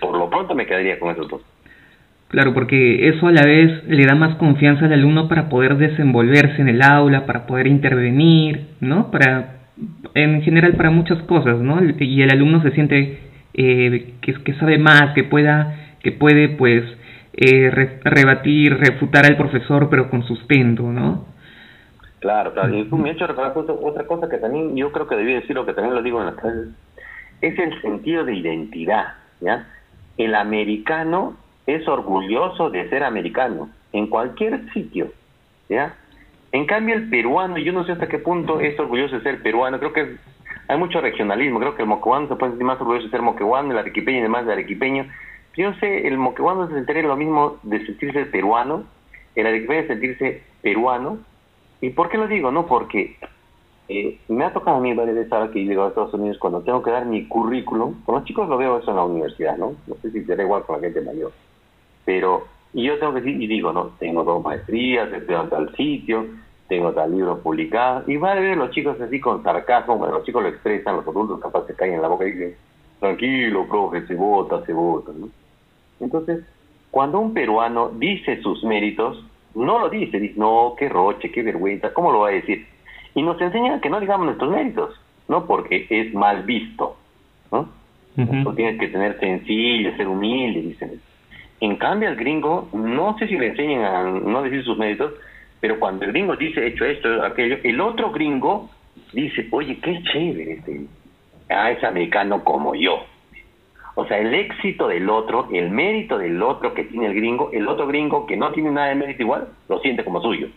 Por 0.00 0.16
lo 0.16 0.30
pronto 0.30 0.54
me 0.54 0.66
quedaría 0.66 0.98
con 0.98 1.10
esos 1.10 1.28
dos. 1.28 1.42
Claro, 2.28 2.54
porque 2.54 3.08
eso 3.08 3.26
a 3.26 3.32
la 3.32 3.44
vez 3.44 3.84
le 3.88 4.06
da 4.06 4.14
más 4.14 4.36
confianza 4.36 4.84
al 4.86 4.92
alumno 4.92 5.28
para 5.28 5.48
poder 5.48 5.76
desenvolverse 5.76 6.62
en 6.62 6.68
el 6.68 6.80
aula, 6.80 7.26
para 7.26 7.46
poder 7.46 7.66
intervenir, 7.66 8.68
¿no? 8.80 9.10
Para, 9.10 9.62
en 10.14 10.40
general, 10.42 10.74
para 10.74 10.90
muchas 10.90 11.20
cosas, 11.24 11.58
¿no? 11.58 11.80
Y 11.98 12.22
el 12.22 12.30
alumno 12.30 12.62
se 12.62 12.70
siente 12.70 13.18
eh, 13.54 14.14
que, 14.20 14.34
que 14.34 14.54
sabe 14.54 14.78
más, 14.78 15.12
que 15.14 15.24
pueda, 15.24 15.96
que 16.04 16.12
puede, 16.12 16.50
pues, 16.50 16.84
eh, 17.32 17.70
rebatir, 18.04 18.76
refutar 18.76 19.26
al 19.26 19.36
profesor, 19.36 19.88
pero 19.90 20.08
con 20.08 20.22
sustento, 20.22 20.84
¿no? 20.92 21.26
Claro, 22.20 22.52
claro. 22.52 22.76
Y 22.76 22.84
me 22.84 23.10
ha 23.10 23.12
hecho 23.12 23.26
recordar 23.26 23.54
otra 23.56 24.06
cosa 24.06 24.28
que 24.28 24.36
también 24.38 24.76
yo 24.76 24.92
creo 24.92 25.06
que 25.08 25.16
debí 25.16 25.34
decir, 25.34 25.58
o 25.58 25.66
que 25.66 25.72
también 25.72 25.94
lo 25.94 26.02
digo 26.02 26.20
en 26.20 26.26
las 26.26 26.34
clases, 26.36 26.68
es 27.40 27.58
el 27.58 27.80
sentido 27.80 28.24
de 28.24 28.34
identidad, 28.34 29.14
¿ya? 29.40 29.66
El 30.18 30.34
americano 30.34 31.36
es 31.66 31.88
orgulloso 31.88 32.68
de 32.68 32.88
ser 32.90 33.04
americano, 33.04 33.70
en 33.92 34.06
cualquier 34.06 34.70
sitio, 34.72 35.10
¿ya? 35.70 35.94
En 36.52 36.66
cambio, 36.66 36.94
el 36.94 37.08
peruano, 37.08 37.56
yo 37.56 37.72
no 37.72 37.84
sé 37.84 37.92
hasta 37.92 38.08
qué 38.08 38.18
punto 38.18 38.60
es 38.60 38.78
orgulloso 38.78 39.16
de 39.16 39.22
ser 39.22 39.42
peruano, 39.42 39.78
creo 39.78 39.94
que 39.94 40.16
hay 40.68 40.76
mucho 40.76 41.00
regionalismo, 41.00 41.58
creo 41.58 41.74
que 41.74 41.82
el 41.82 41.88
moqueguano 41.88 42.28
se 42.28 42.36
puede 42.36 42.52
sentir 42.52 42.66
más 42.66 42.80
orgulloso 42.80 43.06
de 43.06 43.10
ser 43.10 43.22
moqueguano, 43.22 43.72
el 43.72 43.78
arequipeño 43.78 44.18
y 44.18 44.22
demás 44.22 44.44
de 44.44 44.52
arequipeño, 44.52 45.06
yo 45.56 45.72
sé, 45.74 46.06
el 46.06 46.18
moqueguano 46.18 46.68
se 46.68 46.74
sentiría 46.74 47.02
lo 47.02 47.16
mismo 47.16 47.58
de 47.62 47.84
sentirse 47.86 48.26
peruano, 48.26 48.84
el 49.34 49.46
arequipeño 49.46 49.82
de 49.82 49.88
sentirse 49.88 50.42
peruano. 50.62 51.18
¿Y 51.80 51.90
por 51.90 52.08
qué 52.08 52.18
lo 52.18 52.28
digo? 52.28 52.50
No, 52.50 52.66
porque 52.66 53.16
eh, 53.88 54.18
me 54.28 54.44
ha 54.44 54.52
tocado 54.52 54.76
a 54.76 54.80
mí 54.80 54.94
varias 54.94 55.16
veces 55.16 55.32
ahora 55.32 55.50
que 55.50 55.64
llego 55.64 55.84
a 55.84 55.88
Estados 55.88 56.14
Unidos 56.14 56.38
cuando 56.38 56.60
tengo 56.60 56.82
que 56.82 56.90
dar 56.90 57.06
mi 57.06 57.26
currículum. 57.26 58.02
Con 58.04 58.16
los 58.16 58.24
chicos 58.24 58.48
lo 58.48 58.56
veo 58.56 58.78
eso 58.78 58.90
en 58.90 58.96
la 58.96 59.04
universidad, 59.04 59.56
¿no? 59.56 59.74
No 59.86 59.94
sé 60.02 60.10
si 60.10 60.24
será 60.24 60.42
igual 60.42 60.64
con 60.64 60.76
la 60.76 60.82
gente 60.86 61.00
mayor. 61.00 61.32
Pero, 62.04 62.46
y 62.72 62.84
yo 62.84 62.98
tengo 62.98 63.14
que 63.14 63.20
decir, 63.22 63.42
y 63.42 63.46
digo, 63.46 63.72
no, 63.72 63.92
tengo 63.98 64.22
dos 64.22 64.44
maestrías, 64.44 65.12
estoy 65.12 65.34
en 65.34 65.48
tal 65.50 65.74
sitio, 65.74 66.26
tengo 66.68 66.92
tal 66.92 67.10
libro 67.10 67.38
publicado. 67.38 68.04
Y 68.06 68.16
va 68.16 68.32
a 68.32 68.34
ver 68.36 68.56
los 68.56 68.70
chicos 68.70 69.00
así 69.00 69.18
con 69.18 69.42
sarcasmo, 69.42 69.98
bueno, 69.98 70.18
los 70.18 70.24
chicos 70.24 70.42
lo 70.42 70.50
expresan, 70.50 70.96
los 70.96 71.08
adultos 71.08 71.40
capaz 71.40 71.66
se 71.66 71.74
caen 71.74 71.94
en 71.94 72.02
la 72.02 72.08
boca 72.08 72.26
y 72.26 72.32
dicen, 72.32 72.54
tranquilo, 73.00 73.66
profe, 73.66 74.06
se 74.06 74.14
vota, 74.14 74.64
se 74.66 74.72
vota, 74.72 75.12
¿no? 75.18 75.28
Entonces, 75.98 76.44
cuando 76.90 77.18
un 77.18 77.34
peruano 77.34 77.90
dice 77.90 78.40
sus 78.40 78.62
méritos, 78.62 79.24
no 79.54 79.78
lo 79.78 79.88
dice, 79.90 80.20
dice, 80.20 80.34
no, 80.38 80.74
qué 80.78 80.88
roche, 80.88 81.30
qué 81.30 81.42
vergüenza, 81.42 81.92
¿cómo 81.92 82.12
lo 82.12 82.20
va 82.20 82.28
a 82.28 82.32
decir? 82.32 82.66
Y 83.14 83.22
nos 83.22 83.40
enseñan 83.40 83.80
que 83.80 83.90
no 83.90 84.00
digamos 84.00 84.26
nuestros 84.26 84.50
méritos, 84.50 85.00
¿no? 85.28 85.46
Porque 85.46 85.86
es 85.88 86.14
mal 86.14 86.42
visto, 86.44 86.96
¿no? 87.50 87.68
Tú 88.16 88.52
tienes 88.54 88.78
que 88.78 88.88
tener 88.88 89.18
sencillo, 89.18 89.96
ser 89.96 90.06
humilde, 90.06 90.60
dicen. 90.60 91.00
En 91.60 91.76
cambio, 91.76 92.08
al 92.08 92.16
gringo, 92.16 92.68
no 92.72 93.16
sé 93.18 93.26
si 93.28 93.36
le 93.36 93.48
enseñan 93.48 93.84
a 93.84 94.02
no 94.02 94.42
decir 94.42 94.62
sus 94.64 94.76
méritos, 94.76 95.12
pero 95.60 95.78
cuando 95.78 96.04
el 96.04 96.12
gringo 96.12 96.36
dice, 96.36 96.66
hecho 96.66 96.84
esto, 96.84 97.22
aquello, 97.22 97.58
el 97.62 97.80
otro 97.80 98.10
gringo 98.10 98.68
dice, 99.12 99.46
oye, 99.50 99.78
qué 99.80 100.02
chévere 100.02 100.52
este, 100.52 100.80
ah, 101.48 101.70
es 101.70 101.82
americano 101.84 102.42
como 102.44 102.74
yo, 102.74 103.04
o 103.94 104.06
sea, 104.06 104.18
el 104.18 104.32
éxito 104.34 104.88
del 104.88 105.08
otro, 105.10 105.48
el 105.52 105.70
mérito 105.70 106.18
del 106.18 106.42
otro 106.42 106.74
que 106.74 106.84
tiene 106.84 107.06
el 107.06 107.14
gringo, 107.14 107.50
el 107.52 107.68
otro 107.68 107.86
gringo 107.86 108.26
que 108.26 108.36
no 108.36 108.52
tiene 108.52 108.70
nada 108.70 108.88
de 108.88 108.94
mérito 108.94 109.22
igual, 109.22 109.48
lo 109.68 109.78
siente 109.80 110.04
como 110.04 110.22
suyo. 110.22 110.48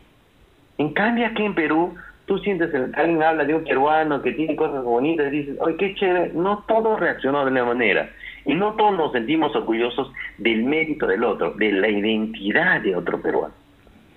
En 0.77 0.93
cambio, 0.93 1.25
aquí 1.27 1.43
en 1.43 1.55
Perú, 1.55 1.95
tú 2.25 2.37
sientes, 2.39 2.73
el, 2.73 2.93
alguien 2.95 3.23
habla 3.23 3.43
de 3.45 3.55
un 3.55 3.63
peruano 3.63 4.21
que 4.21 4.31
tiene 4.31 4.55
cosas 4.55 4.83
bonitas 4.83 5.31
y 5.31 5.37
dices, 5.37 5.57
¡ay, 5.65 5.75
qué 5.77 5.95
chévere! 5.95 6.31
No 6.33 6.63
todos 6.67 6.99
reaccionó 6.99 7.45
de 7.45 7.51
la 7.51 7.65
manera. 7.65 8.09
Y 8.45 8.53
no 8.53 8.73
todos 8.73 8.97
nos 8.97 9.11
sentimos 9.13 9.55
orgullosos 9.55 10.11
del 10.37 10.63
mérito 10.63 11.07
del 11.07 11.23
otro, 11.23 11.51
de 11.51 11.71
la 11.71 11.87
identidad 11.87 12.81
de 12.81 12.95
otro 12.95 13.21
peruano. 13.21 13.53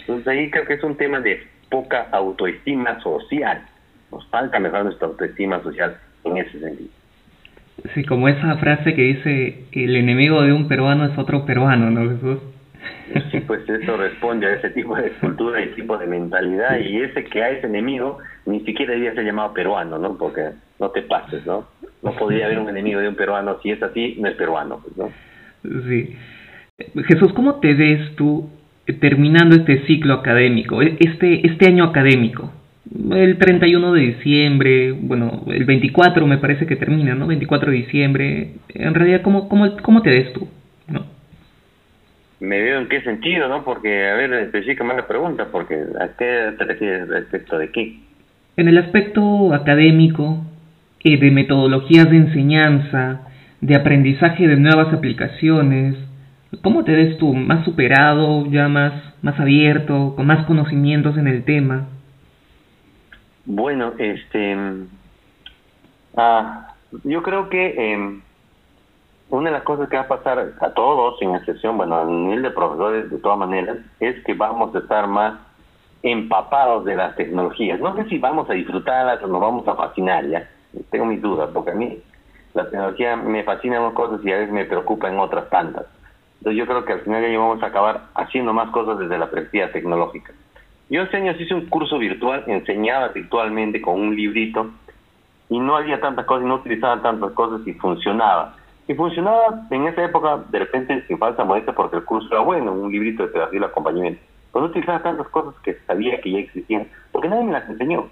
Entonces 0.01 0.27
ahí 0.27 0.51
creo 0.51 0.67
que 0.67 0.75
es 0.75 0.83
un 0.83 0.97
tema 0.97 1.21
de 1.21 1.47
poca 1.71 2.09
autoestima 2.13 3.01
social. 3.01 3.65
Nos 4.11 4.27
falta 4.29 4.59
mejorar 4.59 4.85
nuestra 4.85 5.09
autoestima 5.09 5.63
social 5.63 5.97
en 6.25 6.37
ese 6.39 6.59
sentido. 6.59 6.91
Sí, 7.95 8.05
como 8.05 8.29
esa 8.29 8.57
frase 8.57 8.95
que 8.95 9.03
dice, 9.03 9.65
el 9.73 9.97
enemigo 9.97 10.43
de 10.43 10.53
un 10.53 10.67
peruano 10.67 11.05
es 11.05 11.17
otro 11.19 11.45
peruano, 11.45 11.91
¿no, 11.91 12.11
Jesús? 12.11 12.39
Sí, 13.31 13.41
pues 13.41 13.69
eso 13.69 13.97
responde 13.97 14.47
a 14.47 14.55
ese 14.55 14.71
tipo 14.71 14.97
de 14.97 15.11
cultura 15.13 15.63
y 15.63 15.69
tipo 15.75 15.97
de 15.97 16.07
mentalidad 16.07 16.79
y 16.79 17.01
ese 17.01 17.25
que 17.25 17.43
a 17.43 17.51
ese 17.51 17.67
enemigo 17.67 18.19
ni 18.47 18.61
siquiera 18.61 18.95
debía 18.95 19.15
ser 19.15 19.25
llamado 19.25 19.53
peruano, 19.53 19.99
¿no? 19.99 20.17
Porque 20.17 20.51
no 20.79 20.91
te 20.91 21.03
pases, 21.03 21.45
¿no? 21.47 21.67
No 22.03 22.13
podría 22.13 22.47
haber 22.47 22.59
un 22.59 22.69
enemigo 22.69 23.01
de 23.01 23.09
un 23.09 23.15
peruano, 23.15 23.59
si 23.63 23.71
es 23.71 23.83
así, 23.83 24.17
no 24.21 24.29
es 24.29 24.35
peruano, 24.35 24.81
pues, 24.83 24.97
¿no? 24.97 25.11
Sí. 25.89 26.17
Jesús, 27.07 27.33
¿cómo 27.33 27.61
te 27.61 27.75
ves 27.75 28.15
tú 28.17 28.51
terminando 29.01 29.57
este 29.57 29.87
ciclo 29.87 30.15
académico, 30.15 30.83
e-, 30.83 30.97
este, 31.01 31.47
este 31.47 31.67
año 31.67 31.85
académico? 31.85 32.53
El 32.95 33.39
31 33.39 33.93
de 33.93 34.01
diciembre, 34.01 34.93
bueno, 34.93 35.45
el 35.49 35.65
24 35.65 36.27
me 36.27 36.39
parece 36.39 36.67
que 36.67 36.77
termina, 36.77 37.15
¿no? 37.15 37.27
24 37.27 37.71
de 37.71 37.77
diciembre. 37.79 38.51
En 38.69 38.95
realidad, 38.95 39.23
¿cómo, 39.23 39.49
cómo, 39.49 39.77
cómo 39.83 40.03
te 40.03 40.11
ves 40.11 40.33
tú? 40.33 40.49
¿no? 40.89 41.05
Me 42.39 42.63
veo 42.63 42.79
en 42.81 42.89
qué 42.89 43.01
sentido, 43.03 43.49
¿no? 43.49 43.65
Porque, 43.65 44.09
a 44.09 44.15
ver, 44.15 44.33
específicamente 44.35 45.03
la 45.03 45.09
pregunta, 45.09 45.49
porque 45.51 45.75
¿a 46.01 46.17
qué 46.17 46.53
te 46.57 46.65
refieres 46.65 47.09
respecto 47.09 47.59
de 47.59 47.71
qué? 47.71 47.97
En 48.57 48.69
el 48.69 48.79
aspecto 48.79 49.53
académico, 49.53 50.45
eh, 51.03 51.19
de 51.19 51.31
metodologías 51.31 52.11
de 52.11 52.17
enseñanza, 52.17 53.21
de 53.61 53.77
aprendizaje 53.77 54.47
de 54.49 54.57
nuevas 54.57 54.93
aplicaciones, 54.93 55.95
¿cómo 56.63 56.85
te 56.85 56.93
ves 56.93 57.17
tú? 57.19 57.33
¿Más 57.33 57.65
superado, 57.65 58.51
ya 58.51 58.69
más, 58.69 58.93
más 59.23 59.39
abierto, 59.41 60.15
con 60.17 60.27
más 60.27 60.47
conocimientos 60.47 61.17
en 61.17 61.29
el 61.29 61.45
tema? 61.45 61.89
Bueno, 63.47 63.93
este, 63.99 64.57
ah, 66.17 66.75
yo 67.05 67.23
creo 67.23 67.49
que 67.49 67.67
eh, 67.95 68.21
una 69.31 69.51
de 69.51 69.57
las 69.57 69.63
cosas 69.63 69.89
que 69.89 69.97
va 69.97 70.03
a 70.03 70.09
pasar 70.09 70.55
a 70.61 70.71
todos, 70.71 71.19
sin 71.21 71.35
excepción, 71.35 71.77
bueno, 71.77 71.97
a 71.97 72.05
nivel 72.05 72.43
de 72.43 72.51
profesores 72.51 73.09
de 73.09 73.19
todas 73.19 73.39
maneras, 73.39 73.79
es 74.01 74.23
que 74.25 74.35
vamos 74.35 74.75
a 74.75 74.79
estar 74.81 75.07
más 75.07 75.39
empapados 76.03 76.85
de 76.85 76.97
las 76.97 77.15
tecnologías. 77.15 77.81
No 77.81 77.95
sé 77.95 78.05
si 78.09 78.19
vamos 78.19 78.51
a 78.51 78.55
disfrutarlas 78.55 79.23
o 79.23 79.29
nos 79.29 79.41
vamos 79.41 79.67
a 79.69 79.77
fascinar, 79.77 80.27
ya. 80.27 80.49
Tengo 80.91 81.07
mis 81.07 81.23
dudas, 81.23 81.49
porque 81.55 81.71
a 81.71 81.75
mí 81.75 81.99
la 82.55 82.69
tecnología 82.69 83.17
me 83.17 83.45
fascina 83.45 83.81
unas 83.81 83.95
cosas 83.95 84.21
y 84.25 84.33
a 84.33 84.39
veces 84.39 84.53
me 84.53 84.65
preocupa 84.65 85.09
en 85.09 85.21
otras 85.21 85.49
tantas. 85.51 85.87
Entonces 86.39 86.59
yo 86.59 86.67
creo 86.67 86.85
que 86.85 86.95
al 86.95 87.01
final 87.01 87.23
ya 87.23 87.39
vamos 87.39 87.63
a 87.63 87.67
acabar 87.67 88.03
haciendo 88.15 88.53
más 88.53 88.71
cosas 88.71 88.99
desde 88.99 89.19
la 89.19 89.31
perspectiva 89.31 89.71
tecnológica. 89.71 90.33
Yo 90.89 91.03
hace 91.03 91.17
años 91.17 91.41
hice 91.41 91.53
un 91.53 91.67
curso 91.67 91.99
virtual, 91.99 92.45
enseñaba 92.47 93.09
virtualmente 93.09 93.81
con 93.81 94.01
un 94.01 94.15
librito 94.15 94.71
y 95.49 95.59
no 95.59 95.77
había 95.77 96.01
tantas 96.01 96.27
cosas, 96.27 96.47
no 96.47 96.57
utilizaba 96.57 97.03
tantas 97.03 97.33
cosas 97.33 97.67
y 97.67 97.73
funcionaba. 97.75 98.55
Y 98.87 98.95
funcionaba 98.95 99.67
en 99.71 99.87
esa 99.89 100.05
época, 100.05 100.45
de 100.49 100.59
repente, 100.61 101.05
sin 101.09 101.19
falsa 101.19 101.45
modestia, 101.45 101.75
porque 101.75 101.97
el 101.97 102.05
curso 102.05 102.29
era 102.31 102.41
bueno, 102.41 102.73
un 102.73 102.93
librito 102.93 103.25
de 103.25 103.31
pedagogía 103.31 103.61
y 103.61 103.65
acompañamiento. 103.65 104.21
Pero 104.53 104.65
no 104.65 104.71
utilizaba 104.71 105.03
tantas 105.03 105.29
cosas 105.29 105.55
que 105.63 105.75
sabía 105.89 106.21
que 106.21 106.31
ya 106.31 106.39
existían, 106.39 106.89
porque 107.11 107.29
nadie 107.29 107.45
me 107.45 107.53
las 107.53 107.69
enseñó. 107.69 108.07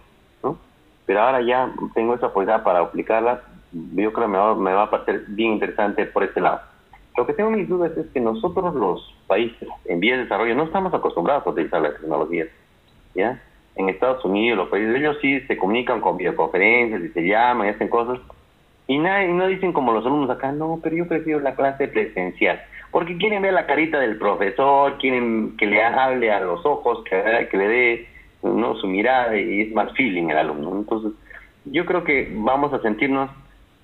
Pero 1.07 1.21
ahora 1.21 1.43
ya 1.43 1.71
tengo 1.95 2.15
esa 2.15 2.33
posibilidad 2.33 2.65
para 2.65 2.81
aplicarlas, 2.81 3.41
yo 3.73 4.13
creo 4.13 4.27
que 4.27 4.33
me 4.33 4.39
va, 4.39 4.55
me 4.57 4.73
va 4.73 4.85
a 4.85 4.91
parecer 4.91 5.25
bien 5.29 5.53
interesante 5.53 6.07
por 6.07 6.25
este 6.25 6.41
lado. 6.41 6.61
Lo 7.17 7.27
que 7.27 7.35
tengo 7.35 7.51
mis 7.51 7.69
dudas 7.69 7.97
es 7.97 8.07
que 8.09 8.21
nosotros 8.21 8.75
los 8.75 9.15
países 9.29 9.69
en 9.85 10.01
vías 10.01 10.17
de 10.17 10.25
desarrollo 10.25 10.55
no 10.57 10.65
estamos 10.65 10.93
acostumbrados 10.93 11.47
a 11.47 11.51
utilizar 11.51 11.81
la 11.81 11.93
tecnología. 11.93 12.47
¿Ya? 13.15 13.41
En 13.77 13.89
Estados 13.89 14.25
Unidos, 14.25 14.59
los 14.59 14.69
países, 14.69 14.95
ellos 14.95 15.17
sí 15.21 15.41
se 15.41 15.57
comunican 15.57 16.01
con 16.01 16.17
videoconferencias 16.17 17.03
y 17.03 17.09
se 17.09 17.27
llaman 17.27 17.67
y 17.67 17.71
hacen 17.71 17.89
cosas. 17.89 18.21
Y, 18.87 18.99
nadie, 18.99 19.29
no 19.29 19.47
dicen 19.47 19.73
como 19.73 19.93
los 19.93 20.05
alumnos 20.05 20.31
acá, 20.31 20.53
no, 20.53 20.79
pero 20.83 20.97
yo 20.97 21.09
prefiero 21.09 21.41
la 21.41 21.55
clase 21.55 21.89
presencial. 21.89 22.61
Porque 22.91 23.17
quieren 23.17 23.43
ver 23.43 23.55
la 23.55 23.67
carita 23.67 23.99
del 23.99 24.19
profesor, 24.19 24.99
quieren 24.99 25.57
que 25.57 25.67
le 25.67 25.83
hable 25.83 26.31
a 26.31 26.41
los 26.41 26.65
ojos, 26.65 27.03
que, 27.05 27.49
que 27.51 27.57
le 27.57 27.69
dé 27.69 28.09
¿no? 28.43 28.77
su 28.77 28.87
mirada 28.87 29.37
y 29.37 29.63
es 29.63 29.73
más 29.73 29.93
feeling 29.95 30.29
el 30.29 30.39
alumno. 30.39 30.77
Entonces, 30.77 31.13
yo 31.65 31.87
creo 31.87 32.05
que 32.05 32.31
vamos 32.33 32.73
a 32.73 32.83
sentirnos 32.83 33.31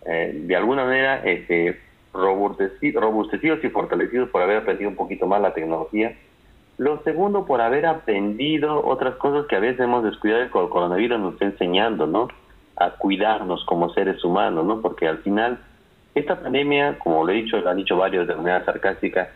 eh, 0.07 0.33
de 0.35 0.57
alguna 0.57 0.85
manera 0.85 1.23
este, 1.25 1.79
robustecidos 2.13 3.65
y 3.65 3.69
fortalecidos 3.69 4.29
por 4.31 4.43
haber 4.43 4.59
aprendido 4.59 4.91
un 4.91 4.97
poquito 4.97 5.27
más 5.27 5.41
la 5.41 5.55
tecnología 5.55 6.15
lo 6.81 7.03
segundo, 7.03 7.45
por 7.45 7.61
haber 7.61 7.85
aprendido 7.85 8.83
otras 8.83 9.17
cosas 9.17 9.47
que 9.47 9.55
a 9.55 9.61
veces 9.61 9.81
hemos 9.81 10.03
descuidado 10.03 10.41
el 10.41 10.49
coronavirus 10.49 11.21
nos 11.21 11.35
está 11.35 11.45
enseñando, 11.45 12.07
¿no? 12.07 12.29
A 12.75 12.93
cuidarnos 12.93 13.63
como 13.67 13.93
seres 13.93 14.25
humanos, 14.25 14.65
¿no? 14.65 14.81
Porque 14.81 15.07
al 15.07 15.19
final, 15.19 15.59
esta 16.15 16.41
pandemia, 16.41 16.99
como 16.99 17.23
lo 17.23 17.33
he 17.33 17.43
dicho, 17.43 17.59
lo 17.59 17.69
han 17.69 17.77
dicho 17.77 17.99
varios 17.99 18.27
de 18.27 18.35
manera 18.35 18.65
sarcástica, 18.65 19.29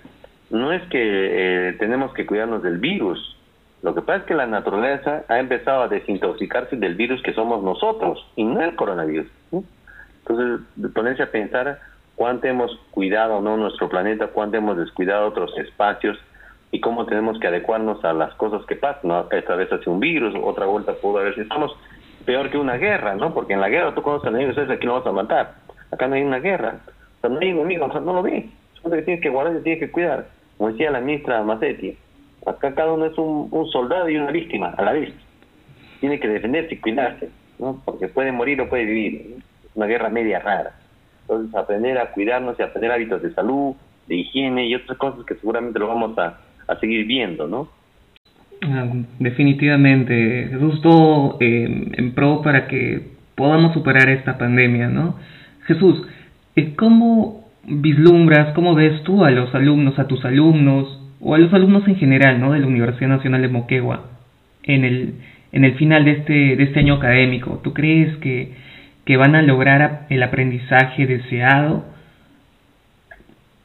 no 0.49 0.73
es 0.73 0.83
que 0.89 1.69
eh, 1.69 1.73
tenemos 1.75 2.15
que 2.15 2.25
cuidarnos 2.25 2.63
del 2.63 2.79
virus. 2.79 3.37
Lo 3.83 3.95
que 3.95 4.01
pasa 4.01 4.21
es 4.21 4.25
que 4.25 4.35
la 4.35 4.47
naturaleza 4.47 5.25
ha 5.29 5.39
empezado 5.39 5.83
a 5.83 5.89
desintoxicarse 5.89 6.77
del 6.77 6.95
virus 6.95 7.21
que 7.21 7.35
somos 7.35 7.63
nosotros 7.63 8.27
y 8.37 8.45
no 8.45 8.63
el 8.63 8.75
coronavirus. 8.75 9.27
Entonces, 10.27 10.67
ponerse 10.95 11.23
a 11.23 11.31
pensar 11.31 11.79
cuánto 12.17 12.47
hemos 12.47 12.75
cuidado 12.91 13.43
no 13.43 13.59
nuestro 13.59 13.91
planeta, 13.91 14.29
cuánto 14.29 14.57
hemos 14.57 14.79
descuidado 14.79 15.29
otros 15.29 15.55
espacios 15.59 16.17
y 16.75 16.81
cómo 16.81 17.07
tenemos 17.07 17.39
que 17.39 17.47
adecuarnos 17.47 18.05
a 18.05 18.13
las 18.13 18.35
cosas 18.35 18.67
que 18.67 18.75
pasan. 18.75 19.03
¿no? 19.05 19.31
Esta 19.31 19.55
vez 19.55 19.71
hace 19.71 19.89
un 19.89 20.01
virus, 20.01 20.35
otra 20.43 20.67
vuelta 20.67 20.93
pudo 20.95 21.19
haber 21.19 21.33
si 21.37 21.43
estamos 21.43 21.71
peor 22.27 22.51
que 22.51 22.59
una 22.59 22.77
guerra, 22.79 23.15
¿no? 23.15 23.33
Porque 23.33 23.53
en 23.53 23.61
la 23.61 23.69
guerra 23.69 23.95
tú 23.95 24.03
conoces 24.03 24.27
al 24.27 24.35
enemigo, 24.35 24.61
aquí 24.61 24.85
lo 24.85 24.95
vas 24.95 25.07
a 25.07 25.13
matar. 25.13 25.55
Acá 25.93 26.09
no 26.09 26.17
hay 26.17 26.23
una 26.23 26.41
guerra. 26.41 26.81
O 27.19 27.21
sea, 27.21 27.31
no 27.31 27.39
hay 27.39 27.51
enemigo, 27.51 27.87
o 27.87 27.93
sea, 27.93 28.01
no 28.01 28.13
lo. 28.13 28.23
Solo 28.83 28.97
que 28.97 29.03
tienes 29.03 29.23
que 29.23 29.29
guardar 29.29 29.55
y 29.55 29.63
tienes 29.63 29.79
que 29.85 29.93
cuidar. 29.93 30.27
Como 30.59 30.71
decía 30.71 30.91
la 30.91 31.01
ministra 31.01 31.45
Macetti, 31.45 31.97
acá 32.45 32.75
cada 32.75 32.93
uno 32.93 33.07
es 33.07 33.17
un, 33.19 33.47
un 33.53 33.69
soldado 33.69 34.09
y 34.09 34.17
una 34.17 34.33
víctima 34.33 34.75
a 34.77 34.83
la 34.83 34.95
vez. 34.95 35.15
Tiene 36.01 36.19
que 36.19 36.27
defenderse 36.27 36.75
y 36.75 36.79
cuidarse, 36.79 37.31
¿no? 37.61 37.81
Porque 37.85 38.09
puede 38.09 38.33
morir 38.33 38.61
o 38.61 38.69
puede 38.69 38.85
vivir. 38.85 39.37
Una 39.77 39.87
guerra 39.87 40.09
media 40.09 40.41
rara. 40.41 40.73
Entonces, 41.21 41.55
aprender 41.55 41.99
a 41.99 42.11
cuidarnos 42.11 42.59
y 42.59 42.65
aprender 42.65 42.91
hábitos 42.91 43.23
de 43.23 43.33
salud, 43.33 43.77
de 44.09 44.17
higiene 44.17 44.67
y 44.67 44.75
otras 44.75 44.99
cosas 44.99 45.25
que 45.25 45.37
seguramente 45.37 45.79
lo 45.79 45.87
vamos 45.87 46.19
a 46.19 46.37
a 46.67 46.77
seguir 46.77 47.07
viendo, 47.07 47.47
¿no? 47.47 47.69
Ah, 48.63 48.87
definitivamente, 49.19 50.49
Jesús, 50.51 50.81
todo 50.81 51.37
eh, 51.41 51.91
en 51.93 52.13
pro 52.13 52.41
para 52.43 52.67
que 52.67 53.03
podamos 53.35 53.75
superar 53.75 54.09
esta 54.09 54.39
pandemia, 54.39 54.89
¿no? 54.89 55.17
Jesús, 55.67 56.07
eh, 56.57 56.75
¿cómo 56.77 57.45
vislumbras, 57.67 58.55
cómo 58.55 58.75
ves 58.75 59.03
tú 59.03 59.25
a 59.25 59.31
los 59.31 59.55
alumnos, 59.55 59.99
a 59.99 60.07
tus 60.07 60.25
alumnos, 60.25 61.01
o 61.21 61.35
a 61.35 61.39
los 61.39 61.53
alumnos 61.53 61.87
en 61.89 61.97
general, 61.97 62.41
¿no? 62.41 62.53
De 62.53 62.61
la 62.61 62.67
Universidad 62.67 63.09
Nacional 63.09 63.43
de 63.43 63.49
Moquegua, 63.49 64.11
en 64.63 64.85
el, 64.85 65.15
en 65.53 65.65
el 65.65 65.75
final 65.75 66.05
de 66.05 66.13
este, 66.13 66.57
de 66.57 66.63
este 66.63 66.81
año 66.81 66.95
académico. 66.95 67.61
¿Tú 67.63 67.73
crees 67.73 68.17
que, 68.19 68.53
que 69.05 69.17
van 69.17 69.35
a 69.35 69.43
lograr 69.43 70.07
el 70.11 70.23
aprendizaje 70.23 71.07
deseado? 71.07 71.85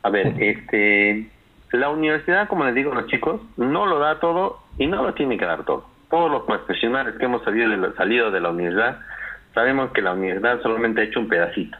A 0.04 0.10
ver, 0.10 0.34
este 0.40 1.28
la 1.78 1.90
universidad, 1.90 2.48
como 2.48 2.66
les 2.66 2.76
digo 2.76 2.92
a 2.92 2.96
los 2.96 3.08
chicos, 3.08 3.42
no 3.58 3.86
lo 3.86 4.00
da 4.00 4.20
todo 4.20 4.60
y 4.78 4.88
no 4.88 5.04
lo 5.04 5.14
tiene 5.14 5.38
que 5.38 5.46
dar 5.46 5.64
todo. 5.66 5.86
Todos 6.10 6.32
los 6.32 6.44
profesionales 6.44 7.16
que 7.18 7.26
hemos 7.26 7.44
salido 7.44 7.70
de 7.70 7.78
la, 7.78 7.94
salido 7.94 8.32
de 8.32 8.40
la 8.40 8.50
universidad 8.50 9.00
sabemos 9.54 9.92
que 9.92 10.02
la 10.02 10.14
universidad 10.14 10.62
solamente 10.62 11.02
ha 11.02 11.04
hecho 11.04 11.20
un 11.20 11.28
pedacito. 11.28 11.78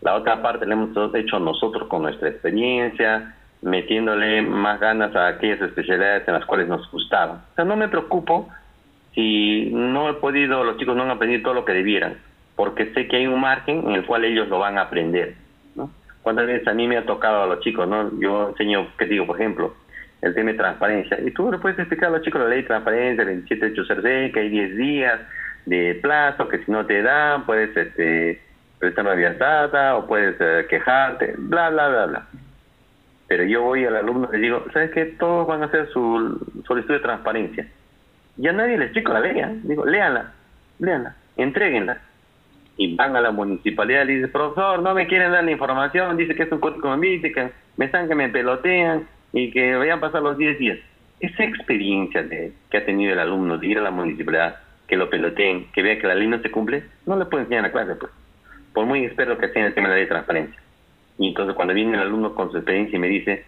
La 0.00 0.14
otra 0.14 0.42
parte 0.42 0.66
la 0.66 0.74
hemos 0.74 1.14
hecho 1.14 1.38
nosotros 1.38 1.88
con 1.88 2.02
nuestra 2.02 2.28
experiencia, 2.28 3.34
metiéndole 3.62 4.42
más 4.42 4.80
ganas 4.80 5.14
a 5.14 5.28
aquellas 5.28 5.60
especialidades 5.60 6.26
en 6.26 6.34
las 6.34 6.44
cuales 6.44 6.66
nos 6.66 6.90
gustaban. 6.90 7.36
O 7.52 7.54
sea, 7.54 7.64
no 7.64 7.76
me 7.76 7.88
preocupo 7.88 8.48
si 9.14 9.70
no 9.72 10.08
he 10.08 10.14
podido, 10.14 10.64
los 10.64 10.76
chicos 10.78 10.96
no 10.96 11.04
han 11.04 11.10
aprendido 11.10 11.42
todo 11.42 11.54
lo 11.54 11.64
que 11.64 11.72
debieran, 11.72 12.16
porque 12.56 12.92
sé 12.94 13.06
que 13.06 13.16
hay 13.16 13.26
un 13.26 13.40
margen 13.40 13.84
en 13.86 13.92
el 13.92 14.06
cual 14.06 14.24
ellos 14.24 14.48
lo 14.48 14.58
van 14.58 14.78
a 14.78 14.82
aprender. 14.82 15.34
¿Cuántas 16.22 16.46
veces 16.46 16.68
a 16.68 16.74
mí 16.74 16.86
me 16.86 16.96
ha 16.96 17.04
tocado 17.04 17.42
a 17.42 17.46
los 17.46 17.60
chicos, 17.60 17.88
no? 17.88 18.10
Yo 18.20 18.50
enseño, 18.50 18.88
¿qué 18.96 19.06
digo? 19.06 19.26
Por 19.26 19.40
ejemplo, 19.40 19.74
el 20.20 20.34
tema 20.34 20.52
de 20.52 20.56
transparencia. 20.58 21.18
Y 21.20 21.32
tú 21.32 21.50
le 21.50 21.58
puedes 21.58 21.78
explicar 21.78 22.08
a 22.08 22.12
los 22.12 22.22
chicos 22.22 22.40
la 22.40 22.48
ley 22.48 22.62
de 22.62 22.68
transparencia, 22.68 23.24
27.8 23.24 24.32
que 24.32 24.40
hay 24.40 24.48
10 24.48 24.76
días 24.76 25.20
de 25.66 25.98
plazo, 26.00 26.48
que 26.48 26.58
si 26.58 26.70
no 26.70 26.86
te 26.86 27.02
dan, 27.02 27.44
puedes 27.44 27.76
este, 27.76 28.40
prestar 28.78 29.04
una 29.04 29.14
vía 29.14 29.34
data 29.34 29.96
o 29.96 30.06
puedes 30.06 30.36
eh, 30.38 30.66
quejarte, 30.70 31.34
bla, 31.36 31.70
bla, 31.70 31.88
bla, 31.88 32.06
bla. 32.06 32.26
Pero 33.26 33.44
yo 33.44 33.62
voy 33.62 33.84
al 33.84 33.96
alumno 33.96 34.28
y 34.32 34.36
le 34.36 34.42
digo, 34.42 34.64
¿sabes 34.72 34.92
qué? 34.92 35.06
Todos 35.06 35.46
van 35.48 35.62
a 35.62 35.66
hacer 35.66 35.88
su 35.88 36.38
solicitud 36.66 36.94
de 36.94 37.00
transparencia. 37.00 37.66
Ya 38.36 38.52
nadie 38.52 38.78
les 38.78 38.86
explica 38.86 39.12
la 39.12 39.20
ley, 39.20 39.40
¿eh? 39.40 39.60
Digo, 39.64 39.84
léanla, 39.84 40.32
léanla, 40.78 41.16
entréguenla 41.36 41.98
y 42.76 42.94
van 42.96 43.16
a 43.16 43.20
la 43.20 43.30
municipalidad 43.30 44.06
y 44.08 44.14
dicen, 44.14 44.32
profesor, 44.32 44.82
no 44.82 44.94
me 44.94 45.06
quieren 45.06 45.32
dar 45.32 45.44
la 45.44 45.50
información, 45.50 46.16
dice 46.16 46.34
que 46.34 46.44
es 46.44 46.52
un 46.52 46.60
código 46.60 46.94
que 47.00 47.50
me 47.76 47.84
están 47.84 48.08
que 48.08 48.14
me 48.14 48.28
pelotean 48.28 49.06
y 49.32 49.50
que 49.50 49.76
vayan 49.76 49.98
a 49.98 50.00
pasar 50.00 50.22
los 50.22 50.36
10 50.38 50.58
días. 50.58 50.78
esa 51.20 51.44
experiencia 51.44 52.22
de, 52.22 52.52
que 52.70 52.78
ha 52.78 52.84
tenido 52.84 53.12
el 53.12 53.18
alumno 53.18 53.58
de 53.58 53.66
ir 53.66 53.78
a 53.78 53.82
la 53.82 53.90
municipalidad, 53.90 54.56
que 54.88 54.96
lo 54.96 55.08
peloteen, 55.08 55.70
que 55.72 55.82
vea 55.82 55.98
que 55.98 56.06
la 56.06 56.14
ley 56.14 56.26
no 56.26 56.40
se 56.40 56.50
cumple, 56.50 56.84
no 57.06 57.16
le 57.16 57.26
puede 57.26 57.44
enseñar 57.44 57.64
a 57.64 57.68
la 57.68 57.72
clase, 57.72 57.94
pues. 57.94 58.12
Por 58.74 58.86
muy 58.86 59.04
experto 59.04 59.38
que 59.38 59.48
sea 59.48 59.62
en 59.62 59.68
el 59.68 59.74
tema 59.74 59.88
de 59.88 59.90
la 59.90 59.96
ley 59.96 60.04
de 60.04 60.10
transparencia. 60.10 60.60
Y 61.18 61.28
entonces 61.28 61.54
cuando 61.54 61.74
viene 61.74 61.94
el 61.94 62.02
alumno 62.02 62.34
con 62.34 62.50
su 62.50 62.56
experiencia 62.56 62.96
y 62.96 63.00
me 63.00 63.08
dice, 63.08 63.44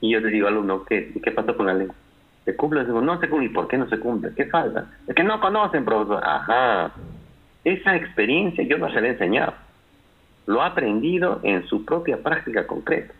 y 0.00 0.10
yo 0.10 0.20
te 0.20 0.28
digo, 0.28 0.48
alumno, 0.48 0.84
¿qué, 0.84 1.12
qué 1.22 1.30
pasó 1.30 1.56
con 1.56 1.66
la 1.66 1.74
ley? 1.74 1.88
¿Se 2.44 2.54
cumple? 2.56 2.84
Digo, 2.84 3.00
no 3.00 3.18
se 3.20 3.28
cumple. 3.28 3.46
¿Y 3.46 3.52
por 3.52 3.68
qué 3.68 3.78
no 3.78 3.88
se 3.88 3.98
cumple? 3.98 4.32
¿Qué 4.36 4.46
falta? 4.46 4.86
Es 5.08 5.14
que 5.14 5.24
no 5.24 5.40
conocen, 5.40 5.84
profesor. 5.84 6.22
Ajá. 6.22 6.92
Esa 7.64 7.96
experiencia 7.96 8.64
yo 8.64 8.78
no 8.78 8.90
se 8.92 9.00
la 9.00 9.08
he 9.08 9.10
enseñado. 9.10 9.54
Lo 10.46 10.62
ha 10.62 10.66
aprendido 10.66 11.40
en 11.42 11.66
su 11.66 11.84
propia 11.84 12.18
práctica 12.22 12.66
concreta. 12.66 13.14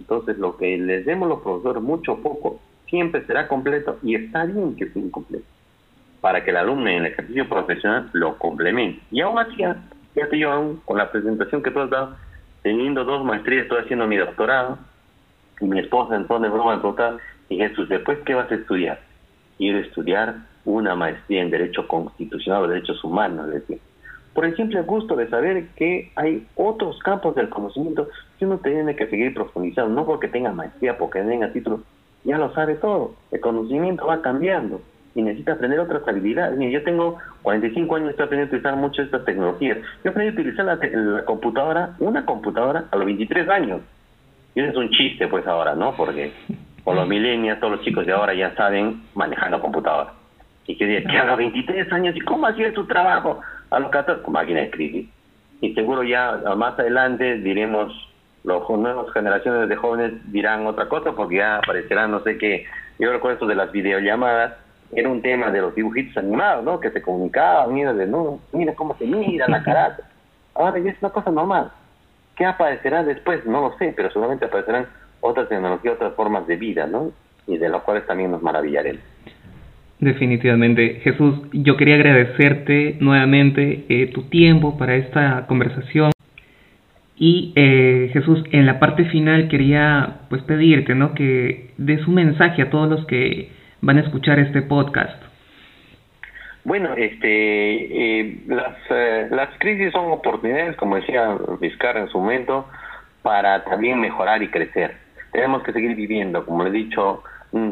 Entonces, 0.00 0.36
lo 0.38 0.56
que 0.56 0.76
les 0.76 1.06
demos 1.06 1.28
los 1.28 1.42
profesores, 1.42 1.82
mucho 1.82 2.18
poco, 2.18 2.60
siempre 2.88 3.24
será 3.24 3.46
completo 3.46 3.98
y 4.02 4.16
está 4.16 4.44
bien 4.44 4.74
que 4.76 4.88
sea 4.88 5.02
incompleto 5.02 5.46
para 6.20 6.44
que 6.44 6.50
el 6.50 6.56
alumno 6.56 6.88
en 6.88 6.98
el 6.98 7.06
ejercicio 7.06 7.48
profesional 7.48 8.08
lo 8.12 8.38
complemente. 8.38 9.00
Y 9.10 9.20
aún 9.20 9.38
así, 9.38 9.62
fíjate 10.14 10.38
yo 10.38 10.52
aún 10.52 10.80
con 10.84 10.96
la 10.96 11.10
presentación 11.10 11.62
que 11.62 11.70
tú 11.70 11.80
has 11.80 11.90
dado, 11.90 12.16
teniendo 12.62 13.04
dos 13.04 13.24
maestrías, 13.24 13.64
estoy 13.64 13.80
haciendo 13.80 14.06
mi 14.06 14.16
doctorado, 14.16 14.78
y 15.60 15.64
mi 15.64 15.80
esposa 15.80 16.16
entonces 16.16 16.50
broma 16.50 16.76
me 16.76 17.54
y 17.54 17.58
Jesús, 17.58 17.88
¿después 17.88 18.18
qué 18.24 18.34
vas 18.34 18.50
a 18.50 18.54
estudiar? 18.54 19.00
Quiero 19.58 19.78
estudiar 19.78 20.36
una 20.64 20.94
maestría 20.94 21.42
en 21.42 21.50
Derecho 21.50 21.86
Constitucional 21.88 22.64
o 22.64 22.68
Derechos 22.68 23.02
Humanos, 23.04 23.50
decía. 23.50 23.78
Por 24.34 24.46
el 24.46 24.56
simple 24.56 24.80
gusto 24.82 25.14
de 25.14 25.28
saber 25.28 25.68
que 25.76 26.10
hay 26.16 26.46
otros 26.56 26.98
campos 27.00 27.34
del 27.34 27.50
conocimiento 27.50 28.08
que 28.38 28.46
uno 28.46 28.58
tiene 28.58 28.96
que 28.96 29.06
seguir 29.08 29.34
profundizando, 29.34 29.92
no 29.92 30.06
porque 30.06 30.28
tenga 30.28 30.52
maestría, 30.52 30.96
porque 30.96 31.20
tenga 31.20 31.52
título, 31.52 31.82
ya 32.24 32.38
lo 32.38 32.52
sabe 32.54 32.76
todo. 32.76 33.14
El 33.30 33.40
conocimiento 33.40 34.06
va 34.06 34.22
cambiando 34.22 34.80
y 35.14 35.22
necesita 35.22 35.52
aprender 35.52 35.80
otras 35.80 36.06
habilidades. 36.08 36.58
yo 36.58 36.82
tengo 36.82 37.18
45 37.42 37.96
años, 37.96 38.10
estoy 38.10 38.24
aprendiendo 38.24 38.54
a 38.54 38.58
utilizar 38.58 38.76
mucho 38.76 39.02
estas 39.02 39.24
tecnologías. 39.26 39.78
Yo 40.02 40.10
aprendí 40.10 40.30
a 40.30 40.40
utilizar 40.40 40.64
la, 40.64 41.24
computadora, 41.24 41.94
una 41.98 42.24
computadora, 42.24 42.84
a 42.90 42.96
los 42.96 43.04
23 43.04 43.48
años. 43.50 43.80
Y 44.54 44.60
eso 44.60 44.70
es 44.70 44.76
un 44.76 44.90
chiste, 44.90 45.28
pues, 45.28 45.46
ahora, 45.46 45.74
¿no? 45.74 45.94
Porque 45.94 46.32
con 46.84 46.96
los 46.96 47.06
millennials, 47.06 47.60
todos 47.60 47.76
los 47.76 47.84
chicos 47.84 48.06
de 48.06 48.12
ahora 48.12 48.34
ya 48.34 48.54
saben 48.54 49.02
manejar 49.14 49.50
la 49.50 49.60
computadora. 49.60 50.21
Y 50.66 50.76
que, 50.76 51.04
que 51.04 51.18
a 51.18 51.24
los 51.24 51.36
23 51.36 51.92
años, 51.92 52.16
¿y 52.16 52.20
cómo 52.20 52.46
hacía 52.46 52.72
su 52.72 52.86
trabajo? 52.86 53.40
A 53.70 53.80
los 53.80 53.90
14, 53.90 54.22
con 54.22 54.34
máquina 54.34 54.60
de 54.60 54.66
escribir. 54.66 55.08
Y 55.60 55.74
seguro 55.74 56.02
ya 56.02 56.40
más 56.56 56.78
adelante 56.78 57.38
diremos 57.38 57.92
las 58.44 58.68
nuevas 58.68 59.12
generaciones 59.12 59.68
de 59.68 59.76
jóvenes 59.76 60.12
dirán 60.32 60.66
otra 60.66 60.88
cosa 60.88 61.12
porque 61.12 61.36
ya 61.36 61.58
aparecerán, 61.58 62.10
no 62.10 62.20
sé 62.20 62.38
qué, 62.38 62.66
yo 62.98 63.12
recuerdo 63.12 63.34
esto 63.34 63.46
de 63.46 63.54
las 63.54 63.70
videollamadas, 63.70 64.54
era 64.92 65.08
un 65.08 65.22
tema 65.22 65.50
de 65.50 65.60
los 65.60 65.74
dibujitos 65.74 66.16
animados, 66.16 66.64
¿no? 66.64 66.80
Que 66.80 66.90
se 66.90 67.00
comunicaban, 67.00 67.72
mira, 67.72 67.92
de, 67.92 68.06
no, 68.06 68.40
mira 68.52 68.74
cómo 68.74 68.96
se 68.98 69.06
mira 69.06 69.48
la 69.48 69.62
cara. 69.62 69.96
Ahora 70.54 70.78
ya 70.78 70.90
es 70.90 70.98
una 71.00 71.10
cosa 71.10 71.30
normal. 71.30 71.72
¿Qué 72.36 72.44
aparecerá 72.44 73.02
después? 73.02 73.44
No 73.46 73.62
lo 73.62 73.78
sé, 73.78 73.94
pero 73.96 74.10
seguramente 74.10 74.44
aparecerán 74.44 74.86
otras 75.20 75.48
tecnologías, 75.48 75.94
otras 75.94 76.14
formas 76.14 76.46
de 76.46 76.56
vida, 76.56 76.86
¿no? 76.86 77.10
Y 77.46 77.56
de 77.56 77.68
las 77.68 77.82
cuales 77.82 78.06
también 78.06 78.30
nos 78.30 78.42
maravillaremos. 78.42 79.02
Definitivamente. 80.02 80.98
Jesús, 81.04 81.36
yo 81.52 81.76
quería 81.76 81.94
agradecerte 81.94 82.96
nuevamente 82.98 83.84
eh, 83.88 84.08
tu 84.08 84.24
tiempo 84.24 84.76
para 84.76 84.96
esta 84.96 85.46
conversación. 85.46 86.10
Y 87.14 87.52
eh, 87.54 88.10
Jesús, 88.12 88.42
en 88.50 88.66
la 88.66 88.80
parte 88.80 89.04
final 89.04 89.46
quería 89.46 90.22
pues 90.28 90.42
pedirte, 90.42 90.96
¿no? 90.96 91.14
Que 91.14 91.70
des 91.78 92.04
un 92.08 92.14
mensaje 92.14 92.62
a 92.62 92.70
todos 92.70 92.90
los 92.90 93.06
que 93.06 93.52
van 93.80 93.98
a 93.98 94.00
escuchar 94.00 94.40
este 94.40 94.62
podcast. 94.62 95.22
Bueno, 96.64 96.94
este, 96.94 97.28
eh, 98.18 98.42
las, 98.48 98.76
eh, 98.90 99.28
las 99.30 99.50
crisis 99.58 99.92
son 99.92 100.10
oportunidades, 100.10 100.74
como 100.78 100.96
decía 100.96 101.38
Vizcarra 101.60 102.00
en 102.00 102.08
su 102.08 102.18
momento, 102.18 102.66
para 103.22 103.62
también 103.62 104.00
mejorar 104.00 104.42
y 104.42 104.48
crecer. 104.48 104.96
Tenemos 105.30 105.62
que 105.62 105.72
seguir 105.72 105.94
viviendo, 105.94 106.44
como 106.44 106.64
le 106.64 106.70
he 106.70 106.72
dicho 106.72 107.22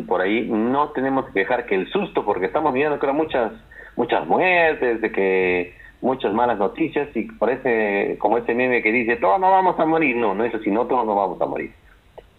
por 0.07 0.21
ahí, 0.21 0.47
no 0.49 0.91
tenemos 0.91 1.27
que 1.27 1.41
dejar 1.41 1.67
que 1.67 1.75
el 1.75 1.89
susto, 1.91 2.25
porque 2.25 2.47
estamos 2.47 2.73
viendo 2.73 2.99
creo 2.99 3.15
muchas 3.15 3.53
muchas 3.97 4.27
muertes, 4.27 5.01
de 5.01 5.13
que 5.13 5.75
muchas 6.01 6.33
malas 6.33 6.59
noticias 6.59 7.09
y 7.15 7.25
parece 7.33 8.17
como 8.19 8.39
ese 8.39 8.55
meme 8.55 8.83
que 8.83 8.93
dice, 8.93 9.17
todos 9.17 9.41
no 9.41 9.51
vamos 9.51 9.79
a 9.79 9.87
morir. 9.87 10.17
No, 10.17 10.35
no 10.35 10.45
es 10.45 10.55
así, 10.55 10.71
no 10.71 10.87
todos 10.87 11.07
no 11.07 11.15
vamos 11.15 11.41
a 11.41 11.47
morir. 11.47 11.73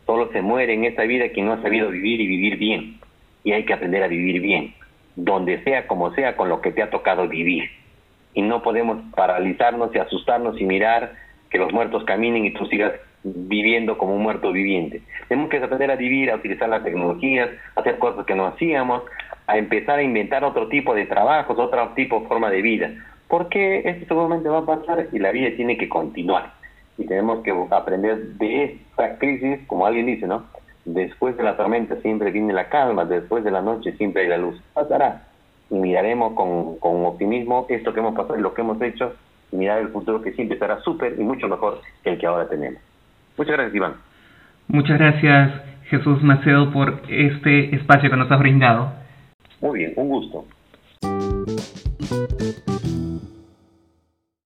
Solo 0.05 0.31
se 0.31 0.41
muere 0.41 0.73
en 0.73 0.85
esta 0.85 1.03
vida 1.03 1.29
quien 1.29 1.45
no 1.45 1.53
ha 1.53 1.61
sabido 1.61 1.89
vivir 1.89 2.19
y 2.21 2.27
vivir 2.27 2.57
bien. 2.57 2.99
Y 3.43 3.53
hay 3.53 3.65
que 3.65 3.73
aprender 3.73 4.03
a 4.03 4.07
vivir 4.07 4.41
bien, 4.41 4.73
donde 5.15 5.63
sea, 5.63 5.87
como 5.87 6.13
sea, 6.13 6.35
con 6.35 6.49
lo 6.49 6.61
que 6.61 6.71
te 6.71 6.81
ha 6.81 6.89
tocado 6.89 7.27
vivir. 7.27 7.69
Y 8.33 8.41
no 8.41 8.61
podemos 8.61 8.97
paralizarnos 9.15 9.93
y 9.93 9.99
asustarnos 9.99 10.59
y 10.59 10.65
mirar 10.65 11.13
que 11.49 11.57
los 11.57 11.71
muertos 11.73 12.03
caminen 12.05 12.45
y 12.45 12.53
tú 12.53 12.65
sigas 12.67 12.93
viviendo 13.23 13.97
como 13.97 14.15
un 14.15 14.23
muerto 14.23 14.51
viviente. 14.51 15.01
Tenemos 15.27 15.49
que 15.49 15.57
aprender 15.57 15.91
a 15.91 15.95
vivir, 15.95 16.31
a 16.31 16.35
utilizar 16.35 16.69
las 16.69 16.83
tecnologías, 16.83 17.49
a 17.75 17.81
hacer 17.81 17.97
cosas 17.99 18.25
que 18.25 18.35
no 18.35 18.45
hacíamos, 18.47 19.03
a 19.47 19.57
empezar 19.57 19.99
a 19.99 20.03
inventar 20.03 20.43
otro 20.43 20.67
tipo 20.67 20.93
de 20.93 21.05
trabajos, 21.05 21.57
otro 21.59 21.89
tipo 21.95 22.21
de 22.21 22.27
forma 22.27 22.49
de 22.49 22.61
vida 22.61 22.91
porque 23.31 23.81
esto 23.85 24.07
seguramente 24.09 24.49
va 24.49 24.57
a 24.57 24.65
pasar 24.65 25.07
y 25.09 25.17
la 25.17 25.31
vida 25.31 25.55
tiene 25.55 25.77
que 25.77 25.87
continuar. 25.87 26.51
Y 26.97 27.05
tenemos 27.05 27.41
que 27.43 27.53
aprender 27.71 28.17
de 28.33 28.63
esta 28.65 29.17
crisis, 29.19 29.65
como 29.67 29.85
alguien 29.85 30.05
dice, 30.05 30.27
¿no? 30.27 30.43
Después 30.83 31.37
de 31.37 31.43
la 31.43 31.55
tormenta 31.55 31.95
siempre 32.01 32.31
viene 32.31 32.51
la 32.51 32.67
calma, 32.67 33.05
después 33.05 33.45
de 33.45 33.51
la 33.51 33.61
noche 33.61 33.93
siempre 33.93 34.23
hay 34.23 34.27
la 34.27 34.37
luz. 34.37 34.61
Pasará. 34.73 35.27
Y 35.69 35.75
miraremos 35.75 36.33
con, 36.33 36.75
con 36.79 37.05
optimismo 37.05 37.67
esto 37.69 37.93
que 37.93 38.01
hemos 38.01 38.15
pasado 38.15 38.37
y 38.37 38.41
lo 38.41 38.53
que 38.53 38.63
hemos 38.63 38.81
hecho, 38.81 39.13
mirar 39.53 39.79
el 39.79 39.87
futuro 39.93 40.21
que 40.21 40.33
siempre 40.33 40.55
estará 40.55 40.81
súper 40.81 41.17
y 41.17 41.23
mucho 41.23 41.47
mejor 41.47 41.79
que 42.03 42.09
el 42.09 42.19
que 42.19 42.27
ahora 42.27 42.49
tenemos. 42.49 42.81
Muchas 43.37 43.53
gracias, 43.53 43.75
Iván. 43.75 43.93
Muchas 44.67 44.99
gracias, 44.99 45.51
Jesús 45.89 46.23
Macedo, 46.23 46.71
por 46.71 47.01
este 47.09 47.75
espacio 47.75 48.09
que 48.09 48.17
nos 48.17 48.31
has 48.31 48.39
brindado. 48.39 48.93
Muy 49.59 49.79
bien, 49.79 49.93
un 49.95 50.09
gusto. 50.09 50.45